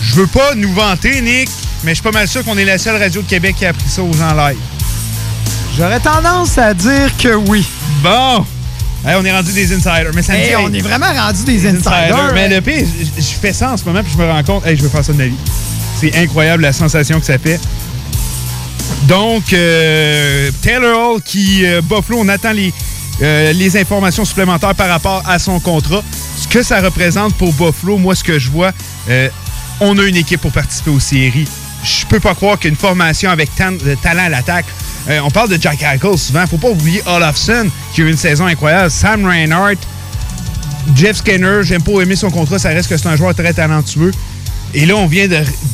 [0.01, 1.49] Je veux pas nous vanter, Nick,
[1.83, 3.69] mais je suis pas mal sûr qu'on est la seule radio de Québec qui a
[3.69, 4.57] appris ça aux gens live.
[5.77, 7.65] J'aurais tendance à dire que oui.
[8.03, 8.45] Bon!
[9.05, 10.11] Hey, on est rendu des insiders.
[10.13, 12.31] Mais ça me Hey, dit, on est vraiment rendu des insiders.
[12.33, 12.85] Mais le pire,
[13.15, 14.89] je- je fais ça en ce moment, puis je me rends compte, hey, je veux
[14.89, 15.37] faire ça de ma vie.
[16.01, 17.59] C'est incroyable la sensation que ça fait.
[19.07, 22.73] Donc, euh, Taylor Hall qui, euh, Buffalo, on attend les,
[23.21, 26.03] euh, les informations supplémentaires par rapport à son contrat.
[26.37, 28.71] Ce que ça représente pour Buffalo, moi, ce que je vois,
[29.79, 31.47] on a une équipe pour participer aux séries.
[31.83, 34.65] Je peux pas croire qu'une formation avec tant de talent à l'attaque.
[35.23, 36.45] on parle de Jack Eichel souvent.
[36.45, 38.91] Faut pas oublier Olafson qui a eu une saison incroyable.
[38.91, 39.79] Sam Reinhardt,
[40.95, 44.11] Jeff Skinner, j'aime pas aimer son contrat, ça reste que c'est un joueur très talentueux.
[44.73, 45.27] Et là, on vient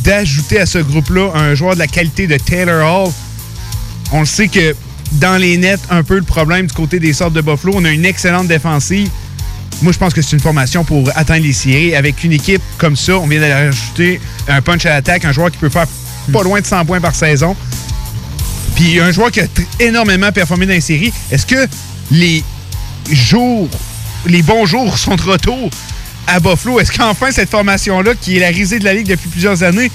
[0.04, 3.12] d'ajouter à ce groupe-là un joueur de la qualité de Taylor Hall.
[4.12, 4.76] On le sait que
[5.14, 7.74] dans les nets, un peu le problème du côté des sortes de Buffalo.
[7.76, 9.10] On a une excellente défensive.
[9.82, 11.96] Moi, je pense que c'est une formation pour atteindre les séries.
[11.96, 15.52] Avec une équipe comme ça, on vient de rajouter un punch à l'attaque, un joueur
[15.52, 15.88] qui peut faire
[16.32, 17.56] pas loin de 100 points par saison.
[18.76, 19.48] Puis un joueur qui a
[19.80, 21.12] énormément performé dans les séries.
[21.32, 21.68] Est-ce que
[22.12, 22.44] les
[23.12, 23.70] jours,
[24.26, 25.70] les bons jours sont de retour?
[26.28, 26.80] À Buffalo?
[26.80, 29.90] Est-ce qu'enfin cette formation-là, qui est la risée de la Ligue depuis plusieurs années,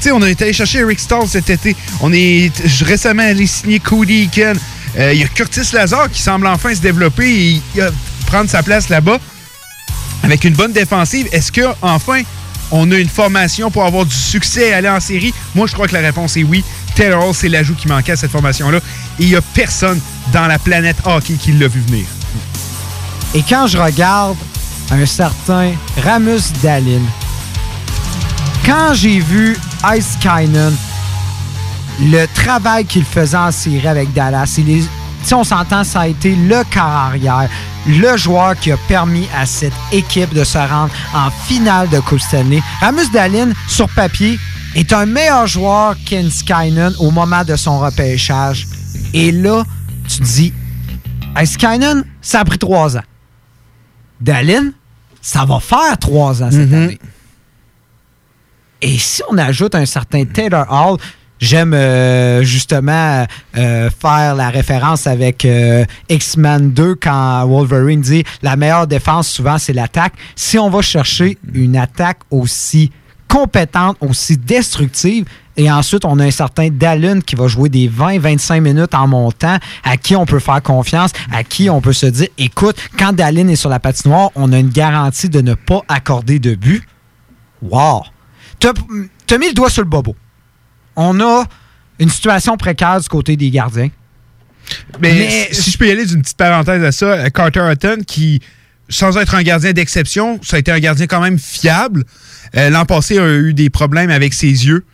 [0.00, 1.76] tu sais, on été allé chercher Eric Stahl cet été.
[2.00, 2.52] On est
[2.82, 4.54] récemment allé signer Cody Eakin.
[4.98, 7.62] Euh, Il y a Curtis Lazar qui semble enfin se développer et
[8.26, 9.18] prendre sa place là-bas
[10.22, 11.28] avec une bonne défensive.
[11.32, 12.22] Est-ce que enfin
[12.70, 15.32] on a une formation pour avoir du succès et aller en série?
[15.54, 16.64] Moi, je crois que la réponse est oui.
[16.96, 18.78] Taylor c'est l'ajout qui manquait à cette formation-là.
[19.18, 20.00] Et il n'y a personne
[20.32, 22.06] dans la planète hockey qui l'a vu venir.
[23.34, 24.36] Et quand je regarde
[24.90, 27.02] un certain Ramus Dalin,
[28.64, 29.56] quand j'ai vu
[29.96, 30.72] Ice Kynan,
[32.00, 34.58] le travail qu'il faisait en série avec Dallas,
[35.24, 37.48] si on s'entend, ça a été le corps arrière.
[37.86, 42.20] le joueur qui a permis à cette équipe de se rendre en finale de Coupe
[42.20, 42.62] Stanley.
[42.80, 44.38] Ramus Dallin, sur papier,
[44.74, 48.66] est un meilleur joueur qu'En Skynen au moment de son repêchage.
[49.12, 49.64] Et là,
[50.08, 50.52] tu te dis,
[51.36, 53.02] hey, Skynen, ça a pris trois ans.
[54.20, 54.72] Dallin,
[55.20, 56.98] ça va faire trois ans cette année.
[58.82, 60.98] Et si on ajoute un certain Taylor Hall,
[61.40, 63.26] j'aime euh, justement
[63.56, 69.58] euh, faire la référence avec euh, X-Men 2 quand Wolverine dit la meilleure défense souvent
[69.58, 70.14] c'est l'attaque.
[70.36, 72.92] Si on va chercher une attaque aussi
[73.26, 75.24] compétente, aussi destructive,
[75.56, 79.58] et ensuite, on a un certain Dallin qui va jouer des 20-25 minutes en montant,
[79.84, 83.48] à qui on peut faire confiance, à qui on peut se dire, écoute, quand Dallin
[83.48, 86.82] est sur la patinoire, on a une garantie de ne pas accorder de but.
[87.62, 88.02] Wow!
[88.58, 90.16] T'as mis le doigt sur le bobo.
[90.96, 91.44] On a
[91.98, 93.90] une situation précaire du côté des gardiens.
[95.00, 98.40] Mais, si je peux y aller d'une petite parenthèse à ça, euh, Carter Hutton, qui,
[98.88, 102.04] sans être un gardien d'exception, ça a été un gardien quand même fiable.
[102.56, 104.84] Euh, L'an passé, a eu des problèmes avec ses yeux.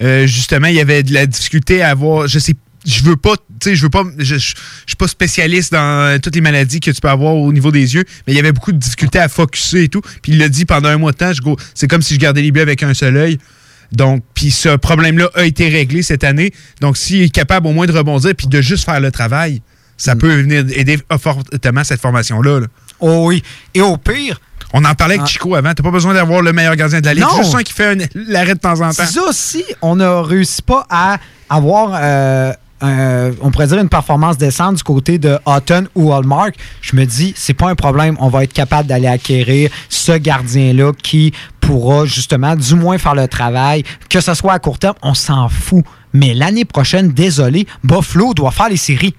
[0.00, 2.54] Euh, justement, il y avait de la difficulté à avoir, je sais
[2.86, 4.54] je veux pas, tu sais, je veux pas, je, je, je
[4.86, 7.94] suis pas spécialiste dans euh, toutes les maladies que tu peux avoir au niveau des
[7.94, 10.00] yeux, mais il y avait beaucoup de difficultés à focuser et tout.
[10.22, 11.42] Puis il l'a dit pendant un mois de temps, je
[11.74, 13.38] c'est comme si je gardais les bleus avec un seul œil.
[13.92, 16.52] Donc, puis ce problème-là a été réglé cette année.
[16.80, 19.60] Donc, s'il est capable au moins de rebondir puis de juste faire le travail,
[19.96, 20.18] ça Mm.
[20.18, 22.60] peut venir aider fortement cette formation-là.
[22.60, 22.66] là.
[23.00, 23.42] Oh oui.
[23.74, 24.40] Et au pire.
[24.72, 25.30] On en parlait avec Ah.
[25.30, 25.72] Chico avant.
[25.74, 27.24] T'as pas besoin d'avoir le meilleur gardien de la ligue.
[27.24, 27.36] Non.
[27.42, 29.06] Juste un qui fait l'arrêt de temps en temps.
[29.06, 31.16] Ça aussi, on ne réussi pas à
[31.48, 32.52] avoir, euh,
[33.40, 36.54] on pourrait dire, une performance décente du côté de Houghton ou Hallmark.
[36.82, 40.92] Je me dis, c'est pas un problème, on va être capable d'aller acquérir ce gardien-là
[41.02, 43.84] qui pourra justement, du moins, faire le travail.
[44.10, 45.84] Que ce soit à court terme, on s'en fout.
[46.12, 49.14] Mais l'année prochaine, désolé, Buffalo doit faire les séries.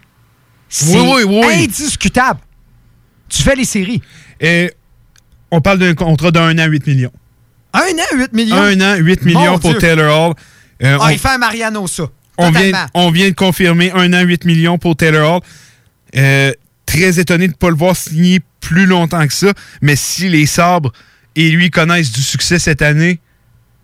[0.69, 1.63] C'est Oui, oui, oui.
[1.63, 2.39] indiscutable.
[3.27, 4.01] Tu fais les séries.
[4.39, 4.71] Et
[5.51, 7.11] on parle d'un contrat d'un an, 8 millions.
[7.73, 8.55] Un an, 8 millions?
[8.55, 9.79] Un an, 8 millions Mon pour Dieu.
[9.79, 10.33] Taylor Hall.
[10.83, 12.03] Euh, Ah, on- il fait un Mariano, ça.
[12.37, 15.41] On vient, on vient de confirmer un an, 8 millions pour Taylor Hall.
[16.15, 16.51] Euh,
[16.85, 19.53] très étonné de ne pas le voir signer plus longtemps que ça.
[19.81, 20.91] Mais si les sabres
[21.35, 23.19] et lui connaissent du succès cette année,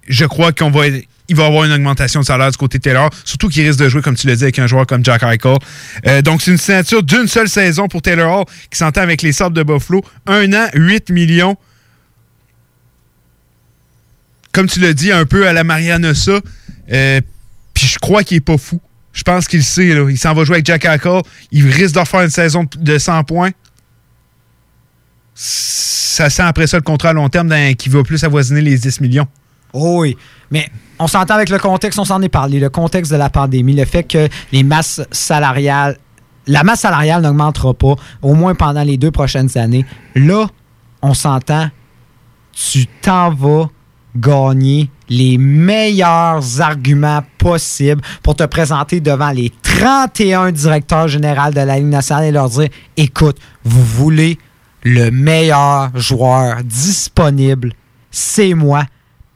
[0.07, 0.87] je crois qu'on va
[1.27, 3.89] il va avoir une augmentation de salaire du côté de Taylor, surtout qu'il risque de
[3.89, 5.57] jouer, comme tu l'as dit, avec un joueur comme Jack Eichel.
[6.07, 9.31] Euh, donc, c'est une signature d'une seule saison pour Taylor Hall qui s'entend avec les
[9.31, 10.03] Sabres de Buffalo.
[10.27, 11.57] Un an, 8 millions.
[14.51, 16.39] Comme tu l'as dit, un peu à la Marianosa.
[16.91, 17.21] Euh,
[17.73, 18.79] Puis je crois qu'il est pas fou.
[19.11, 19.87] Je pense qu'il le sait.
[19.87, 21.21] Il s'en va jouer avec Jack Eichel.
[21.51, 23.51] Il risque de refaire une saison de 100 points.
[25.33, 29.01] Ça sent après ça le contrat à long terme qui va plus avoisiner les 10
[29.01, 29.27] millions.
[29.77, 30.15] Oh oui,
[30.51, 30.69] mais
[30.99, 33.83] on s'entend avec le contexte, on s'en est parlé, le contexte de la pandémie, le
[33.83, 35.97] fait que les masses salariales,
[36.47, 39.85] la masse salariale n'augmentera pas, au moins pendant les deux prochaines années.
[40.15, 40.47] Là,
[41.01, 41.69] on s'entend,
[42.53, 43.69] tu t'en vas
[44.15, 51.77] gagner les meilleurs arguments possibles pour te présenter devant les 31 directeurs généraux de la
[51.77, 54.39] Ligue nationale et leur dire écoute, vous voulez
[54.83, 57.73] le meilleur joueur disponible,
[58.09, 58.85] c'est moi.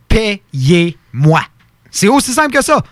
[0.09, 1.41] Payez-moi.
[1.89, 2.83] C'est aussi simple que ça.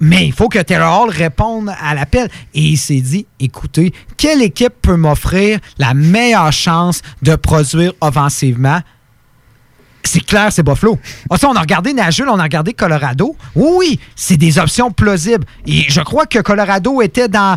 [0.00, 2.28] Mais il faut que Taylor Hall réponde à l'appel.
[2.54, 8.80] Et il s'est dit, écoutez, quelle équipe peut m'offrir la meilleure chance de produire offensivement?
[10.04, 10.98] C'est clair, c'est Buffalo.
[11.28, 13.36] Ah, on a regardé Nashville, on a regardé Colorado.
[13.54, 15.44] Oui, oui, c'est des options plausibles.
[15.66, 17.56] Et je crois que Colorado était dans,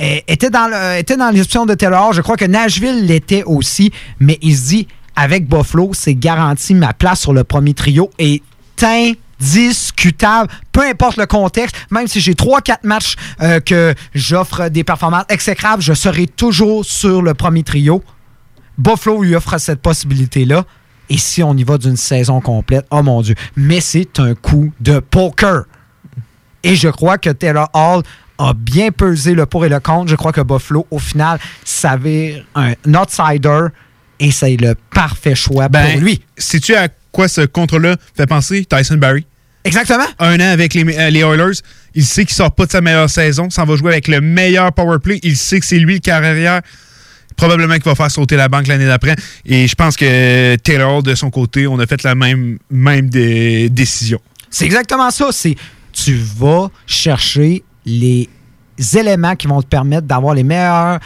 [0.00, 2.14] euh, était de Taylor Hall.
[2.14, 3.92] Je crois que Nashville l'était aussi.
[4.18, 8.42] Mais il se dit, avec Buffalo, c'est garanti ma place sur le premier trio est
[8.82, 10.50] indiscutable.
[10.72, 15.82] Peu importe le contexte, même si j'ai 3-4 matchs euh, que j'offre des performances exécrables,
[15.82, 18.02] je serai toujours sur le premier trio.
[18.78, 20.64] Buffalo lui offre cette possibilité-là.
[21.10, 23.34] Et si on y va d'une saison complète, oh mon Dieu.
[23.56, 25.64] Mais c'est un coup de poker.
[26.62, 28.02] Et je crois que Taylor Hall
[28.38, 30.08] a bien pesé le pour et le contre.
[30.08, 33.66] Je crois que Buffalo, au final, s'avère un outsider
[34.20, 36.20] et c'est le parfait choix Ben, pour lui.
[36.38, 38.64] Sais-tu à quoi ce contrat-là fait penser?
[38.64, 39.26] Tyson Barry?
[39.64, 40.04] Exactement.
[40.18, 41.58] Un an avec les, euh, les Oilers.
[41.94, 43.50] Il sait qu'il sort pas de sa meilleure saison.
[43.50, 45.18] S'en va jouer avec le meilleur power play.
[45.22, 46.60] Il sait que c'est lui le carrière.
[47.36, 49.16] Probablement qu'il va faire sauter la banque l'année d'après.
[49.46, 53.08] Et je pense que Taylor, Hall, de son côté, on a fait la même, même
[53.10, 54.20] des- décision.
[54.50, 55.28] C'est exactement ça.
[55.32, 55.56] C'est
[55.92, 58.28] tu vas chercher les
[58.96, 61.00] éléments qui vont te permettre d'avoir les meilleurs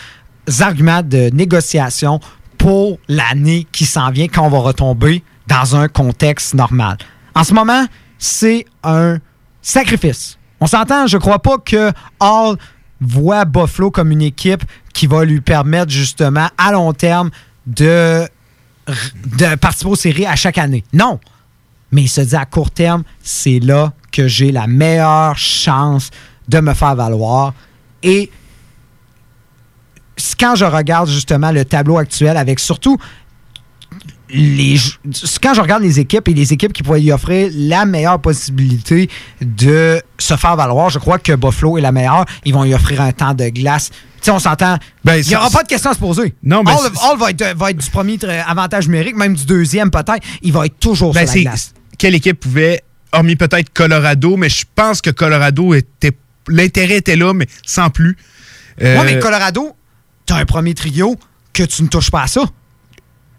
[0.60, 2.20] arguments de négociation
[2.64, 6.96] pour l'année qui s'en vient quand on va retomber dans un contexte normal.
[7.34, 7.84] En ce moment,
[8.18, 9.18] c'est un
[9.60, 10.38] sacrifice.
[10.60, 12.56] On s'entend, je crois pas que Hall
[13.02, 14.64] voit Buffalo comme une équipe
[14.94, 17.28] qui va lui permettre justement à long terme
[17.66, 18.26] de
[19.60, 20.84] participer aux séries à chaque année.
[20.94, 21.20] Non.
[21.92, 26.10] Mais il se dit à court terme, c'est là que j'ai la meilleure chance
[26.48, 27.52] de me faire valoir.
[28.02, 28.30] Et
[30.38, 32.98] quand je regarde justement le tableau actuel avec surtout
[34.30, 34.76] les,
[35.42, 39.08] quand je regarde les équipes et les équipes qui pourraient lui offrir la meilleure possibilité
[39.40, 42.24] de se faire valoir, je crois que Buffalo est la meilleure.
[42.44, 43.90] Ils vont lui offrir un temps de glace.
[43.90, 44.78] Tu sais, on s'entend.
[45.04, 46.34] Ben, il n'y aura pas de questions à se poser.
[46.42, 50.24] Non, Hall, Hall va, être, va être du premier avantage numérique, même du deuxième peut-être.
[50.42, 51.74] Il va être toujours Ben, sur la glace.
[51.98, 52.82] Quelle équipe pouvait,
[53.12, 56.12] hormis peut-être Colorado, mais je pense que Colorado était.
[56.48, 58.16] L'intérêt était là, mais sans plus.
[58.82, 59.76] Euh, Ouais, mais Colorado,
[60.26, 61.16] t'as un premier trio
[61.52, 62.42] que tu ne touches pas à ça.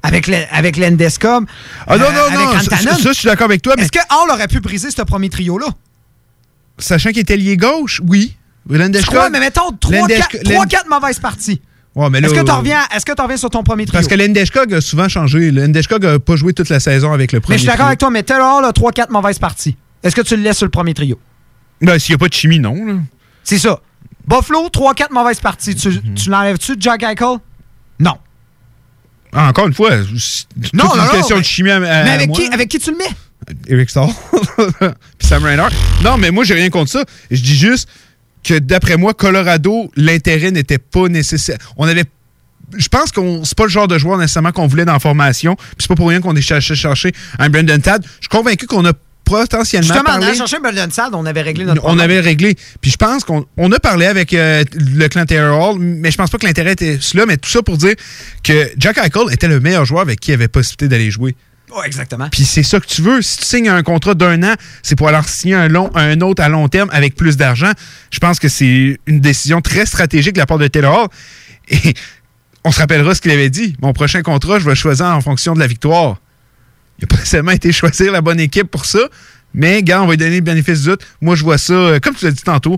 [0.03, 1.45] Avec, le, avec Landeskog.
[1.87, 3.99] Ah non, euh, non, avec non, ça, je suis d'accord avec toi, mais Est-ce que
[3.99, 5.67] Hall aurait pu briser ce premier trio-là?
[6.77, 8.35] sachant qu'il était lié gauche, oui.
[8.69, 11.61] Je Landeskog- crois, mais mettons Landeskog- 3-4 mauvaises parties.
[11.95, 13.85] Ouais, mais là, Est-ce que tu euh, reviens, est-ce que tu reviens sur ton premier
[13.85, 13.97] trio?
[13.97, 15.49] Parce que l'Endeshkog a souvent changé.
[15.51, 17.53] L'Endeshkog n'a pas joué toute la saison avec le premier.
[17.53, 19.77] mais je suis d'accord avec toi, mais Taylor Hall a 3-4 mauvaises parties.
[20.03, 21.17] Est-ce que tu le laisses sur le premier trio?
[21.81, 22.75] Ben, s'il n'y a pas de chimie, non.
[22.85, 22.93] là.
[23.43, 23.79] C'est ça.
[24.27, 25.75] Buffalo, 3-4 mauvaises parties.
[25.75, 26.13] Tu, Mhm.
[26.15, 27.37] tu l'enlèves-tu de Jack Eichel?
[27.99, 28.17] Non.
[29.33, 32.27] Ah, encore une fois, c'est une non, question mais- de chimie à, à mais avec
[32.29, 32.37] moi.
[32.37, 33.09] qui, avec qui tu le mets?
[33.67, 34.07] Eric Stahl.
[35.17, 35.71] Puis Sam Reinhart.
[36.03, 37.03] Non, mais moi, j'ai rien contre ça.
[37.29, 37.87] Je dis juste
[38.43, 41.57] que d'après moi, Colorado, l'intérêt n'était pas nécessaire.
[41.77, 42.05] On avait.
[42.77, 45.55] Je pense qu'on c'est pas le genre de joueur nécessairement qu'on voulait dans la formation.
[45.55, 48.03] Puis c'est pas pour rien qu'on est cherché chercher un Brendan Tad.
[48.03, 48.93] Je suis convaincu qu'on a
[49.25, 52.05] potentiellement Justement, chercher Brendan Sad, on avait réglé notre On problème.
[52.05, 52.55] avait réglé.
[52.79, 56.17] Puis je pense qu'on on a parlé avec euh, le clan Taylor Hall, mais je
[56.17, 57.25] pense pas que l'intérêt était cela.
[57.25, 57.95] Mais tout ça pour dire
[58.43, 61.35] que Jack Eichel était le meilleur joueur avec qui il avait possibilité d'aller jouer.
[61.75, 62.29] Ouais, exactement.
[62.31, 63.21] Puis c'est ça que tu veux.
[63.21, 64.53] Si tu signes un contrat d'un an,
[64.83, 67.71] c'est pour alors signer un, long, un autre à long terme avec plus d'argent.
[68.11, 71.07] Je pense que c'est une décision très stratégique de la part de Taylor Hall.
[71.69, 71.93] Et
[72.63, 73.75] on se rappellera ce qu'il avait dit.
[73.81, 76.17] Mon prochain contrat, je vais choisir en fonction de la victoire.
[76.99, 78.99] Il n'a pas nécessairement été choisir la bonne équipe pour ça.
[79.53, 81.01] Mais, gars, on va lui donner le bénéfice du doute.
[81.21, 82.77] Moi, je vois ça, euh, comme tu l'as dit tantôt,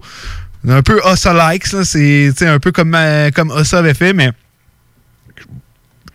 [0.67, 1.71] un peu Ossa-likes.
[1.71, 1.83] là.
[1.83, 4.31] C'est un peu comme, euh, comme Ossa avait fait, mais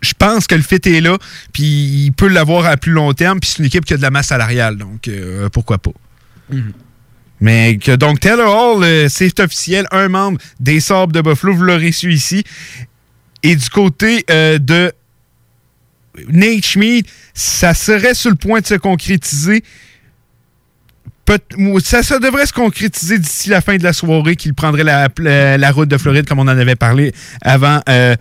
[0.00, 1.16] je pense que le fit est là,
[1.52, 1.64] puis
[2.06, 4.10] il peut l'avoir à plus long terme, puis c'est une équipe qui a de la
[4.10, 5.92] masse salariale, donc euh, pourquoi pas.
[7.40, 11.92] Mais que donc Taylor Hall, c'est officiel, un membre des Sabres de Buffalo, vous l'aurez
[11.92, 12.44] su ici.
[13.42, 14.92] Et du côté de
[16.28, 19.62] Nate Schmid, ça serait sur le point de se concrétiser.
[21.82, 25.96] Ça, devrait se concrétiser d'ici la fin de la soirée qu'il prendrait la, route de
[25.96, 28.14] Floride, comme on en avait parlé avant euh,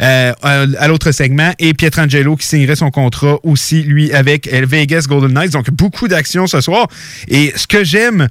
[0.00, 1.52] euh, à l'autre segment.
[1.58, 5.52] Et Pietrangelo qui signerait son contrat aussi, lui, avec Vegas Golden Knights.
[5.52, 6.86] Donc, beaucoup d'actions ce soir.
[7.26, 8.28] Et ce que j'aime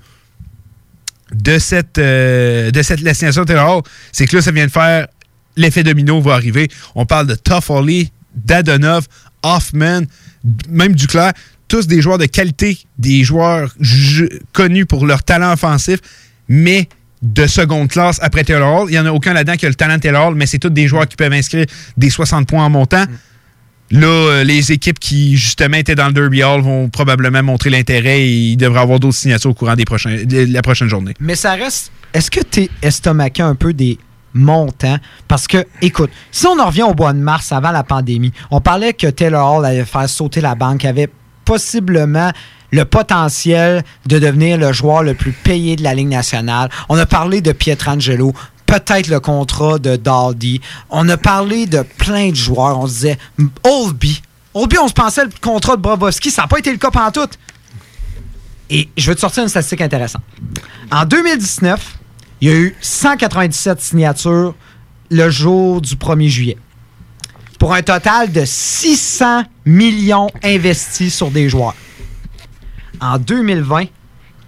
[1.33, 5.07] de cette, euh, de cette c'est que là, ça vient de faire
[5.57, 6.69] l'effet domino va arriver.
[6.95, 9.07] On parle de Toffoli, Dadonov,
[9.43, 10.01] Hoffman,
[10.69, 11.33] même Duclair,
[11.67, 13.73] tous des joueurs de qualité, des joueurs
[14.51, 15.99] connus pour leur talent offensif,
[16.49, 16.89] mais
[17.21, 18.89] de seconde classe après Taylor Hall.
[18.89, 20.59] Il n'y en a aucun là-dedans qui a le talent de Taylor Hall, mais c'est
[20.59, 23.05] tous des joueurs qui peuvent inscrire des 60 points en montant.
[23.91, 28.21] Là, euh, les équipes qui, justement, étaient dans le Derby Hall vont probablement montrer l'intérêt
[28.21, 31.13] et il devrait avoir d'autres signatures au courant des de la prochaine journée.
[31.19, 31.91] Mais ça reste.
[32.13, 33.97] Est-ce que tu es estomaqué un peu des
[34.33, 34.97] montants?
[35.27, 38.61] Parce que, écoute, si on en revient au mois de mars avant la pandémie, on
[38.61, 41.09] parlait que Taylor Hall allait faire sauter la banque, avait
[41.45, 42.31] possiblement
[42.71, 46.69] le potentiel de devenir le joueur le plus payé de la Ligue nationale.
[46.89, 48.33] On a parlé de Pietrangelo,
[48.65, 50.61] peut-être le contrat de Daldy.
[50.89, 52.79] On a parlé de plein de joueurs.
[52.79, 53.17] On se disait,
[53.63, 54.21] Oldby.
[54.53, 56.31] Oldby, on se pensait le contrat de Bobovski.
[56.31, 57.29] Ça n'a pas été le cas pendant tout.
[58.69, 60.23] Et je vais te sortir une statistique intéressante.
[60.89, 61.97] En 2019,
[62.41, 64.55] il y a eu 197 signatures
[65.09, 66.57] le jour du 1er juillet.
[67.59, 71.75] Pour un total de 600 millions investis sur des joueurs.
[72.99, 73.85] En 2020,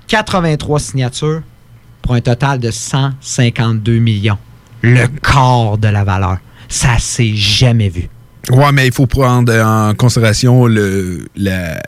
[0.08, 1.42] 83 signatures
[2.02, 4.38] pour un total de 152 millions.
[4.82, 6.38] Le quart de la valeur.
[6.68, 8.10] Ça s'est jamais vu.
[8.50, 11.26] Ouais, mais il faut prendre en considération le-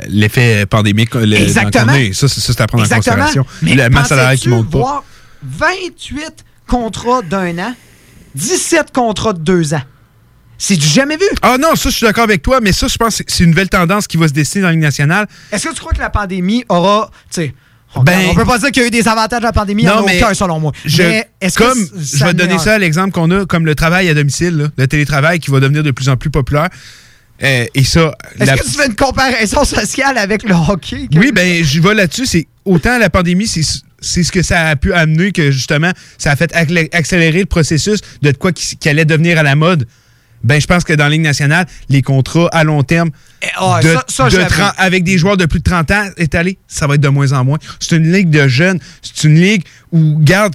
[0.07, 1.13] l'effet pandémique.
[1.15, 1.85] le- Exactement.
[1.87, 2.13] dans le tournée.
[2.13, 3.15] Ça, c'est à prendre Exactement.
[3.15, 3.45] en considération.
[3.63, 5.03] Mais la masse salariale qui monte pas.
[5.47, 7.75] Voir 28 contrats d'un an,
[8.35, 9.81] 17 contrats de deux ans.
[10.57, 11.25] C'est du jamais vu.
[11.41, 13.49] Ah non, ça, je suis d'accord avec toi, mais ça, je pense que c'est une
[13.49, 15.27] nouvelle tendance qui va se dessiner dans la Ligue nationale.
[15.51, 17.11] Est-ce que tu crois que la pandémie aura.
[17.29, 17.53] Tu sais,
[17.93, 19.83] on, Ben- on peut pas dire qu'il y a eu des avantages de la pandémie,
[19.83, 20.71] y en a aucun selon moi.
[20.85, 23.45] je- mais est-ce que comme, c- je vais te donner ça à l'exemple qu'on a,
[23.45, 26.29] comme le travail à domicile, là, le télétravail qui va devenir de plus en plus
[26.29, 26.69] populaire.
[27.43, 28.13] Euh, et ça.
[28.39, 31.07] Est-ce la- que tu fais une comparaison sociale avec le hockey?
[31.11, 32.25] que- Oui, ben, je vais là-dessus.
[32.25, 33.61] C'est autant la pandémie, c'est
[34.05, 36.53] c'est ce que ça a pu amener que justement, ça a fait
[36.93, 39.87] accélérer le processus de quoi qui, qui allait devenir à la mode.
[40.43, 43.09] Ben, je pense que dans la Ligue nationale, les contrats à long terme
[43.57, 44.49] ah, de- ça- ça, de j'avoue.
[44.49, 47.31] 30 avec des joueurs de plus de 30 ans étalés, ça va être de moins
[47.31, 47.57] en moins.
[47.79, 48.77] C'est une ligue de jeunes.
[49.01, 50.53] C'est une ligue où, garde,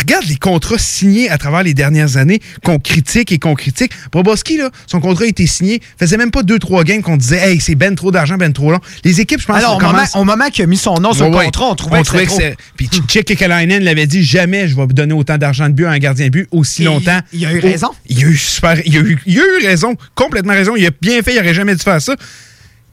[0.00, 3.92] regarde les contrats signés à travers les dernières années qu'on critique et qu'on critique.
[4.12, 7.60] Boboski, là, son contrat a été signé, faisait même pas 2-3 games qu'on disait, hey,
[7.60, 8.80] c'est ben trop d'argent, ben trop long.
[9.04, 11.28] Les équipes, je pense, Alors, on commence- au moment qu'il a mis son nom sur
[11.30, 12.36] Ouais, le contrat, on trouvait que c'était trop.
[12.38, 15.90] c'est- Puis Chick Kekalainen l'avait dit jamais je vais donner autant d'argent de but à
[15.90, 17.20] un gardien de but aussi Et longtemps.
[17.32, 17.88] il- a eu raison.
[18.08, 18.76] Il a eu super.
[18.86, 19.94] Il a eu, il a eu raison.
[20.14, 20.74] Complètement raison.
[20.76, 21.34] Il a bien fait.
[21.34, 22.14] Il aurait jamais dû faire ça.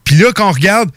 [0.03, 0.89] Puis là, quand on regarde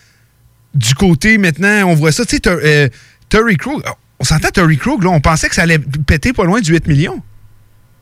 [0.74, 2.24] du côté maintenant, on voit ça.
[2.24, 2.89] Tu sais, euh,
[3.28, 3.82] Terry Krug.
[4.20, 5.11] On s'entend Terry Krug, là.
[5.11, 7.23] On pensait que ça allait péter pas loin du 8 millions.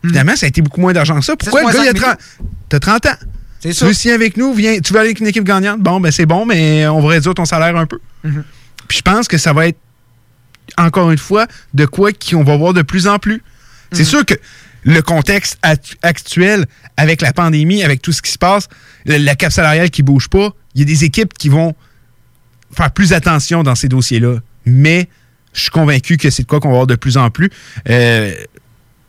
[0.04, 1.36] Finalement, ça a été beaucoup moins d'argent que ça.
[1.36, 2.18] Pourquoi le gars, il a 30,
[2.68, 3.14] t'as 30 ans?
[3.60, 4.52] C'est Tu veux signer avec nous?
[4.52, 5.80] Viens, tu veux aller avec une équipe gagnante?
[5.80, 8.00] Bon, ben c'est bon, mais on va réduire ton salaire un peu.
[8.24, 8.42] Mhm.
[8.88, 9.78] Puis je pense que ça va être,
[10.76, 13.42] encore une fois, de quoi qu'on va voir de plus en plus.
[13.92, 14.34] C'est sûr que
[14.84, 16.66] le contexte act- actuel,
[16.96, 18.68] avec la pandémie, avec tout ce qui se passe,
[19.06, 21.74] le- la cap salariale qui bouge pas, il y a des équipes qui vont
[22.76, 24.38] faire plus attention dans ces dossiers-là.
[24.66, 25.08] Mais
[25.52, 27.50] je suis convaincu que c'est de quoi qu'on va voir de plus en plus.
[27.88, 28.34] Euh,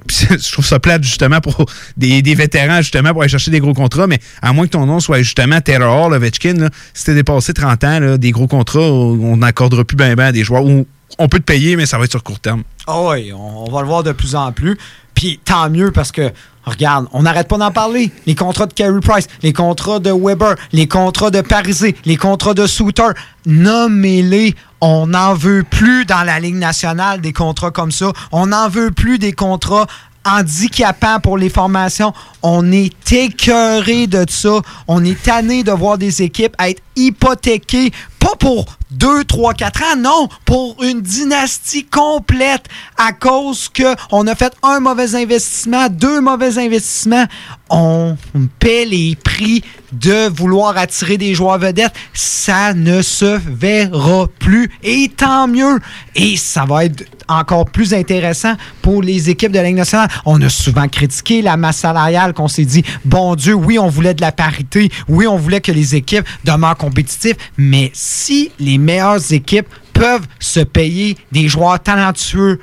[0.10, 1.66] je trouve ça plate justement pour
[1.98, 4.86] des, des vétérans justement pour aller chercher des gros contrats, mais à moins que ton
[4.86, 8.82] nom soit justement Taylor Hall, Ovechkin, là, si t'as dépassé 30 ans, des gros contrats,
[8.82, 10.66] on n'accordera plus bien ben à des joueurs.
[10.66, 10.86] où
[11.20, 12.64] on peut te payer, mais ça va être sur court terme.
[12.88, 14.78] Ah oui, on, on va le voir de plus en plus.
[15.14, 16.32] Puis tant mieux parce que,
[16.66, 18.12] regarde, on n'arrête pas d'en parler.
[18.26, 22.54] Les contrats de Carey Price, les contrats de Weber, les contrats de Parisé, les contrats
[22.54, 23.12] de Souter,
[23.46, 24.56] nommez-les.
[24.86, 28.12] On n'en veut plus dans la Ligue nationale des contrats comme ça.
[28.34, 29.88] On n'en veut plus des contrats
[30.26, 32.14] handicapants pour les formations.
[32.42, 34.60] On est écœuré de ça.
[34.90, 39.96] On est tanné de voir des équipes être hypothéquées, pas pour 2, 3, 4 ans,
[39.98, 42.66] non, pour une dynastie complète
[42.98, 47.26] à cause que on a fait un mauvais investissement, deux mauvais investissements.
[47.70, 48.16] On
[48.60, 51.94] paie les prix de vouloir attirer des joueurs vedettes.
[52.14, 54.72] Ça ne se verra plus.
[54.84, 55.80] Et tant mieux.
[56.16, 60.10] Et ça va être encore plus intéressant pour les équipes de la Ligue nationale.
[60.26, 64.14] On a souvent critiqué la masse salariale qu'on s'est dit, bon Dieu, oui, on voulait
[64.14, 69.32] de la parité, oui, on voulait que les équipes demeurent compétitives, mais si les meilleures
[69.32, 72.60] équipes peuvent se payer des joueurs talentueux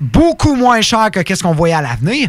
[0.00, 2.28] beaucoup moins cher que qu'est-ce qu'on voyait à l'avenir,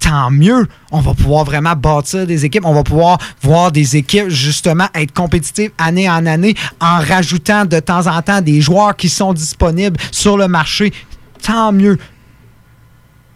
[0.00, 0.66] tant mieux.
[0.90, 2.64] On va pouvoir vraiment bâtir des équipes.
[2.64, 7.80] On va pouvoir voir des équipes, justement, être compétitives année en année en rajoutant de
[7.80, 10.92] temps en temps des joueurs qui sont disponibles sur le marché.
[11.42, 11.98] Tant mieux.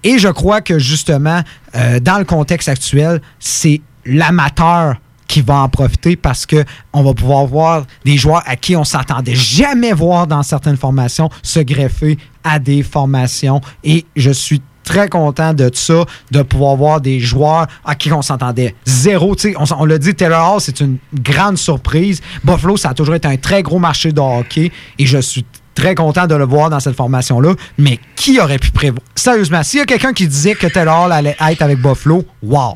[0.03, 1.43] Et je crois que, justement,
[1.75, 4.97] euh, dans le contexte actuel, c'est l'amateur
[5.29, 8.85] qui va en profiter parce que on va pouvoir voir des joueurs à qui on
[8.85, 15.11] s'attendait jamais voir dans certaines formations se greffer à des formations et je suis très
[15.11, 19.37] content de ça, de pouvoir voir des joueurs à qui on s'entendait zéro.
[19.57, 22.23] On, on l'a dit, Taylor Hall, c'est une grande surprise.
[22.43, 25.45] Buffalo, ça a toujours été un très gros marché de hockey et je suis
[25.75, 27.53] très content de le voir dans cette formation-là.
[27.77, 29.03] Mais qui aurait pu prévoir?
[29.15, 32.75] Sérieusement, s'il y a quelqu'un qui disait que Taylor Hall allait être avec Buffalo, wow!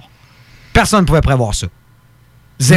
[0.75, 1.67] Personne ne pouvait prévoir ça.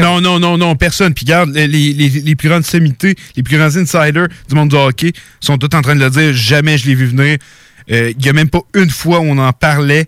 [0.02, 1.14] Non, non, non, non, personne.
[1.14, 4.76] Puis regarde, les, les- les plus grandes sommités, les plus grands insiders du monde du
[4.76, 6.34] hockey sont tous en train de le dire.
[6.34, 7.38] Jamais je l'ai vu venir.
[7.91, 10.07] Euh, Il n'y a même pas une fois où on en parlait.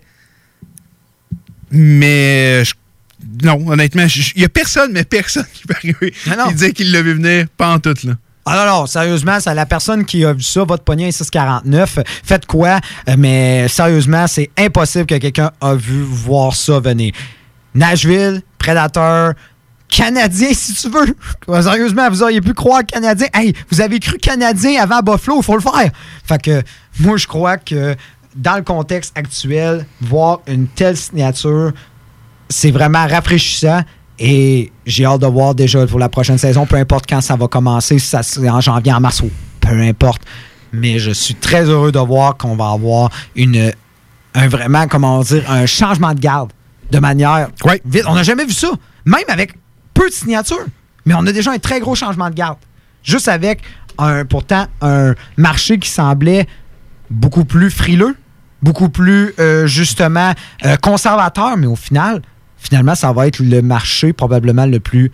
[1.70, 2.74] Mais je-
[3.42, 6.14] non, honnêtement, il n'y a personne, mais personne qui peut arriver
[6.48, 7.46] qui dit qu'il l'a vu venir.
[7.56, 8.14] Pas en tout, là.
[8.50, 11.98] Ah non, non, sérieusement, c'est la personne qui a vu ça, votre poignet est 649.
[12.24, 12.80] Faites quoi?
[13.08, 17.12] Euh, Mais sérieusement, c'est impossible que quelqu'un a vu voir ça venir.
[17.74, 19.34] Nashville, Predator,
[19.88, 21.16] Canadien, si tu veux.
[21.62, 23.28] Sérieusement, vous auriez pu croire Canadien.
[23.34, 25.90] Hey, vous avez cru Canadien avant Buffalo, il faut le faire.
[26.24, 26.62] Fait que
[27.00, 27.96] moi, je crois que
[28.36, 31.72] dans le contexte actuel, voir une telle signature,
[32.48, 33.82] c'est vraiment rafraîchissant.
[34.20, 37.46] Et j'ai hâte de voir déjà pour la prochaine saison, peu importe quand ça va
[37.46, 40.22] commencer, si ça c'est en janvier, en mars, ou peu importe.
[40.72, 43.72] Mais je suis très heureux de voir qu'on va avoir une,
[44.34, 46.52] un vraiment, comment dire, un changement de garde
[46.90, 47.48] de manière
[47.84, 48.04] vite.
[48.08, 48.70] On n'a jamais vu ça,
[49.04, 49.54] même avec
[49.98, 50.66] peu de signatures.
[51.04, 52.58] Mais on a déjà un très gros changement de garde.
[53.02, 53.62] Juste avec
[53.98, 56.46] un, pourtant un marché qui semblait
[57.10, 58.16] beaucoup plus frileux,
[58.62, 60.32] beaucoup plus euh, justement
[60.64, 62.22] euh, conservateur, mais au final,
[62.58, 65.10] finalement, ça va être le marché probablement le plus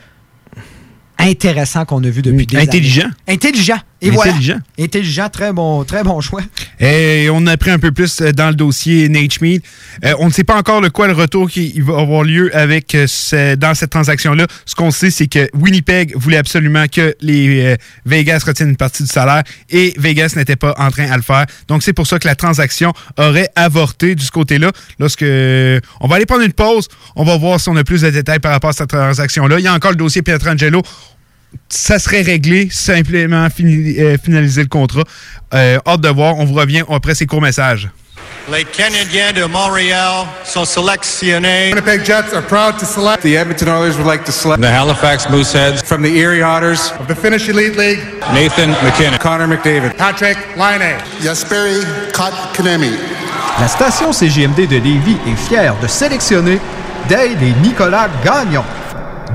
[1.19, 3.05] intéressant qu'on a vu depuis des Intelligent.
[3.05, 3.13] années.
[3.29, 3.79] Intelligent.
[4.07, 4.33] Et voilà.
[4.33, 4.59] Intelligent.
[4.79, 6.43] Intelligent, très bon, très bon choix.
[6.79, 9.63] Et on a pris un peu plus euh, dans le dossier Nate Schmid.
[10.05, 12.95] Euh, on ne sait pas encore le quoi le retour qui va avoir lieu avec
[12.95, 14.47] euh, ce- dans cette transaction-là.
[14.67, 19.03] Ce qu'on sait, c'est que Winnipeg voulait absolument que les euh, Vegas retiennent une partie
[19.05, 21.47] du salaire et Vegas n'était pas en train à le faire.
[21.69, 24.71] Donc c'est pour ça que la transaction aurait avorté de ce côté-là.
[24.99, 28.11] Lorsque on va aller prendre une pause, on va voir si on a plus de
[28.11, 29.59] détails par rapport à cette transaction-là.
[29.59, 30.83] Il y a encore le dossier Pietrangelo
[31.69, 35.03] ça serait réglé, simplement fini- euh, finaliser le contrat.
[35.53, 37.89] Euh, hâte de voir, on vous revient après ces courts messages.
[38.53, 41.71] Les Canadiens de Montréal sont sélectionnés.
[41.71, 43.23] Winnipeg Jets are proud to select.
[43.23, 45.83] The Edmonton Oilers would like to select The Halifax Mooseheads.
[45.83, 48.01] from the Erie Otters Of the Finnish Elite League,
[48.35, 49.19] Nathan McKinnon.
[49.19, 49.95] Connor McDavid.
[49.97, 50.97] Patrick Laine.
[51.23, 51.81] Jesperi
[52.13, 52.91] Kotkaniemi.
[53.61, 56.59] La station CGMD de Lévis est fière de sélectionner
[57.09, 58.65] Dale et Nicolas Gagnon.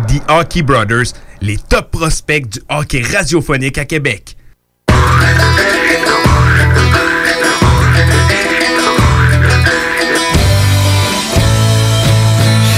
[0.07, 4.35] The Hockey Brothers, les top prospects du hockey radiophonique à Québec.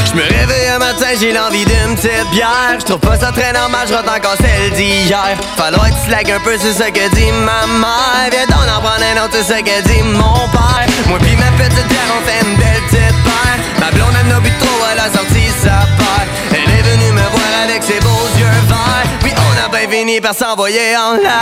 [0.10, 2.76] Je me réveille un matin, j'ai l'envie d'une petite bière.
[2.80, 5.38] Je trouve pas ça très normal, je rate encore celle d'hier.
[5.56, 8.30] Falloir être slack un peu, c'est ce que dit ma mère.
[8.30, 10.88] Viens donc en prendre un autre, c'est ce que dit mon père.
[11.08, 13.60] Moi pis ma petite bière, on fait une belle petite paire.
[13.80, 16.28] Ma blonde elle n'a bu trop, elle a sorti sa paire.
[17.32, 19.10] Voir avec ses beaux yeux verts.
[19.22, 21.42] Puis on a bien fini par s'envoyer en l'air.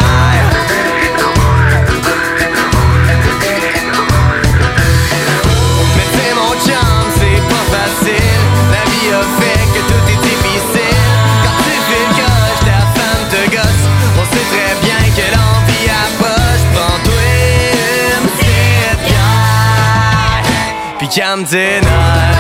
[5.96, 8.42] Mais c'est mon chum, c'est pas facile.
[8.72, 11.04] La vie a fait que tout est difficile.
[11.44, 13.86] Quand tu fais le gauche, ta femme te gosse.
[14.20, 15.70] On sait très bien que l'envie.
[21.00, 22.39] Puis calme tes nerfs.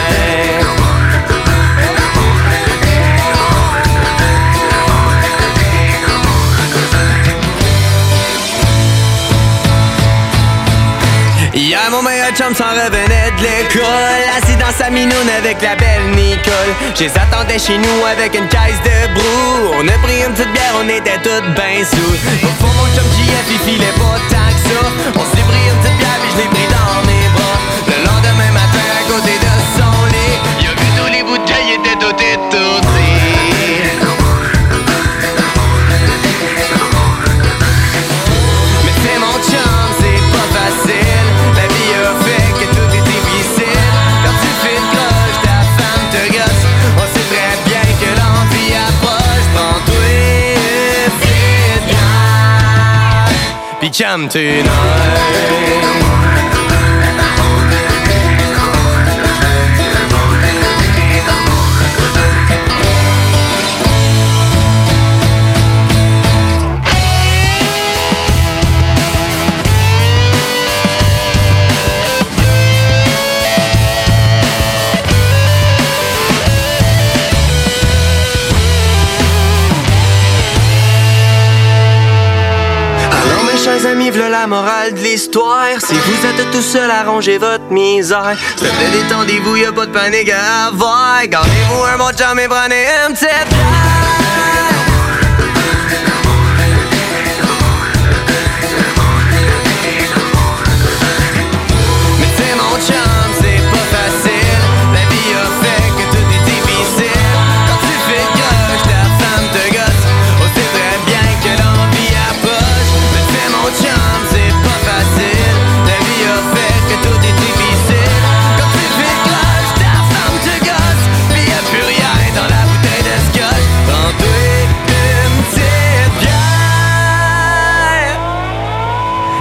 [12.49, 14.23] Mon meilleur chum s'en revenait de l'école.
[14.37, 16.73] Assis dans sa minoune avec la belle Nicole.
[16.95, 20.51] Je les attendais chez nous avec une caisse de brou On a pris une petite
[20.53, 24.49] bière, on était toutes ben sous Au fond, mon chum JF, il filait pas tant
[24.53, 24.81] que ça.
[25.15, 27.68] On s'est pris une petite bière, puis je l'ai pris dans mes bras
[53.99, 54.29] Puis calme
[84.17, 85.79] la morale de l'histoire.
[85.79, 88.35] Si vous êtes tout seul à ranger votre misère.
[88.57, 91.25] S'il te plaît, détendez-vous, y'a pas de panique à avoir.
[91.27, 93.98] Gardez-vous un bon chum et prenez une petite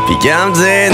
[0.08, 0.88] Puis Puis calme tes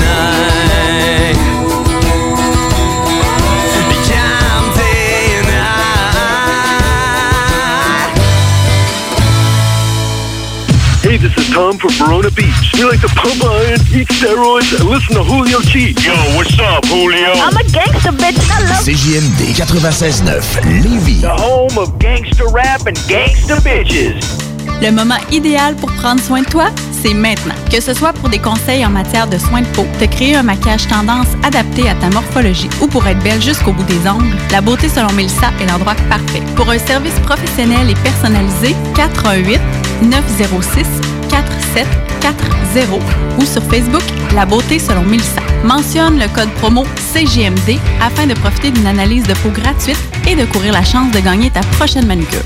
[11.03, 12.73] Hey, this is Tom from Verona Beach.
[12.74, 15.95] We like to pump iron, eat steroids, and listen to Julio G.
[16.03, 17.35] Yo, what's up, Julio?
[17.35, 18.41] I'm a gangster bitch.
[18.51, 21.20] I love CJMD 96.9 Lévis.
[21.20, 24.45] the home of gangster rap and gangster bitches.
[24.82, 26.70] Le moment idéal pour prendre soin de toi,
[27.05, 27.55] c'est maintenant.
[27.70, 30.43] Que ce soit pour des conseils en matière de soins de peau, te créer un
[30.43, 34.62] maquillage tendance adapté à ta morphologie ou pour être belle jusqu'au bout des ongles, la
[34.62, 36.43] beauté selon Mélissa est l'endroit parfait.
[36.56, 39.60] Pour un service professionnel et personnalisé, 418
[40.02, 40.86] 906
[41.28, 43.02] 4740
[43.39, 44.02] ou sur Facebook
[44.35, 45.43] La beauté selon Mélissa.
[45.62, 50.44] Mentionne le code promo CGMD afin de profiter d'une analyse de peau gratuite et de
[50.47, 52.44] courir la chance de gagner ta prochaine manucure.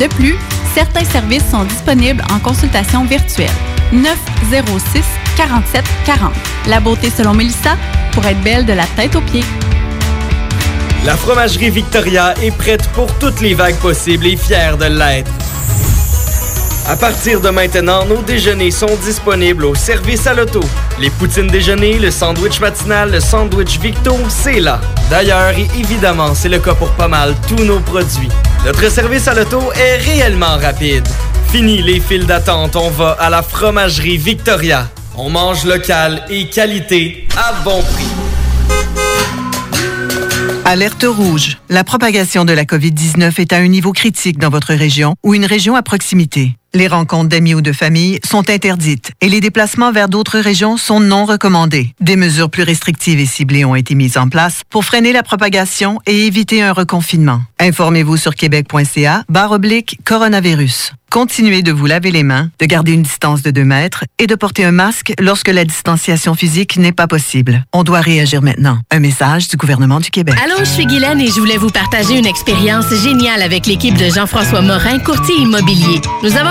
[0.00, 0.34] De plus,
[0.74, 3.50] certains services sont disponibles en consultation virtuelle.
[3.94, 5.04] 906
[5.36, 6.32] 47 40.
[6.66, 7.76] La beauté selon Mélissa
[8.12, 9.44] pour être belle de la tête aux pieds.
[11.04, 15.30] La fromagerie Victoria est prête pour toutes les vagues possibles et fière de l'être.
[16.86, 20.60] À partir de maintenant, nos déjeuners sont disponibles au service à l'auto.
[20.98, 24.80] Les poutines déjeuner, le sandwich matinal, le sandwich Victo, c'est là.
[25.08, 28.28] D'ailleurs, et évidemment, c'est le cas pour pas mal tous nos produits.
[28.66, 31.06] Notre service à l'auto est réellement rapide.
[31.54, 34.90] Fini les files d'attente, on va à la fromagerie Victoria.
[35.16, 38.08] On mange local et qualité à bon prix.
[40.64, 41.58] Alerte rouge.
[41.68, 45.44] La propagation de la COVID-19 est à un niveau critique dans votre région ou une
[45.44, 46.56] région à proximité.
[46.76, 50.98] Les rencontres d'amis ou de famille sont interdites et les déplacements vers d'autres régions sont
[50.98, 51.94] non recommandés.
[52.00, 56.00] Des mesures plus restrictives et ciblées ont été mises en place pour freiner la propagation
[56.04, 57.42] et éviter un reconfinement.
[57.60, 60.90] Informez-vous sur québec.ca barre oblique coronavirus.
[61.14, 64.34] Continuez de vous laver les mains, de garder une distance de 2 mètres et de
[64.34, 67.64] porter un masque lorsque la distanciation physique n'est pas possible.
[67.72, 68.78] On doit réagir maintenant.
[68.90, 70.34] Un message du gouvernement du Québec.
[70.42, 74.10] Allô, je suis Guylaine et je voulais vous partager une expérience géniale avec l'équipe de
[74.10, 76.00] Jean-François Morin, courtier immobilier.
[76.24, 76.50] Nous avons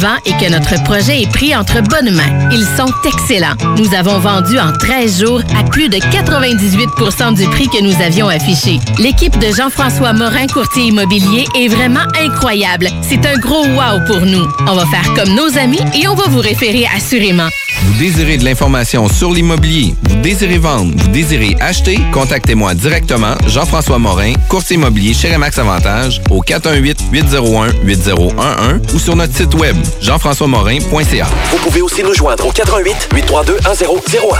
[0.25, 2.49] et que notre projet est pris entre bonnes mains.
[2.51, 3.53] Ils sont excellents.
[3.77, 8.27] Nous avons vendu en 13 jours à plus de 98% du prix que nous avions
[8.27, 8.79] affiché.
[8.97, 12.87] L'équipe de Jean-François Morin, courtier immobilier, est vraiment incroyable.
[13.07, 14.47] C'est un gros wow pour nous.
[14.67, 17.49] On va faire comme nos amis et on va vous référer assurément.
[17.83, 23.97] Vous désirez de l'information sur l'immobilier, vous désirez vendre, vous désirez acheter, contactez-moi directement, Jean-François
[23.97, 31.27] Morin, courtier immobilier chez Remax Avantage, au 418-801-8011 ou sur notre site web, jean-françois-morin.ca.
[31.51, 34.37] Vous pouvez aussi nous joindre au 88 832 1001.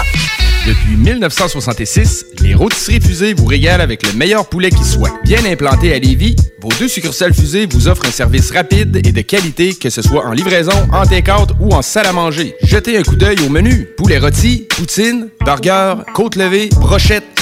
[0.68, 5.10] Depuis 1966, les rôtisseries fusées vous régalent avec le meilleur poulet qui soit.
[5.24, 9.22] Bien implanté à Lévis, vos deux succursales fusées vous offrent un service rapide et de
[9.22, 12.56] qualité, que ce soit en livraison, en take-out ou en salle à manger.
[12.62, 13.88] Jetez un coup d'œil au menu.
[13.98, 17.24] Poulet rôti, poutine, burger, côte levée, brochette,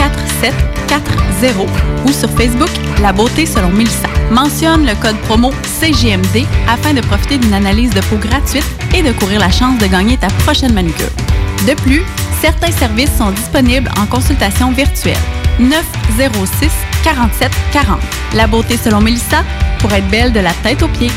[0.00, 1.68] 4740
[2.06, 2.70] ou sur Facebook
[3.02, 4.08] La beauté selon Mélissa.
[4.30, 8.64] Mentionne le code promo CGMD afin de profiter d'une analyse de peau gratuite
[8.94, 11.10] et de courir la chance de gagner ta prochaine manucure.
[11.66, 12.02] De plus,
[12.40, 15.18] certains services sont disponibles en consultation virtuelle.
[15.58, 16.70] 906
[17.04, 18.00] 47 40.
[18.34, 19.44] La beauté selon Mélissa
[19.80, 21.10] pour être belle de la tête aux pieds.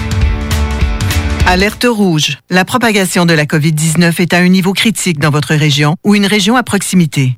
[1.46, 2.38] Alerte rouge.
[2.50, 6.26] La propagation de la COVID-19 est à un niveau critique dans votre région ou une
[6.26, 7.38] région à proximité.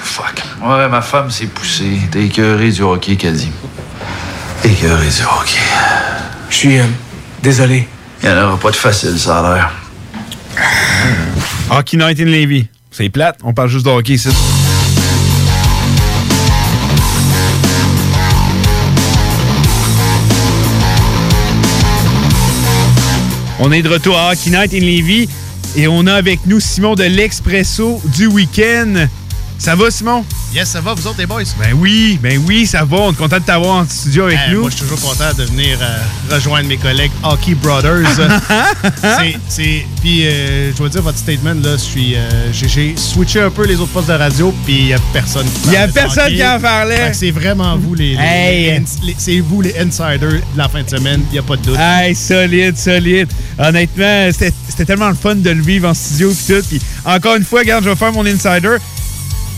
[0.11, 0.43] Fuck.
[0.61, 2.01] Ouais, ma femme s'est poussée.
[2.11, 3.49] T'es écœuré du hockey, qu'elle dit.
[4.61, 5.61] Écœuré du hockey.
[6.49, 6.85] Je suis euh,
[7.41, 7.87] désolé.
[8.21, 9.71] Il n'y en aura pas de facile, ça a l'air.
[11.69, 12.67] Hockey Night in Levy.
[12.91, 14.27] C'est plate, on parle juste de hockey ici.
[23.59, 25.29] On est de retour à Hockey Night in Levy
[25.77, 29.07] et on a avec nous Simon de l'Expresso du week-end.
[29.63, 30.25] Ça va, Simon?
[30.55, 31.43] Yes, ça va, vous autres, les boys?
[31.59, 32.97] Ben oui, ben oui, ça va.
[32.97, 34.61] On est content de t'avoir en studio avec Eh, nous.
[34.61, 35.97] Moi, je suis toujours content de venir euh,
[36.35, 38.07] rejoindre mes collègues Hockey Brothers.
[39.47, 43.75] C'est- Puis, euh, je dois dire, votre statement, là, euh, j'ai- switché un peu les
[43.75, 46.35] autres postes de radio, puis il n'y a personne qui Il y a personne hockey.
[46.37, 47.13] qui en parlait.
[47.13, 48.63] C'est vraiment vous, les, les- Hey.
[48.63, 51.43] les ins- les- c'est vous, les insiders de la fin de semaine, il n'y a
[51.43, 51.77] pas de doute.
[51.79, 53.29] Hey, solide, solide.
[53.59, 56.67] Honnêtement, c'était tellement le fun de le vivre en studio et tout.
[56.67, 58.77] Puis encore une fois, regarde, je vais faire mon insider.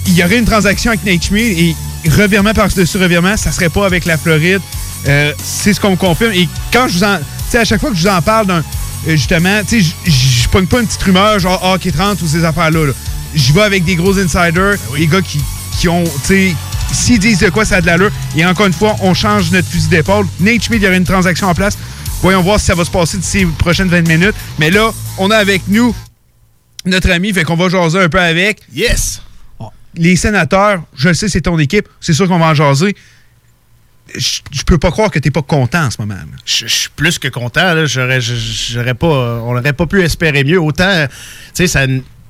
[0.08, 1.76] Il y aurait une transaction avec Nate Schmidt
[2.06, 4.60] et revirement par-dessus revirement, ça serait pas avec la Floride.
[5.08, 6.34] Euh, c'est ce qu'on me confirme.
[6.34, 7.18] Et quand je vous en.
[7.18, 8.60] Tu sais, à chaque fois que je vous en parle d'un.
[8.60, 12.28] euh, justement, tu sais, je- je pogne pas une petite rumeur genre Hockey 30 ou
[12.28, 12.86] ces affaires-là.
[12.88, 12.94] là.
[13.36, 15.40] J'y vais avec des gros insiders, des gars qui,
[15.80, 16.04] qui ont.
[16.04, 16.56] Tu sais,
[16.92, 18.12] s'ils disent de quoi ça a de l'allure.
[18.36, 20.26] Et encore une fois, on change notre fusil d'épaule.
[20.40, 21.78] Nate Schmidt, il y aurait une transaction en place.
[22.22, 24.36] Voyons voir si ça va se passer d'ici les prochaines 20 minutes.
[24.60, 25.94] Mais là, on a avec nous
[26.86, 28.62] notre ami, fait qu'on va jaser un peu avec.
[28.74, 29.22] Yes!
[29.96, 31.88] Les sénateurs, je le sais, c'est ton équipe.
[32.00, 32.96] C'est sûr qu'on va en jaser.
[34.16, 36.16] Je, je peux pas croire que t'es pas content en ce moment.
[36.46, 37.74] Je je suis plus que content.
[37.74, 37.86] là.
[37.86, 40.60] J'aurais, j'aurais pas, on n'aurait pas pu espérer mieux.
[40.60, 41.16] Autant, tu
[41.54, 41.86] sais, ça.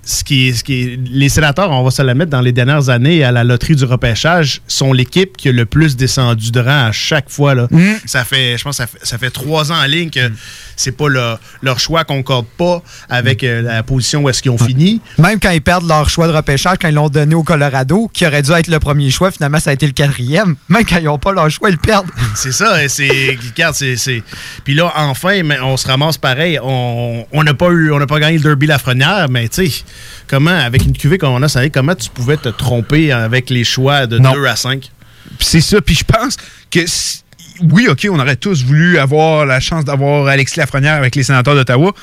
[0.06, 3.24] Ce qui, ce qui les sénateurs, on va se la mettre dans les dernières années
[3.24, 6.92] à la loterie du repêchage, sont l'équipe qui a le plus descendu de rang à
[6.92, 7.56] chaque fois.
[7.56, 7.70] Là.
[7.72, 7.94] Mm.
[8.06, 10.30] Ça fait, je pense, ça fait, ça fait trois ans en ligne que
[10.76, 14.58] c'est pas le- leur choix concorde pas avec euh, la position où est-ce qu'ils ont
[14.58, 15.02] fini.
[15.18, 18.26] Même quand ils perdent leur choix de repêchage, quand ils l'ont donné au Colorado, qui
[18.26, 20.56] aurait dû être le premier choix, finalement, ça a été le quatrième.
[20.70, 22.10] Même quand ils n'ont pas leur choix, ils le perdent.
[22.36, 23.38] C'est ça, c'est.
[23.54, 23.96] Regarde, c'est.
[23.96, 24.24] c'est-
[24.64, 26.60] Puis là, enfin, mais on se ramasse pareil.
[26.62, 27.92] On n'a pas eu.
[27.92, 29.84] On n'a pas gagné le Derby Lafrenière, mais tu sais,
[30.28, 33.64] comment, avec une cuvée comme on a, ça comment tu pouvais te tromper avec les
[33.64, 34.90] choix de 2 à 5?
[35.38, 35.82] Puis c'est ça.
[35.82, 36.38] Puis je pense
[36.70, 37.23] que si-
[37.62, 41.56] oui, OK, on aurait tous voulu avoir la chance d'avoir Alexis Lafrenière avec les sénateurs
[41.56, 41.94] d'Ottawa.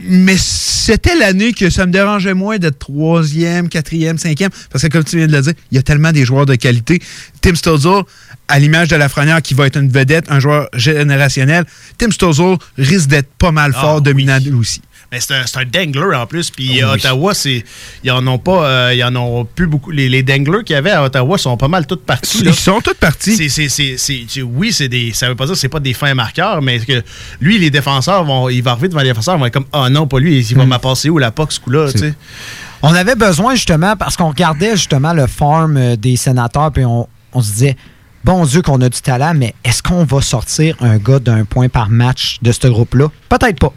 [0.00, 4.50] Mais c'était l'année que ça me dérangeait moins d'être troisième, quatrième, cinquième.
[4.70, 6.56] Parce que, comme tu viens de le dire, il y a tellement des joueurs de
[6.56, 7.00] qualité.
[7.40, 8.02] Tim Stozol,
[8.48, 11.64] à l'image de Lafrenière, qui va être une vedette, un joueur générationnel,
[11.96, 14.82] Tim Stozol risque d'être pas mal fort, dominant lui aussi.
[15.14, 16.50] Mais c'est un, dangler en plus.
[16.50, 16.82] Puis Oui.
[16.82, 17.64] Ottawa, c'est.
[18.02, 18.66] Ils en ont pas.
[18.66, 19.92] euh, ils en ont plus beaucoup.
[19.92, 22.40] Les, les danglers qu'il y avait à Ottawa sont pas mal toutes partis.
[22.44, 23.36] Ils sont toutes partis.
[24.42, 25.12] Oui, c'est des.
[25.12, 27.00] Ça veut pas dire que c'est pas des fins marqueurs, mais que
[27.40, 28.48] lui, les défenseurs vont.
[28.48, 30.56] Il va arriver devant les défenseurs, ils vont être comme Ah non, pas lui, il
[30.56, 32.14] va m'apasser où la POC ce coup-là, tu sais.
[32.82, 37.08] On avait besoin justement, parce qu'on regardait justement le farm euh, des sénateurs, puis on,
[37.32, 37.76] on se disait,
[38.24, 41.68] bon Dieu qu'on a du talent, mais est-ce qu'on va sortir un gars d'un point
[41.68, 43.08] par match de ce groupe-là?
[43.28, 43.72] Peut-être pas.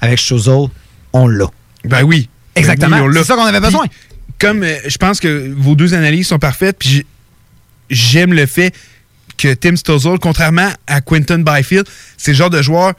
[0.00, 0.68] Avec Chuzol,
[1.12, 1.46] on l'a.
[1.84, 2.28] Ben oui.
[2.54, 2.96] Exactement.
[2.98, 3.14] Ben oui.
[3.18, 3.86] C'est ça qu'on avait besoin.
[3.86, 3.96] Puis,
[4.38, 7.06] comme euh, je pense que vos deux analyses sont parfaites, puis j'ai-
[7.90, 8.74] j'aime le fait
[9.36, 11.86] que Tim Stozol, contrairement à Quinton Byfield,
[12.16, 12.92] c'est le genre de joueur,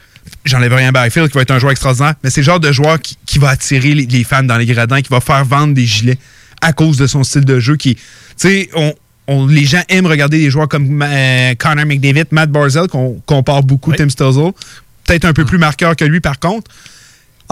[0.44, 2.72] j'enlève rien à Byfield qui va être un joueur extraordinaire, mais c'est le genre de
[2.72, 5.74] joueur qui, qui va attirer les, les fans dans les gradins, qui va faire vendre
[5.74, 6.18] des gilets
[6.60, 8.02] à cause de son style de jeu qui, tu
[8.36, 8.92] sais, on,
[9.28, 13.62] on- les gens aiment regarder des joueurs comme euh, Connor McDavid, Matt Barzell, qu'on compare
[13.62, 14.52] beaucoup Tim Stozol,
[15.04, 16.70] peut-être un peu plus marqueur que lui par contre.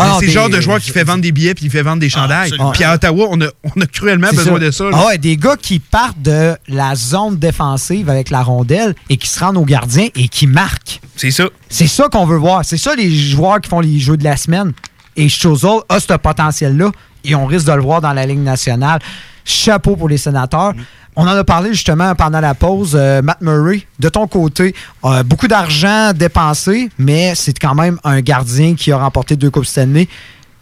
[0.03, 2.01] Ah, c'est le genre de joueur qui fait vendre des billets puis il fait vendre
[2.01, 2.49] des chandails.
[2.49, 2.73] absolument.
[2.73, 3.47] Puis à Ottawa, on a,
[3.77, 4.65] on a cruellement besoin ça.
[4.67, 4.85] de ça.
[4.93, 9.29] Ah ouais, des gars qui partent de la zone défensive avec la rondelle et qui
[9.29, 11.01] se rendent au gardien et qui marquent.
[11.17, 11.45] C'est ça.
[11.69, 12.65] C'est ça qu'on veut voir.
[12.65, 14.73] C'est ça les joueurs qui font les jeux de la semaine.
[15.17, 16.91] Et Chozol a ce potentiel-là
[17.25, 19.01] et on risque de le voir dans la Ligue nationale.
[19.45, 20.73] Chapeau pour les sénateurs.
[21.17, 22.97] On en a parlé justement pendant la pause.
[22.99, 24.75] Euh, Matt Murray, de ton côté,
[25.05, 29.67] euh, beaucoup d'argent dépensé, mais c'est quand même un gardien qui a remporté deux Coupes
[29.67, 30.09] Stanley.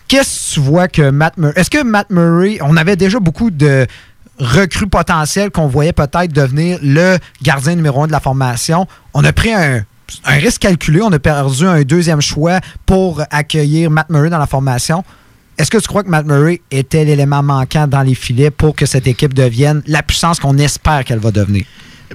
[0.08, 1.52] Qu'est-ce que tu vois que Matt Murray.
[1.56, 2.58] Est-ce que Matt Murray.
[2.62, 3.86] On avait déjà beaucoup de
[4.38, 8.86] recrues potentielles qu'on voyait peut-être devenir le gardien numéro un de la formation?
[9.12, 9.84] On a pris un,
[10.24, 11.02] un risque calculé.
[11.02, 15.04] On a perdu un deuxième choix pour accueillir Matt Murray dans la formation.
[15.58, 18.86] Est-ce que tu crois que Matt Murray était l'élément manquant dans les filets pour que
[18.86, 21.64] cette équipe devienne la puissance qu'on espère qu'elle va devenir?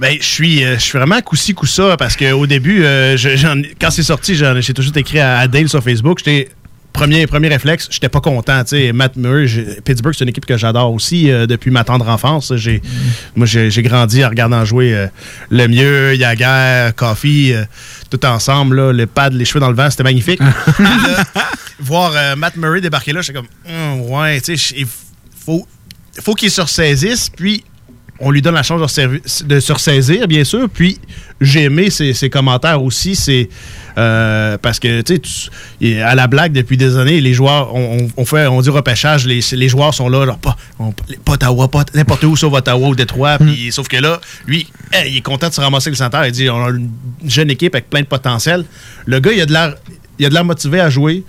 [0.00, 3.16] Ben, je suis, euh, je vraiment coussi coussa parce qu'au début, euh,
[3.80, 6.20] quand c'est sorti, j'ai tout de suite écrit à, à sur Facebook.
[6.94, 8.62] Premier, premier réflexe, j'étais pas content.
[8.94, 9.46] Matt Murray,
[9.84, 12.54] Pittsburgh, c'est une équipe que j'adore aussi euh, depuis ma tendre enfance.
[12.56, 12.80] J'ai,
[13.36, 15.06] Moi, j'ai grandi en regardant jouer euh,
[15.50, 17.64] le mieux, Yager, Coffee, euh,
[18.10, 18.76] tout ensemble.
[18.76, 20.40] Là, le pad, les cheveux dans le vent, c'était magnifique.
[20.78, 21.24] Là,
[21.80, 24.86] voir Matt Murray débarquer là, j'étais comme, Hum, ouais, tu sais, il
[25.44, 25.66] faut,
[26.22, 27.64] faut qu'il se ressaisisse, puis
[28.20, 30.70] on lui donne la chance de se ressaisir, bien sûr.
[30.70, 31.00] Puis
[31.40, 33.16] j'ai aimé ses, ses commentaires aussi.
[33.16, 33.48] C'est
[33.98, 35.20] euh, parce que tu
[35.80, 39.40] sais, à la blague depuis des années, les joueurs, on, fait, on dit repêchage, les,
[39.52, 42.94] les joueurs sont là, genre, pas, on- pas Ottawa, pas n'importe où sauf Ottawa ou
[42.94, 43.38] Détroit.
[43.38, 46.18] Puis sauf que là, lui, hey, il est content de se ramasser le centre.
[46.26, 46.90] Il dit, on a une
[47.24, 48.64] jeune équipe avec plein de potentiel.
[49.06, 49.74] Le gars, il a de l'air,
[50.18, 51.22] il a de l'air motivé à jouer.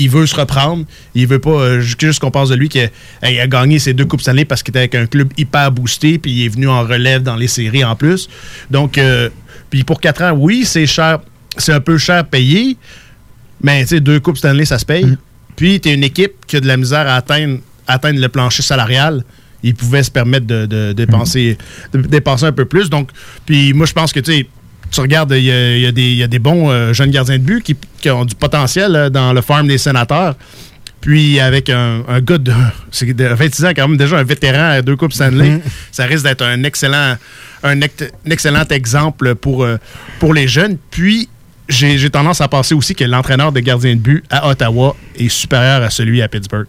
[0.00, 0.84] Il veut se reprendre.
[1.14, 2.90] Il veut pas euh, ju- juste qu'on pense de lui qu'il
[3.22, 6.32] a, gagné ses deux Coupes Stanley parce qu'il était avec un club hyper boosté, puis
[6.32, 8.28] il est venu en relève dans les séries en plus.
[8.70, 9.28] Donc, euh,
[9.68, 11.20] puis pour 4 ans, oui, c'est cher.
[11.56, 12.76] C'est un peu cher payé,
[13.62, 15.04] mais tu sais, deux Coupes Stanley, ça se paye.
[15.04, 15.16] Mm.
[15.56, 18.62] Puis, tu es une équipe qui a de la misère à atteindre, atteindre le plancher
[18.62, 19.24] salarial.
[19.62, 21.58] Ils pouvaient se permettre de, de dépenser,
[21.92, 22.88] de dépenser un peu plus.
[22.88, 23.10] Donc,
[23.44, 24.46] puis moi, je pense que tu sais,
[24.90, 26.92] tu regardes, il y a, il y a des, il y a des bons euh,
[26.92, 30.34] jeunes gardiens de but qui, qui ont du potentiel euh, dans le farm des sénateurs.
[31.00, 32.52] Puis avec un, un gars de,
[32.90, 35.60] c'est de 26 ans, quand même déjà un vétéran à deux Coupes Stanley, Mhm.
[35.92, 37.16] ça risque d'être un excellent,
[37.62, 39.78] un, ect- un excellent exemple pour, euh,
[40.18, 40.76] pour les jeunes.
[40.90, 41.28] Puis
[41.68, 45.28] j'ai j'ai tendance à penser aussi que l'entraîneur de gardien de but à Ottawa est
[45.28, 46.66] supérieur à celui à Pittsburgh.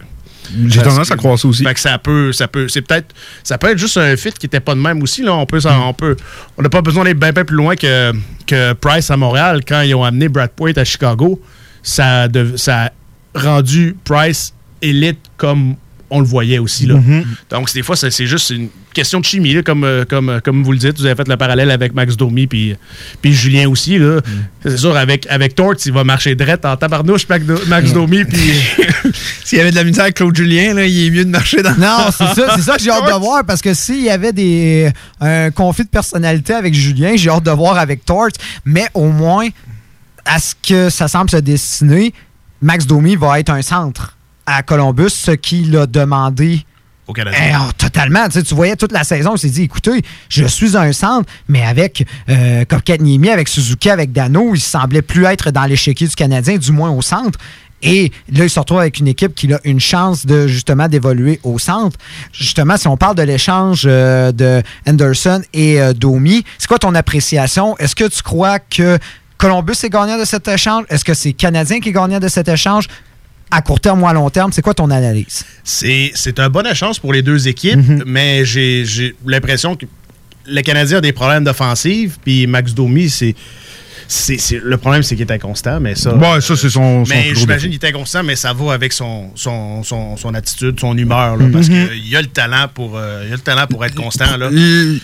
[0.68, 1.64] J'ai tendance à croire ça aussi.
[1.64, 3.14] Fait que ça peut, ça peut, c'est peut-être,
[3.44, 5.22] ça peut être juste un fit qui était pas de même aussi.
[5.24, 6.16] Là, on peut, on peut,
[6.58, 8.12] on n'a pas besoin d'être bien, bien plus loin que,
[8.48, 11.42] que Price à Montréal quand ils ont amené Brad Point à Chicago.
[11.84, 12.92] Ça, de- ça a
[13.40, 15.76] rendu Price élite comme
[16.12, 16.86] on le voyait aussi.
[16.86, 16.96] Là.
[16.96, 17.24] Mhm.
[17.50, 20.40] Donc, c'est- des fois, c'est juste une question de chimie, là, comme, euh, comme, euh,
[20.42, 21.00] comme vous le dites.
[21.00, 22.76] Vous avez fait le parallèle avec Max Domi puis
[23.22, 23.98] puis Julien aussi.
[23.98, 24.20] là.
[24.64, 28.26] C'est sûr, avec, avec Torts, il va marcher drette en tabarnouche, Max, Do- Max Domi.
[28.26, 28.38] Puis
[29.44, 31.62] S'il y avait de la misère avec Claude Julien, là, il est mieux de marcher
[31.64, 34.10] dans Non, c'est ça, c'est ça que j'ai hâte de voir parce que s'il y
[34.10, 38.28] avait des un conflit de personnalité avec Julien, j'ai hâte de voir avec Tort,
[38.66, 39.48] mais au moins
[40.26, 42.14] à ce que ça semble se dessiner,
[42.62, 44.18] Max Domi va être un centre
[44.56, 46.66] à Columbus, ce qu'il a demandé
[47.08, 47.38] au Canada.
[47.40, 48.26] eh, oh, totalement.
[48.28, 51.30] Tu, sais, tu voyais toute la saison, il s'est dit écoutez, je suis un centre,
[51.48, 52.64] mais avec euh,
[53.32, 57.02] avec Suzuki, avec Dano, il semblait plus être dans l'échiquier du Canadien, du moins au
[57.02, 57.38] centre.
[57.84, 61.40] Et là, il se retrouve avec une équipe qui a une chance de justement d'évoluer
[61.44, 61.98] au centre.
[62.32, 66.94] Justement, si on parle de l'échange euh, de Anderson et euh, Domi, c'est quoi ton
[66.94, 67.76] appréciation?
[67.78, 69.00] Est-ce que tu crois que
[69.38, 70.86] Columbus est gagnant de cet échange?
[70.90, 72.88] Est-ce que c'est Canadien qui est gagnant de cet échange?
[73.52, 75.44] À court terme ou à long terme, c'est quoi ton analyse?
[75.64, 78.04] C'est c'est un bon échange pour les deux équipes, Mhm.
[78.06, 79.86] mais j'ai j'ai l'impression que
[80.48, 83.36] le Canadien a des problèmes d'offensive, puis Max Domi, c'est.
[84.08, 86.14] c'est- c'est- le problème, c'est qu'il est inconstant, mais ça.
[86.14, 89.32] Ouais, ça, c'est son- son Mais j'imagine qu'il est inconstant, mais ça va avec son,
[89.36, 91.52] son, son, son attitude, son humeur, là, Mhm.
[91.54, 94.36] parce qu'il a le talent pour, euh, il a le talent pour être constant.
[94.36, 94.50] Là.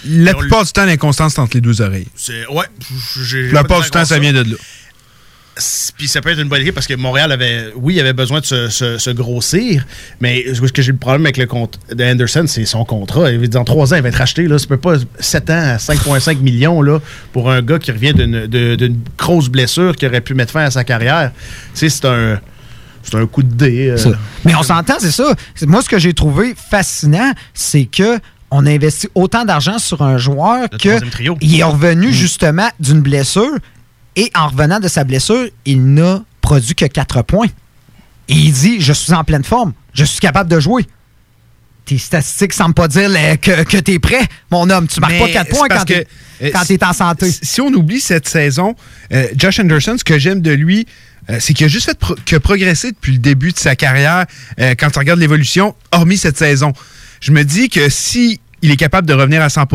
[0.10, 2.08] La plupart du temps, l'inconstance c'est entre les deux oreilles.
[2.52, 2.66] Ouais,
[3.26, 4.58] j'ai- La plupart du temps, ça vient de là.
[5.98, 8.40] Puis ça peut être une bonne équipe parce que Montréal avait, oui, il avait besoin
[8.40, 9.86] de se, se- se grossir,
[10.22, 13.32] mais ce que j'ai le problème avec le compte de Anderson, c'est son contrat.
[13.32, 14.48] Dans trois ans, il va être racheté.
[14.48, 14.58] Là.
[14.60, 17.00] Ça peut pas 7 ans à 5,5 millions là,
[17.34, 20.84] pour un gars qui revient d'une grosse blessure qui aurait pu mettre fin à sa
[20.84, 21.32] carrière.
[21.74, 22.40] Tu sais, c'est un,
[23.04, 23.90] c'est un coup de dé.
[23.90, 23.98] euh.
[24.46, 25.34] Mais on s'entend, c'est ça.
[25.64, 28.20] Moi, ce que j'ai trouvé fascinant, c'est que
[28.50, 31.00] on a investi autant d'argent sur un joueur que
[31.42, 33.52] il est revenu justement d'une blessure
[34.18, 37.48] et en revenant de sa blessure, il n'a produit que 4 points.
[38.28, 40.86] Et il dit Je suis en pleine forme, je suis capable de jouer.
[41.86, 44.20] Tes statistiques semblent pas dire que, que tu es prêt,
[44.52, 44.88] mon homme.
[44.88, 46.00] Tu marques Mais pas 4 c'est points quand tu que,
[46.44, 47.32] euh, es en santé.
[47.32, 48.76] Si on oublie cette saison,
[49.14, 50.86] euh, Josh Anderson, ce que j'aime de lui,
[51.30, 54.26] euh, c'est qu'il a juste fait pro- que progresser depuis le début de sa carrière.
[54.58, 56.74] quand tu regardes l'évolution, hormis cette saison,
[57.22, 59.66] je me dis que si il est capable de revenir à 100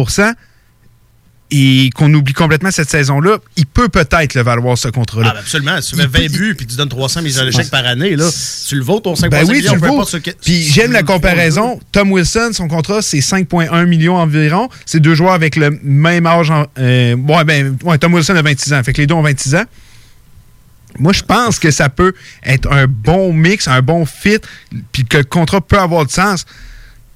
[1.54, 5.28] et qu'on oublie complètement cette saison-là, il peut peut-être le valoir ce contrat-là.
[5.30, 5.80] Ah, ben absolument.
[5.82, 8.28] Si tu fais 20 buts puis tu donnes 300 mises à l'échec par année, là,
[8.66, 10.04] tu le vaux ton 5 Ben oui, tu millions, le peu vaux.
[10.04, 11.78] que- Puis j'aime tu la le comparaison.
[11.92, 14.70] Tom Wilson, son contrat, c'est 5,1 millions environ.
[14.86, 16.50] C'est deux joueurs avec le même âge.
[16.50, 18.82] en- euh, ouais, ben, ouais, Tom Wilson a 26 ans.
[18.82, 19.64] Fait que les deux ont 26 ans.
[20.98, 22.12] Moi, je pense que ça peut
[22.44, 24.38] être un bon mix, un bon fit,
[24.92, 26.44] puis que le contrat peut avoir du sens.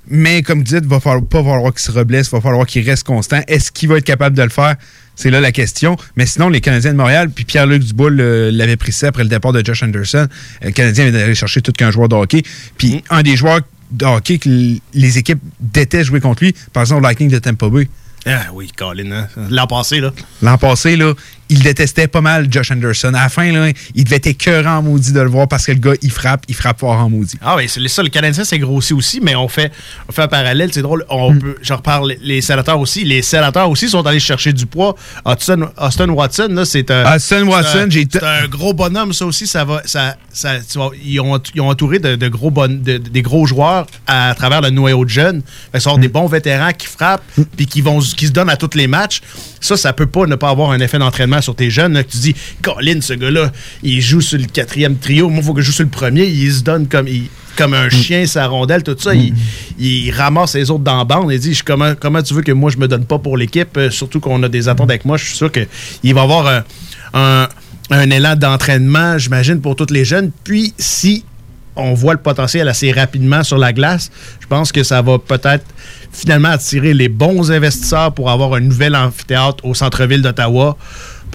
[0.09, 2.67] Mais comme vous dites, il va falloir, pas falloir qu'il se reblesse, il va falloir
[2.67, 3.41] qu'il reste constant.
[3.49, 4.77] Est-ce qu'il va être capable de le faire?
[5.17, 5.97] C'est là la question.
[6.17, 9.53] Mais sinon, les Canadiens de Montréal, puis Pierre-Luc Dubois le- l'avait précisé après le départ
[9.53, 10.29] de Josh Anderson,
[10.63, 12.43] euh, le Canadien vient d'aller chercher tout qu'un joueur de hockey.
[12.77, 13.61] Puis un des joueurs
[13.91, 14.49] de hockey que
[14.95, 17.89] les équipes détestent jouer contre lui, par exemple, le Lightning de Tampa Bay.
[18.29, 19.13] Ah oui, Colin.
[19.13, 19.29] hein?
[19.51, 20.13] L'an passé, là.
[20.43, 21.15] L'an passé, là,
[21.49, 23.09] il détestait pas mal Josh Anderson.
[23.15, 25.73] À la fin, là, il devait être écœurant en maudit de le voir parce que
[25.73, 27.39] le gars, il frappe, il frappe fort en maudit.
[27.43, 28.03] Ah oui, c'est ça.
[28.03, 29.71] Le Canadien s'est grossi aussi, mais on fait,
[30.09, 30.71] on fait un parallèle.
[30.73, 31.05] C'est drôle.
[31.09, 31.39] On Hmm.
[31.39, 33.05] peut, je reparle les sénateurs aussi.
[33.05, 34.95] Les sénateurs aussi sont allés chercher du poids.
[35.25, 37.15] Austin, Austin Watson, là, c'est un.
[37.17, 39.47] Austin Watson, c'est un- j'ai C'est un gros bonhomme, ça aussi.
[39.47, 42.67] Ça va, ça, ça, tu vois, ils, ont, ils ont entouré de, de gros de-
[42.77, 45.43] de- des gros joueurs à, travers le noyau de jeunes.
[45.75, 46.01] Ils sont Hmm.
[46.01, 47.23] des bons vétérans qui frappent
[47.57, 49.21] puis qui, vont, qui se donnent à tous les matchs.
[49.61, 51.95] Ça, ça peut pas ne pas avoir un effet d'entraînement sur tes jeunes.
[51.95, 53.53] là, que tu dis, Colin, ce gars-là,
[53.83, 55.29] il joue sur le quatrième trio.
[55.29, 56.25] Moi, il faut que je joue sur le premier.
[56.27, 59.15] Il se donne comme, il- comme un chien, sa rondelle, tout ça.
[59.15, 59.33] Il,
[59.79, 62.53] il ramasse les autres dans la bande et dit je- comment, comment tu veux que
[62.53, 65.17] moi, je me donne pas pour l'équipe, euh, surtout qu'on a des attentes avec moi.
[65.17, 66.65] Je suis sûr qu'il va avoir un,
[67.15, 67.49] un-
[67.91, 70.33] un élan d'entraînement, j'imagine, pour tous les jeunes.
[70.45, 71.25] Puis, si
[71.77, 74.11] on voit le potentiel assez rapidement sur la glace,
[74.41, 75.65] je pense que ça va peut-être
[76.13, 80.77] finalement attirer les bons investisseurs pour avoir un nouvel amphithéâtre au centre-ville d'Ottawa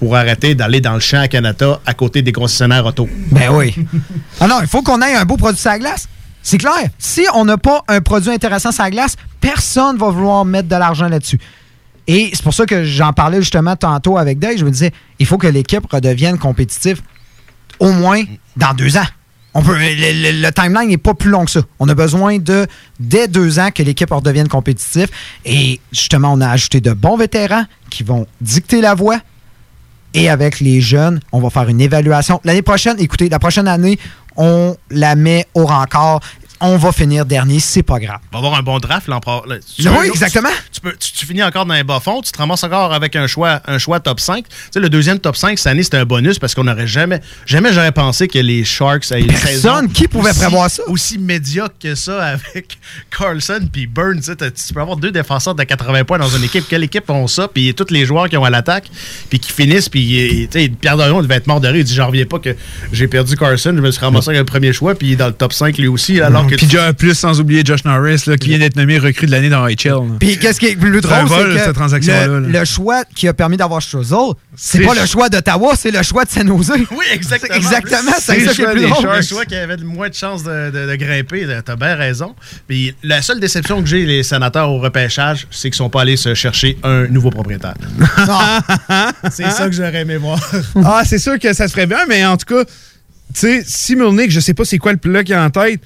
[0.02, 3.08] pour arrêter d'aller dans le champ à Canada à côté des concessionnaires auto.
[3.30, 3.72] Ben oui.
[4.40, 6.08] Ah non, il faut qu'on ait un beau produit la glace.
[6.42, 6.88] C'est clair.
[6.98, 10.74] Si on n'a pas un produit intéressant sur la glace, personne va vouloir mettre de
[10.74, 11.38] l'argent là-dessus.
[12.08, 14.56] Et c'est pour ça que j'en parlais justement tantôt avec Dave.
[14.56, 17.00] Je me disais, il faut que l'équipe redevienne compétitive
[17.78, 18.24] au moins
[18.56, 19.06] dans deux ans.
[19.54, 21.60] On peut, le timeline n'est pas plus long que ça.
[21.78, 22.66] On a besoin de,
[22.98, 25.10] dès deux ans, que l'équipe redevienne compétitive.
[25.44, 29.20] Et justement, on a ajouté de bons vétérans qui vont dicter la voie.
[30.14, 32.40] Et avec les jeunes, on va faire une évaluation.
[32.44, 33.98] L'année prochaine, écoutez, la prochaine année,
[34.36, 36.20] on la met au rencard.
[36.64, 38.18] On va finir dernier, c'est pas grave.
[38.32, 40.48] On va avoir un bon draft l'an Oui, exactement.
[40.72, 43.16] Tu, peux- tu- tu finis encore dans les bas fonds, tu te ramasses encore avec
[43.16, 44.44] un choix, un choix top 5.
[44.48, 47.20] Tu sais, le deuxième top 5 cette année, c'était un bonus parce qu'on n'aurait jamais,
[47.46, 50.82] jamais j'aurais pensé que les Sharks aient une Personne saison qui pouvait aussi- prévoir ça.
[50.86, 52.78] Aussi médiocre que ça avec
[53.18, 54.20] Carlson puis Burns.
[54.22, 56.64] Tu peux avoir deux défenseurs de 80 points dans une équipe.
[56.68, 57.48] Quelle équipe ont ça?
[57.48, 58.84] Puis tous les joueurs qui ont à l'attaque,
[59.30, 61.78] puis qui finissent, puis tu sais, Pierre Dorion devait être mort de rire.
[61.78, 62.54] Il dit J'en reviens pas que
[62.92, 65.26] j'ai perdu Carlson, je me suis ramassé avec le premier choix, puis il est dans
[65.26, 66.20] le top 5 lui aussi.
[66.20, 69.26] Alors que Puis déjà, plus sans oublier Josh Norris, là, qui vient d'être nommé recrue
[69.26, 70.18] de l'année dans HL.
[70.20, 72.60] Puis qu'est-ce qui est plus drôle, vol, c'est que cette transaction-là, le, là.
[72.60, 76.02] le choix qui a permis d'avoir Struzzel, c'est C'est pas le choix d'Ottawa, c'est le
[76.02, 76.72] choix de San Jose.
[76.90, 77.54] Oui, exactement.
[77.54, 79.16] Exactement, c'est le ça qui est plus drôle.
[79.16, 81.46] Le choix qui avait le moins de chances de, de- de grimper.
[81.64, 82.34] T'as bien raison.
[82.68, 86.16] Puis la seule déception que j'ai, les sénateurs au repêchage, c'est qu'ils sont pas allés
[86.16, 87.74] se chercher un nouveau propriétaire.
[89.30, 90.38] c'est ça que j'aurais aimé voir.
[90.84, 92.72] Ah, c'est sûr que ça se ferait bien, mais en tout cas, tu
[93.34, 95.80] sais, si Mulnick, je sais pas c'est quoi le plan qu'il a en tête,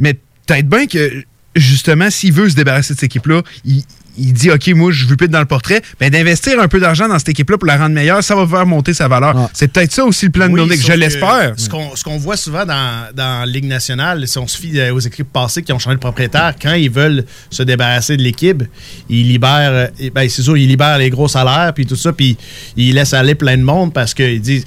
[0.00, 0.14] mais
[0.46, 1.22] peut-être bien que,
[1.54, 3.84] justement, s'il veut se débarrasser de cette équipe-là, il,
[4.18, 6.80] il dit, OK, moi, je veux plus être dans le portrait, ben d'investir un peu
[6.80, 9.48] d'argent dans cette équipe-là pour la rendre meilleure, ça va faire monter sa valeur.
[9.52, 11.54] C'est peut-être ça aussi le plan de Oui, je l'espère.
[11.56, 14.78] Ce qu'on ce qu'on voit souvent dans, dans la Ligue nationale, si on se fie
[14.78, 18.22] euh, aux équipes passées qui ont changé de propriétaire, quand ils veulent se débarrasser de
[18.22, 18.62] l'équipe,
[19.08, 22.36] ils libèrent, euh, ben, c'est sûr, ils libèrent les gros salaires, puis tout ça, puis
[22.76, 24.64] ils laissent aller plein de monde parce qu'ils disent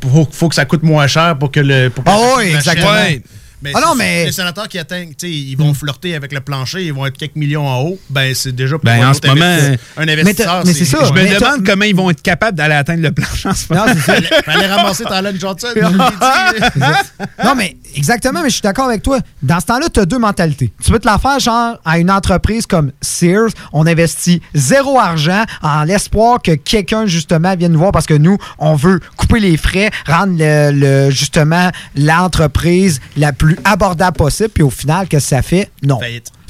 [0.00, 1.88] faut, faut que ça coûte moins cher pour que le.
[1.88, 3.20] Pour que Ah oui, exactement.
[3.64, 6.40] Mais Ah non, mais- Les sénateurs qui atteignent, tu sais, ils vont flirter avec le
[6.40, 9.10] plancher, ils vont être quelques millions en haut, ben c'est déjà pour Ben, un en
[9.12, 10.64] autre ce moment, investi- un investisseur.
[11.06, 13.72] Je me Mais demande comment ils vont être capables d'aller atteindre le plancher en ce
[13.72, 13.86] moment.
[13.94, 15.68] Fallait fallait ramasser Talon Johnson.
[15.74, 16.80] je l'ai dit.
[17.44, 19.18] non, mais exactement, mais je suis d'accord avec toi.
[19.42, 20.70] Dans ce temps-là, tu as deux mentalités.
[20.84, 23.50] Tu peux te la faire, genre, à une entreprise comme Sears.
[23.72, 28.36] On investit zéro argent en l'espoir que quelqu'un, justement, vienne nous voir parce que nous,
[28.58, 34.50] on veut couper les frais, rendre, le, le- justement, l'entreprise la plus abordable possible.
[34.50, 35.70] Puis au final, qu'est-ce que ça fait?
[35.82, 35.98] Non.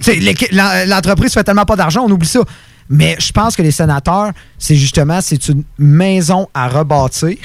[0.02, 0.20] Tu
[0.86, 2.40] L'entreprise fait tellement pas d'argent, on oublie ça.
[2.89, 7.36] Mais je pense que les sénateurs, c'est justement, c'est une maison à rebâtir.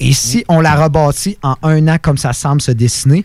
[0.00, 3.24] Et si on la rebâtit en un an comme ça semble se dessiner,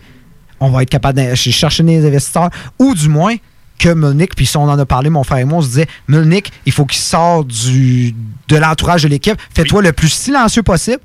[0.59, 2.49] on va être capable de chercher des investisseurs
[2.79, 3.35] ou du moins
[3.77, 5.87] que Mulnick, puis si on en a parlé, mon frère et moi, on se disait,
[6.07, 8.13] Mulnick, il faut qu'il sorte du,
[8.47, 9.37] de l'entourage de l'équipe.
[9.53, 10.99] Fais-toi le plus silencieux possible,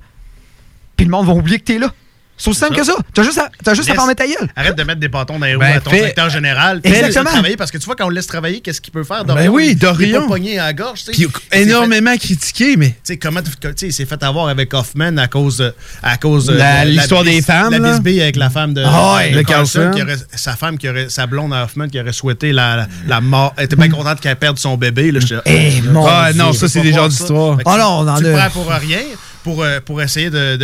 [0.97, 1.93] puis le monde va oublier que t'es là.
[2.37, 2.95] C'est aussi simple que ça.
[3.15, 4.49] T'as juste à, t'as juste à fermer ta gueule.
[4.57, 6.81] Arrête de mettre des bâtons dans les roues Ben, à ton directeur général.
[6.83, 7.31] Exactement.
[7.31, 9.25] Travailler parce que tu vois, quand on le laisse travailler, qu'est-ce qu'il peut faire?
[9.25, 10.21] Ben oui, il- Il est Dorion.
[10.23, 11.05] pas pogné à la gorge.
[11.13, 12.89] Puis Il énormément critiqué, mais.
[12.89, 16.17] Tu sais, comment tu sais, il s'est fait avoir avec Hoffman à cause de, à
[16.17, 19.31] cause de- La- de l'histoire des femmes, La bisbille avec la femme de, Ah ouais,
[19.31, 19.97] de Carlson, Carlson.
[19.97, 22.87] qui aurait- sa femme qui aurait, sa blonde à Hoffman qui aurait souhaité la, la,
[23.07, 23.55] la mort.
[23.57, 25.13] Elle était bien contente qu'elle perde son bébé.
[25.13, 27.59] Là, Eh, oh, mon Ah, Dieu, non, ça, c'est des genres d'histoire.
[27.65, 28.99] Ah non, on en tu a- le prends pour rien,
[29.45, 30.57] pour, euh, pour essayer de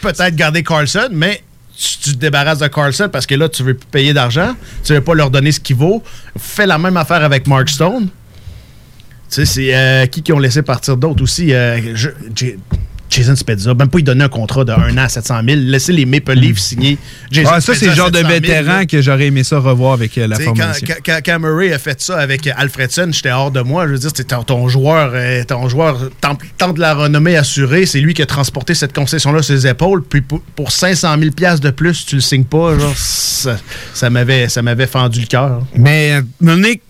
[0.00, 1.42] peut-être garder Carlson, mais
[1.76, 4.54] tu, te débarrasses de Carlson parce que là, tu veux plus payer d'argent,
[4.84, 6.02] tu veux pas leur donner ce qu'il vaut.
[6.36, 8.08] Fais la même affaire avec Mark Stone.
[9.30, 11.52] Tu sais, c'est euh, qui qui ont laissé partir d'autres aussi?
[11.52, 11.94] euh,
[13.10, 15.60] Jason Spezza, même pas lui donner un contrat de 1 an à 700 000.
[15.62, 16.98] Laisser les Maple Leafs signer
[17.30, 19.94] Jason Ah, ça, c'est le genre de 700 000, vétéran que j'aurais aimé ça revoir
[19.94, 20.86] avec euh, la formation.
[20.86, 23.86] quand- quand- quand Murray a fait ça avec Alfredson, j'étais hors de moi.
[23.86, 27.86] Je veux dire, c'était ton, ton joueur, euh, ton joueur tant, de la renommée assurée,
[27.86, 30.02] c'est lui qui a transporté cette concession-là sur ses épaules.
[30.04, 32.78] Puis pour, pour 500 000 piastres de plus, tu le signes pas.
[32.78, 33.56] Genre, ça,
[33.94, 34.48] ça m'avait,
[34.86, 35.62] fendu le cœur.
[35.74, 36.82] Mais, euh, Monique,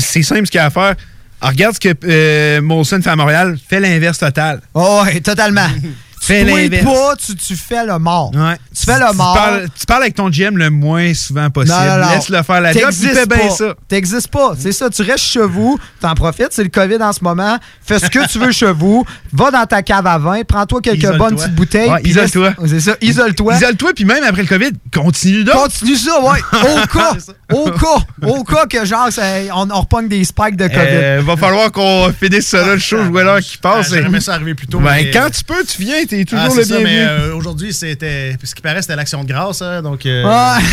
[0.00, 0.94] c'est simple ce qu'il y a à faire.
[1.40, 3.58] Alors, regarde ce que euh, Molson fait à Montréal.
[3.68, 4.60] Fais l'inverse total.
[4.74, 5.68] Oh, ouais, totalement.
[6.26, 6.84] Fais l'inverse.
[6.84, 8.30] pas, tu, tu fais le mort.
[8.34, 8.56] Ouais.
[8.78, 9.34] Tu fais le mort.
[9.34, 11.76] parles, tu parles avec ton GM le moins souvent possible.
[11.78, 12.10] Non, non, non.
[12.14, 13.50] Laisse-le faire la job, fais bien pas.
[13.50, 13.74] ça.
[13.88, 14.52] T'existes pas.
[14.58, 14.90] C'est ça.
[14.90, 17.58] Tu restes chez vous, t'en profites, c'est le COVID en ce moment.
[17.84, 19.04] Fais ce que tu veux chez vous.
[19.32, 21.90] Va dans ta cave à vin, prends-toi quelques bonnes petites bouteilles.
[21.90, 22.54] Ouais, isole-toi.
[22.62, 23.54] laisse- C'est ça, isole-toi.
[23.56, 25.54] Isole-toi, puis même après le COVID, continue donc.
[25.54, 26.38] Continue ça, ouais.
[26.52, 27.16] Au cas,
[27.52, 29.22] au cas, au cas que genre, ça-
[29.54, 30.78] on, on repogne des spikes de COVID.
[30.80, 33.86] Euh, va falloir qu'on finisse ça là, le show, je vois l'heure qui passe.
[33.86, 36.15] Ah, j'aurais aimé ça arriver plus tôt, Ben, mais- quand tu peux, tu viens, t'es
[36.18, 36.84] c'est toujours Ah, le c'est ça, bienvenu.
[36.96, 38.36] mais euh, aujourd'hui, c'était.
[38.42, 40.04] Ce qui paraît, c'était l'action de grâce, hein, donc.
[40.06, 40.64] euh, Ouais.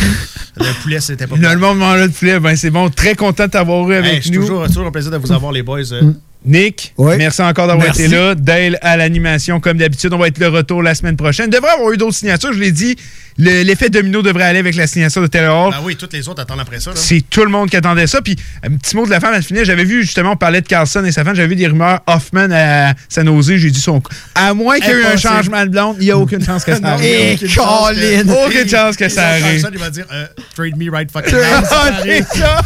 [0.56, 1.36] Le poulet, c'était pas.
[1.36, 2.90] Finalement, moment-là de poulet, ben c'est bon.
[2.90, 4.42] Très content de t'avoir eu avec Hey, c'est nous.
[4.42, 5.80] toujours, toujours un plaisir de vous avoir, les boys.
[5.94, 6.12] euh.
[6.46, 8.36] Nick, merci encore d'avoir été là.
[8.36, 10.12] Dale à l'animation, comme d'habitude.
[10.14, 11.50] On va être le retour la semaine prochaine.
[11.50, 12.98] Devrait avoir eu d'autres signatures, je l'ai dit.
[13.38, 15.72] Le- L'effet domino devrait aller avec la signature de Taylor Hall.
[15.74, 16.92] Ben oui, toutes les autres attendent après ça.
[16.96, 18.22] C'est tout le monde qui attendait ça.
[18.22, 19.66] Puis, un petit mot de la femme, elle finit.
[19.66, 21.36] J'avais vu, justement, on parlait de Carlson et sa femme.
[21.36, 23.56] J'avais vu des rumeurs Hoffman à San Jose.
[23.58, 24.02] J'ai dit son.
[24.36, 26.64] À moins qu'il y ait eu un changement de blonde, il n'y a aucune chance
[26.64, 27.32] que ça arrive.
[27.32, 29.70] a aucune chance que- Aucune chance que ça Carlson, arrive.
[29.74, 31.42] il va dire euh, Trade me right fucking now.
[31.42, 32.26] ça Ah, arrive.
[32.32, 32.62] c'est ça.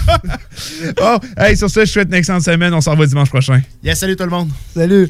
[0.97, 2.73] Bon, hey, sur ça, je souhaite une excellente semaine.
[2.73, 3.61] On s'en va dimanche prochain.
[3.83, 4.49] Yes, salut tout le monde.
[4.73, 5.09] Salut.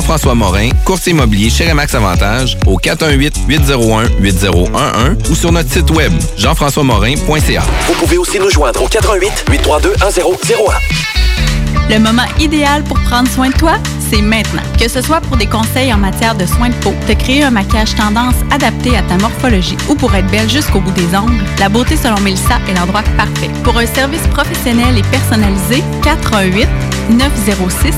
[0.01, 7.61] Jean-François Morin, courtier immobilier chez Remax Avantage, au 418-801-8011 ou sur notre site web, jean-françois-morin.ca.
[7.85, 11.93] Vous pouvez aussi nous joindre au 88 832 1001.
[11.93, 13.73] Le moment idéal pour prendre soin de toi,
[14.09, 14.63] c'est maintenant.
[14.79, 17.51] Que ce soit pour des conseils en matière de soins de peau, te créer un
[17.51, 21.69] maquillage tendance adapté à ta morphologie ou pour être belle jusqu'au bout des ongles, la
[21.69, 23.51] beauté selon Mélissa est l'endroit parfait.
[23.63, 26.67] Pour un service professionnel et personnalisé, 418
[27.11, 27.93] 906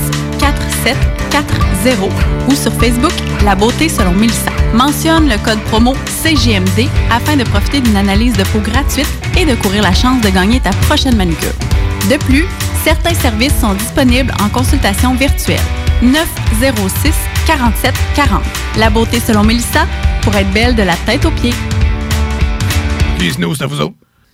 [0.84, 2.12] 4740
[2.50, 3.14] ou sur Facebook
[3.44, 4.52] La beauté selon Mélissa.
[4.74, 9.08] Mentionne le code promo CGMD afin de profiter d'une analyse de peau gratuite
[9.38, 11.54] et de courir la chance de gagner ta prochaine manucure.
[12.10, 12.46] De plus,
[12.84, 15.60] certains services sont disponibles en consultation virtuelle.
[16.02, 17.14] 906
[17.46, 18.42] 47 40.
[18.78, 19.88] La beauté selon Mélissa
[20.22, 21.54] pour être belle de la tête aux pieds.
[23.62, 24.03] À vous autres.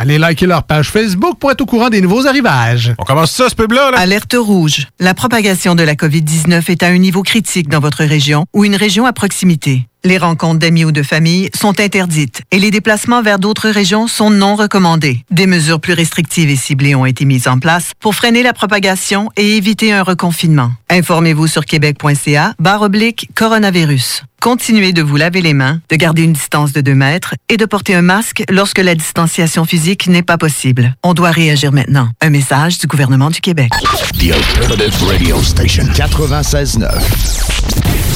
[0.00, 2.94] Allez liker leur page Facebook pour être au courant des nouveaux arrivages.
[2.98, 3.90] On commence ça, ce pub-là?
[3.96, 4.86] Alerte rouge.
[5.00, 8.76] La propagation de la COVID-19 est à un niveau critique dans votre région ou une
[8.76, 9.88] région à proximité.
[10.04, 14.30] Les rencontres d'amis ou de famille sont interdites et les déplacements vers d'autres régions sont
[14.30, 15.24] non recommandés.
[15.32, 19.30] Des mesures plus restrictives et ciblées ont été mises en place pour freiner la propagation
[19.36, 20.70] et éviter un reconfinement.
[20.90, 24.22] Informez-vous sur québec.ca barre oblique coronavirus.
[24.40, 27.64] Continuez de vous laver les mains, de garder une distance de 2 mètres et de
[27.64, 30.94] porter un masque lorsque la distanciation physique n'est pas possible.
[31.02, 32.10] On doit réagir maintenant.
[32.20, 33.70] Un message du gouvernement du Québec.
[34.18, 38.07] The Alternative Radio Station 96.9.